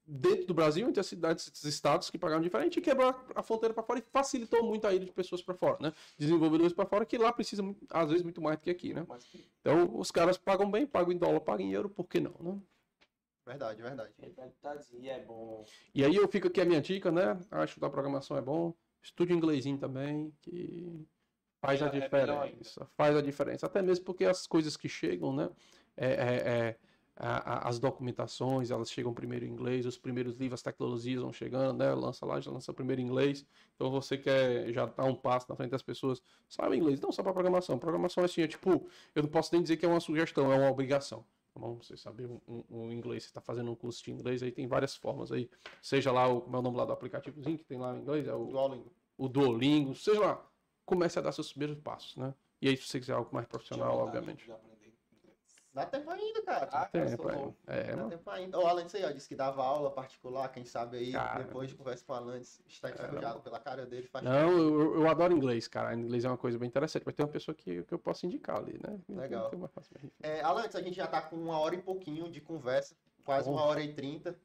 [0.06, 3.44] dentro do Brasil, entre as cidades e estados que pagavam diferente, e quebrou a- a
[3.44, 5.94] fronteira para fora e facilitou muito a ida de pessoas para fora, né?
[6.18, 9.06] Desenvolvedores para fora, que lá precisa, às vezes, muito mais do que aqui, né?
[9.62, 12.60] Então, os caras pagam bem, pagam em dólar, pagam em euro, por que não, né?
[13.46, 14.14] Verdade, verdade.
[14.22, 14.26] é.
[15.94, 17.40] E aí eu fico aqui a minha dica, né?
[17.52, 18.74] Acho que a programação é bom.
[19.08, 21.08] Estude inglesinho também, que
[21.62, 22.86] faz a É diferença.
[22.98, 23.66] Faz a diferença.
[23.66, 25.50] Até mesmo porque as coisas que chegam, né?
[25.96, 26.80] É, é- é-
[27.16, 31.32] a- a- as documentações, elas chegam primeiro em inglês, os primeiros livros, as tecnologias vão
[31.32, 31.92] chegando, né?
[31.96, 33.46] Lança lá, já lança primeiro em inglês.
[33.76, 37.24] Então você quer já dar um passo na frente das pessoas, sabe inglês, não só
[37.24, 37.80] para programação.
[37.80, 38.86] Programação é assim, é tipo,
[39.16, 41.26] eu não posso nem dizer que é uma sugestão, é uma obrigação.
[41.54, 41.78] Tá bom?
[41.82, 44.68] Você saber o, o- o inglês, você está fazendo um curso de inglês, aí tem
[44.68, 45.50] várias formas aí.
[45.82, 48.28] Seja lá o, como é o nome lá do aplicativozinho que tem lá em inglês,
[48.28, 48.92] é o, Duolingo.
[49.18, 50.46] O Duolingo, seja lá,
[50.86, 52.34] comece a dar seus primeiros passos, né?
[52.62, 54.50] E aí, se você quiser algo mais profissional, obviamente.
[55.74, 56.66] Dá tempo ainda, cara.
[56.66, 57.80] Cara, Tempo, é.
[57.80, 58.10] É, Dá mano.
[58.10, 58.60] tempo ainda.
[58.60, 61.44] O Alan disse aí, ó, disse que dava aula particular, quem sabe aí, Cara.
[61.44, 64.08] depois de conversa com o Alan, está enferrujado pela cara dele.
[64.08, 65.94] Faz Não, eu, eu adoro inglês, cara.
[65.94, 67.04] Inglês é uma coisa bem interessante.
[67.04, 69.00] Vai ter uma pessoa que, que eu posso indicar ali, né?
[69.08, 69.52] Legal.
[69.52, 69.70] Tem uma.
[70.24, 73.60] É, Alan, a gente já tá com uma hora e pouquinho de conversa, quase uma
[73.62, 73.68] Bom.
[73.68, 74.36] hora e trinta.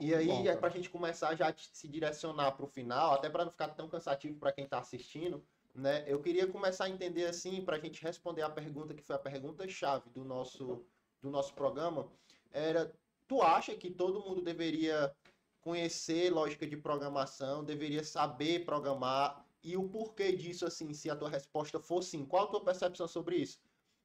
[0.00, 0.58] E aí, Bom, é cara.
[0.58, 4.38] pra gente começar já a se direcionar pro final, até para não ficar tão cansativo
[4.38, 5.44] para quem tá assistindo,
[5.74, 6.04] né?
[6.06, 9.68] Eu queria começar a entender assim, pra gente responder a pergunta que foi a pergunta
[9.68, 10.82] chave do nosso
[11.22, 12.10] do nosso programa,
[12.50, 12.90] era
[13.28, 15.14] tu acha que todo mundo deveria
[15.60, 21.28] conhecer lógica de programação, deveria saber programar e o porquê disso assim, se a tua
[21.28, 23.60] resposta for sim, qual a tua percepção sobre isso?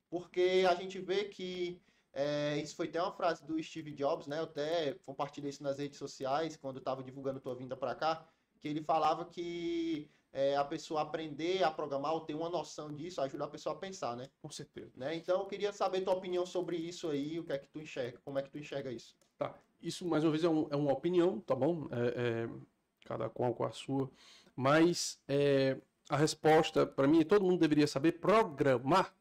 [0.09, 1.81] Porque a gente vê que
[2.15, 4.39] é, isso foi até uma frase do Steve Jobs, né?
[4.39, 8.25] Eu até compartilhei isso nas redes sociais quando estava divulgando tua vinda para cá,
[8.59, 13.21] que ele falava que é, a pessoa aprender a programar ou ter uma noção disso
[13.21, 14.29] ajuda a pessoa a pensar, né?
[14.41, 14.91] Com certeza.
[14.95, 15.13] né?
[15.15, 18.17] Então eu queria saber tua opinião sobre isso aí, o que é que tu enxerga,
[18.23, 19.15] como é que tu enxerga isso?
[19.37, 19.53] Tá.
[19.81, 21.87] Isso, mais uma vez, é, um- é uma opinião, tá bom?
[21.91, 22.49] É, é,
[23.05, 24.09] cada qual com a sua.
[24.55, 25.77] Mas é,
[26.09, 29.13] a resposta, para mim, todo mundo deveria saber programar.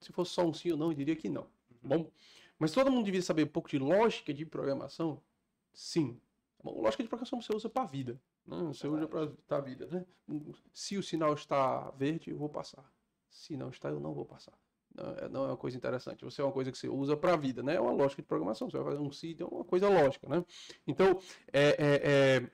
[0.00, 1.46] Se fosse só um sim ou não, eu diria que não.
[1.82, 2.10] Bom,
[2.58, 5.20] mas todo mundo deveria saber um pouco de lógica de programação?
[5.72, 6.20] Sim.
[6.62, 8.20] Bom, lógica de programação você usa para a vida.
[8.46, 8.56] Né?
[8.68, 9.86] Você usa para a vida.
[9.86, 10.06] Né?
[10.72, 12.84] Se o sinal está verde, eu vou passar.
[13.28, 14.52] Se não está, eu não vou passar.
[15.30, 16.24] Não é, é uma coisa interessante.
[16.24, 17.76] Você é uma coisa que você usa para a vida, né?
[17.76, 18.68] É uma lógica de programação.
[18.68, 20.44] Você vai fazer um sítio, é uma coisa lógica, né?
[20.86, 21.18] Então,
[21.52, 22.50] é, é, é,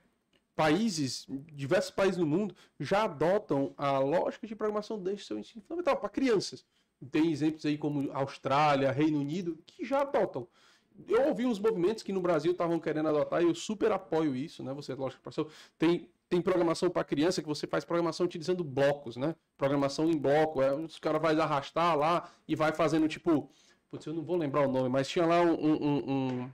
[0.55, 5.97] países, diversos países no mundo já adotam a lógica de programação desde seu ensino fundamental
[5.97, 6.65] para crianças.
[7.11, 10.47] Tem exemplos aí como Austrália, Reino Unido, que já adotam.
[11.07, 14.63] Eu ouvi uns movimentos que no Brasil estavam querendo adotar e eu super apoio isso,
[14.63, 14.73] né?
[14.73, 19.35] Você, lógico, professor, tem tem programação para criança que você faz programação utilizando blocos, né?
[19.57, 23.49] Programação em bloco, é, os caras vai arrastar lá e vai fazendo tipo,
[23.89, 26.51] putz, eu não vou lembrar o nome, mas tinha lá um, um, um- um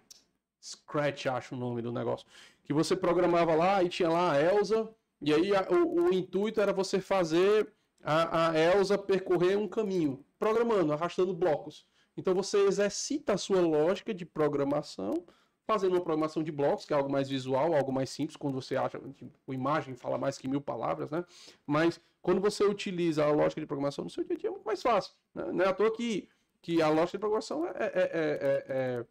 [0.61, 2.25] Scratch, acho o nome do negócio,
[2.63, 4.89] que você programava lá e tinha lá a Elsa
[5.21, 7.71] e aí a- o, o intuito era você fazer
[8.03, 11.87] a, a Elsa percorrer um caminho, programando, arrastando blocos.
[12.17, 15.25] Então você exercita a sua lógica de programação
[15.67, 18.75] fazendo uma programação de blocos, que é algo mais visual, algo mais simples, quando você
[18.75, 21.25] acha, tipo, a imagem fala mais que mil palavras, né?
[21.65, 24.65] Mas quando você utiliza a lógica de programação no seu dia a dia é muito
[24.65, 25.13] mais fácil.
[25.33, 25.51] Né?
[25.51, 26.29] Não é à toa que,
[26.61, 29.05] que a lógica de programação é, é, é- é-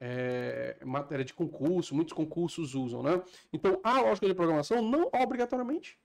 [0.00, 3.22] é- é matéria de concurso, muitos concursos usam, né?
[3.52, 5.98] Então, a lógica de programação não obrigatoriamente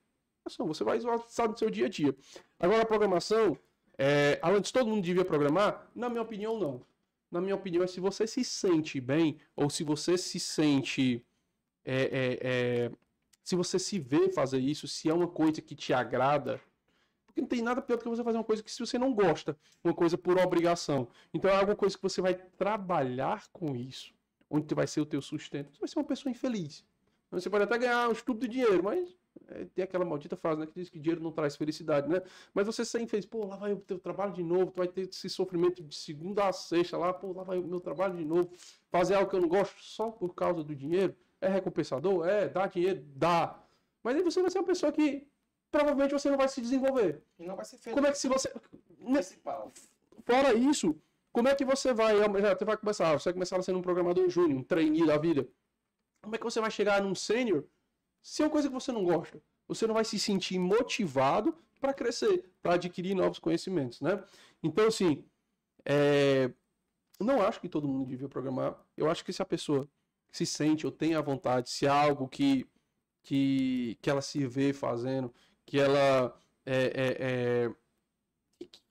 [0.45, 2.15] é você vai usar no seu dia a dia.
[2.57, 3.57] Agora, a programação,
[3.97, 5.89] é, antes todo mundo devia programar?
[5.95, 6.85] Na minha opinião, não
[7.29, 11.23] na minha opinião, é se você se sente bem, ou se você se sente.
[11.85, 12.91] é, é, é,
[13.43, 16.59] se você se vê fazer isso, se é uma coisa que te agrada.
[17.25, 19.13] Porque não tem nada pior do que você fazer uma coisa que se você não
[19.13, 21.07] gosta, uma coisa por obrigação.
[21.33, 24.13] Então é alguma coisa que você vai trabalhar com isso,
[24.49, 25.71] onde vai ser o teu sustento.
[25.71, 26.83] Você vai ser uma pessoa infeliz.
[27.31, 29.15] Você pode até ganhar um estúpido de dinheiro, mas
[29.49, 32.21] é, tem aquela maldita frase né, que diz que dinheiro não traz felicidade, né?
[32.53, 35.07] Mas você sempre fez, pô, lá vai o teu trabalho de novo, tu vai ter
[35.09, 38.49] esse sofrimento de segunda a sexta lá, pô, lá vai o meu trabalho de novo.
[38.89, 42.27] Fazer algo que eu não gosto só por causa do dinheiro, é recompensador?
[42.27, 43.03] É, dá dinheiro?
[43.15, 43.59] Dá.
[44.03, 45.27] Mas aí você vai ser uma pessoa que
[45.71, 47.21] provavelmente você não vai se desenvolver.
[47.39, 48.51] E não vai ser feito Como é que se você...
[49.03, 49.71] principal.
[50.25, 50.95] Fora isso,
[51.31, 52.15] como é que você vai...
[52.15, 55.47] Você vai começar, você vai começar sendo um programador júnior, um trainee da vida.
[56.21, 57.65] Como é que você vai chegar num sênior
[58.27, 59.41] se é uma coisa que você não gosta?
[59.69, 64.21] Você não vai se sentir motivado para crescer, para adquirir novos conhecimentos, né?
[64.61, 65.23] Então, assim,
[65.85, 66.51] é,
[67.21, 68.77] não acho que todo mundo devia programar.
[68.97, 69.89] Eu acho que se a pessoa
[70.29, 72.67] se sente ou tem a vontade, se é algo que,
[73.23, 75.33] que, que ela se vê fazendo,
[75.65, 77.75] que ela é, é, é,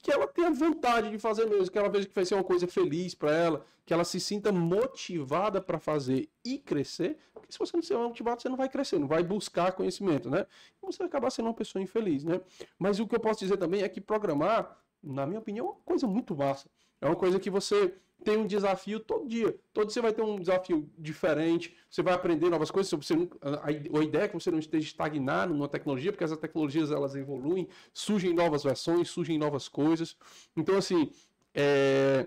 [0.07, 2.67] que- ela tenha vontade de fazer mesmo, que ela veja que vai ser uma coisa
[2.69, 7.77] feliz para ela, que ela se sinta motivada para fazer e crescer, porque se você
[7.77, 10.47] não ser motivado, você não vai crescer, não vai buscar conhecimento, né?
[10.83, 12.41] Você vai acabar sendo uma pessoa infeliz, né?
[12.79, 15.81] Mas o que eu posso dizer também é que programar, na minha opinião, é uma
[15.85, 16.69] coisa muito massa.
[17.01, 17.95] É uma coisa que você
[18.27, 19.57] tem um desafio todo dia.
[19.73, 22.91] Todo dia você vai ter um desafio diferente, você vai aprender novas coisas.
[22.91, 23.31] Você não,
[23.63, 27.69] a, ideia é que você não esteja estagnado numa tecnologia, porque as tecnologias elas evoluem,
[27.93, 30.17] surgem novas versões, surgem novas coisas.
[30.57, 31.13] Então, assim,
[31.55, 32.27] é,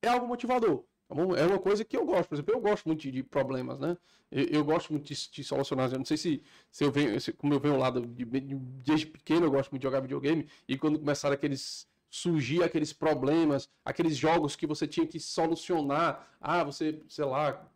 [0.00, 0.84] é algo motivador.
[1.08, 1.16] Tá?
[1.36, 2.28] É uma coisa que eu gosto.
[2.28, 3.96] Por exemplo, eu gosto muito de, de problemas, né?
[4.30, 5.90] Eu, eu gosto muito de, de, solucionar.
[5.90, 6.40] Eu não sei se,
[6.70, 9.82] se eu venho, se, como eu venho lá do, de, desde pequeno, eu gosto muito
[9.82, 10.46] de jogar videogame.
[10.68, 16.28] E quando começaram aqueles surgir aqueles problemas, aqueles jogos que você tinha que solucionar.
[16.38, 17.66] Ah, você, sei lá,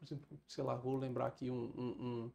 [0.46, 2.30] sei lá, vou lembrar aqui um, um, um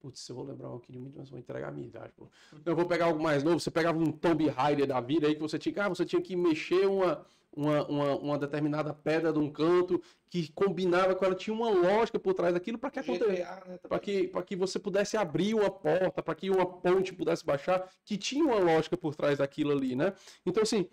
[0.00, 2.28] Putz, eu vou lembrar um aqui de muito, mas vou entregar a minha idade, pô.
[2.64, 3.58] Eu vou pegar algo mais novo.
[3.58, 6.22] Você pegava um Tomb Raider da vida aí que você tinha que, ah, você tinha
[6.22, 10.00] que mexer uma, uma, uma, uma, determinada pedra de um canto
[10.30, 13.68] que combinava com ela, tinha uma lógica por trás daquilo para que acontecesse.
[13.68, 17.90] Né, para que, que você pudesse abrir uma porta, para que uma ponte pudesse baixar,
[18.04, 20.14] que tinha uma lógica por trás daquilo ali, né?
[20.46, 20.88] Então, assim,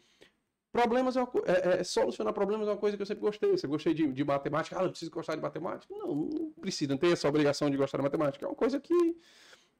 [0.76, 3.49] Problemas é, uma, é, é, solucionar problemas é uma coisa que eu sempre gostei.
[3.49, 4.77] Você gostei de, de matemática?
[4.77, 5.95] Ah, eu preciso gostar de matemática?
[5.97, 8.43] Não, não precisa, não tem essa obrigação de gostar de matemática.
[8.43, 8.93] É uma coisa que,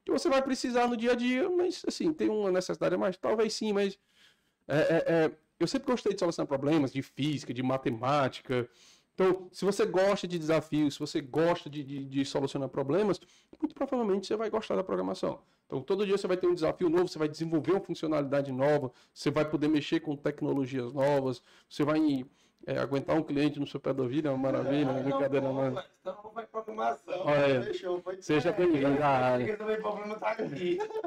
[0.02, 3.14] que você vai precisar no dia a dia, mas assim, tem uma necessidade a mais?
[3.18, 3.98] Talvez sim, mas
[4.66, 8.66] é, é, é eu sempre gostei de solucionar problemas, de física, de matemática.
[9.16, 13.18] Então, se você gosta de desafios, se você gosta de, de, de solucionar problemas,
[13.58, 15.40] muito provavelmente você vai gostar da programação.
[15.64, 18.92] Então, todo dia você vai ter um desafio novo, você vai desenvolver uma funcionalidade nova,
[19.14, 22.26] você vai poder mexer com tecnologias novas, você vai
[22.66, 25.54] é, aguentar um cliente no seu pé da vida, é uma maravilha, é, brincadeira, não,
[25.54, 25.84] mas...
[26.02, 27.20] Então, vai programação.
[27.24, 29.58] Olha, Fechou, foi Seja bem-vindo à área.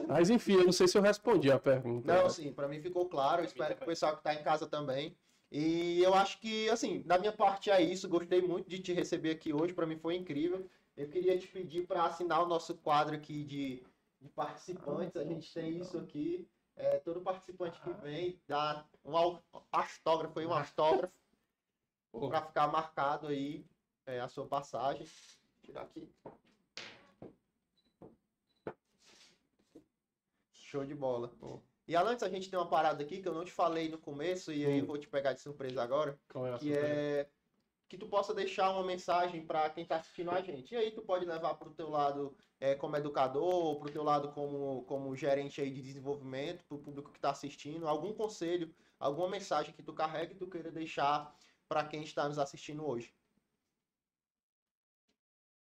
[0.08, 2.12] Mas, enfim, eu não sei se eu respondi a pergunta.
[2.12, 4.66] Não, sim, para mim ficou claro, eu espero que o pessoal que está em casa
[4.66, 5.16] também.
[5.52, 9.32] E eu acho que, assim, da minha parte é isso, gostei muito de te receber
[9.32, 10.70] aqui hoje, para mim foi incrível.
[10.96, 13.84] Eu queria te pedir para assinar o nosso quadro aqui de
[14.20, 15.16] de participantes.
[15.16, 16.48] A gente tem isso aqui.
[16.76, 19.14] É, todo participante que vem dá um
[19.72, 21.14] astógrafo e um astógrafo
[22.12, 23.66] para ficar marcado aí
[24.06, 25.06] é, a sua passagem.
[25.06, 26.10] Vou tirar aqui.
[30.54, 31.32] Show de bola.
[31.90, 34.54] E antes a gente tem uma parada aqui que eu não te falei no começo
[34.54, 36.12] e aí eu vou te pegar de surpresa agora.
[36.12, 36.88] É que surpresa?
[36.88, 37.30] é
[37.90, 40.76] que tu possa deixar uma mensagem para quem está assistindo a gente.
[40.76, 44.04] E aí tu pode levar para o teu lado é, como educador, para o teu
[44.04, 48.72] lado como, como gerente aí de desenvolvimento, para o público que está assistindo, algum conselho,
[49.00, 51.36] alguma mensagem que tu carrega e tu queira deixar
[51.68, 53.12] para quem está nos assistindo hoje.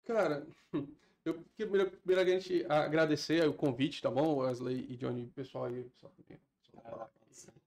[0.04, 0.45] Cara,
[1.30, 5.86] eu queria primeiramente agradecer o convite, tá bom, Wesley e Johnny, pessoal aí.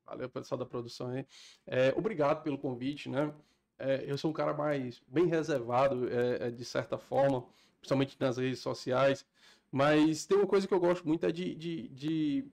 [0.07, 1.27] Valeu, pessoal da produção aí.
[1.67, 3.33] É, obrigado pelo convite, né?
[3.81, 7.45] é, eu sou um cara mais bem reservado, é, é, de certa forma,
[7.81, 9.27] principalmente nas redes sociais.
[9.73, 11.55] Mas tem uma coisa que eu gosto muito é de.
[11.55, 12.45] de, de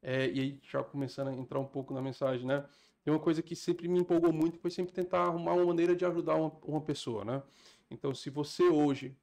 [0.00, 2.64] é, e aí, já começando a entrar um pouco na mensagem, né?
[3.02, 6.04] Tem uma coisa que sempre me empolgou muito, foi sempre tentar arrumar uma maneira de
[6.04, 7.42] ajudar uma, uma pessoa, né?
[7.90, 9.16] Então, se você hoje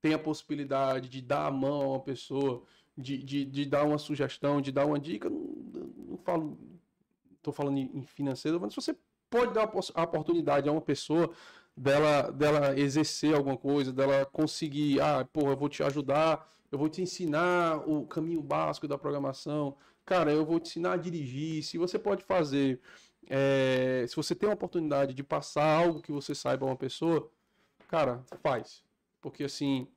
[0.00, 2.62] tem a possibilidade de dar a mão a uma pessoa,
[2.96, 5.40] de, de, de dar uma sugestão, de dar uma dica, não,
[6.08, 6.58] não falo,
[7.36, 8.96] estou falando em financeiro, mas se você
[9.30, 11.30] pode dar a oportunidade a uma pessoa
[11.76, 16.88] dela, dela exercer alguma coisa, dela conseguir, ah, pô, eu vou te ajudar, eu vou
[16.88, 21.78] te ensinar o caminho básico da programação, cara, eu vou te ensinar a dirigir, se
[21.78, 22.80] você pode fazer,
[23.28, 27.30] é, se você tem a oportunidade de passar algo que você saiba a uma pessoa,
[27.88, 28.82] cara, faz,
[29.20, 29.88] porque assim,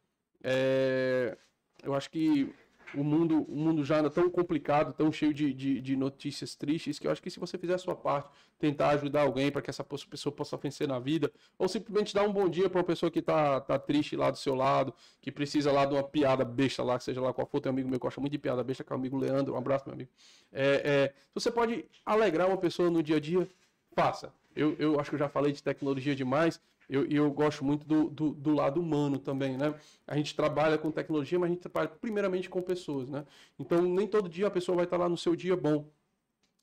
[0.43, 1.37] é,
[1.83, 2.53] eu acho que
[2.93, 6.99] o mundo, o mundo já anda tão complicado, tão cheio de, de, de, notícias tristes,
[6.99, 8.29] que eu acho que se você fizer a sua parte,
[8.59, 12.31] tentar ajudar alguém para que essa pessoa possa vencer na vida, ou simplesmente dar um
[12.31, 15.71] bom dia para uma pessoa que está tá triste lá do seu lado, que precisa
[15.71, 17.99] lá de uma piada besta lá, que seja lá qual for, tem um amigo meu
[17.99, 20.09] que gosta muito de piada besta, que é o amigo Leandro, um abraço, meu amigo.
[20.51, 23.47] É, é, você pode alegrar uma pessoa no dia a dia,
[23.93, 24.33] faça.
[24.55, 26.59] Eu, eu acho que eu já falei de tecnologia demais,
[26.91, 29.73] eu, eu gosto muito do, do, do, lado humano também, né?
[30.05, 33.25] A gente trabalha com tecnologia, mas a gente trabalha primeiramente com pessoas, né?
[33.57, 35.89] Então, nem todo dia a pessoa vai estar lá no seu dia bom.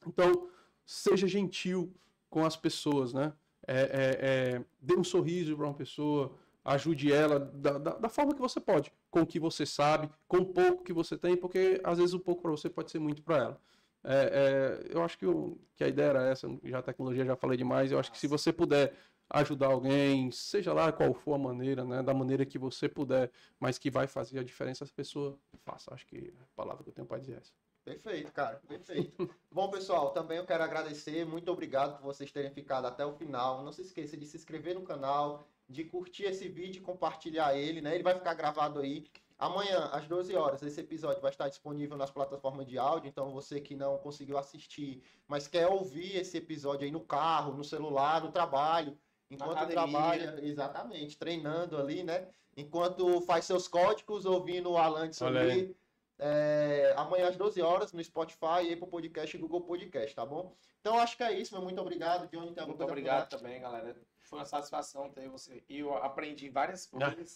[0.07, 0.47] Então,
[0.85, 1.91] seja gentil
[2.29, 3.33] com as pessoas, né?
[3.67, 8.35] É, é, é, dê um sorriso para uma pessoa, ajude ela da, da, da, forma
[8.35, 11.81] que você pode, com o que você sabe, com o pouco que você tem, porque
[11.83, 13.61] às vezes o pouco para você pode ser muito para ela.
[14.05, 17.37] É, é, eu acho que, o, que a ideia era essa, já a tecnologia já
[17.37, 18.95] falei demais, eu acho que se você puder
[19.31, 23.31] ajudar alguém, seja lá qual for a maneira, né, da maneira que você puder,
[23.61, 25.35] mas que vai fazer a diferença, as pessoas
[25.65, 25.93] faça.
[25.93, 27.53] Acho que a palavra que eu tenho para dizer é essa.
[27.85, 29.35] Perfeito, cara, perfeito.
[29.51, 33.63] Bom, pessoal, também eu quero agradecer, muito obrigado por vocês terem ficado até o final.
[33.63, 37.81] Não se esqueça de se inscrever no canal, de curtir esse vídeo e compartilhar ele,
[37.81, 37.95] né?
[37.95, 39.07] Ele vai ficar gravado aí.
[39.39, 43.09] Amanhã, às 12 horas, esse episódio vai estar disponível nas plataformas de áudio.
[43.09, 47.63] Então, você que não conseguiu assistir, mas quer ouvir esse episódio aí no carro, no
[47.63, 48.99] celular, no trabalho,
[49.31, 52.29] enquanto trabalha, exatamente, treinando ali, né?
[52.57, 55.77] Enquanto faz seus códigos, ouvindo o Alan sobre
[56.19, 60.55] é, amanhã às 12 horas no Spotify, Apple Podcast e Google Podcast, tá bom?
[60.81, 61.63] Então acho que é isso, meu.
[61.63, 62.55] Muito obrigado, Johnny.
[62.67, 63.97] Muito obrigado pra também, galera.
[64.23, 65.63] Foi uma satisfação ter você.
[65.69, 67.35] E eu aprendi várias coisas.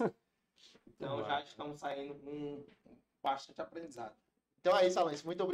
[0.86, 2.64] Então já estamos saindo com
[3.22, 4.14] bastante aprendizado.
[4.60, 5.22] Então é isso, Alex.
[5.22, 5.50] Muito obrigado.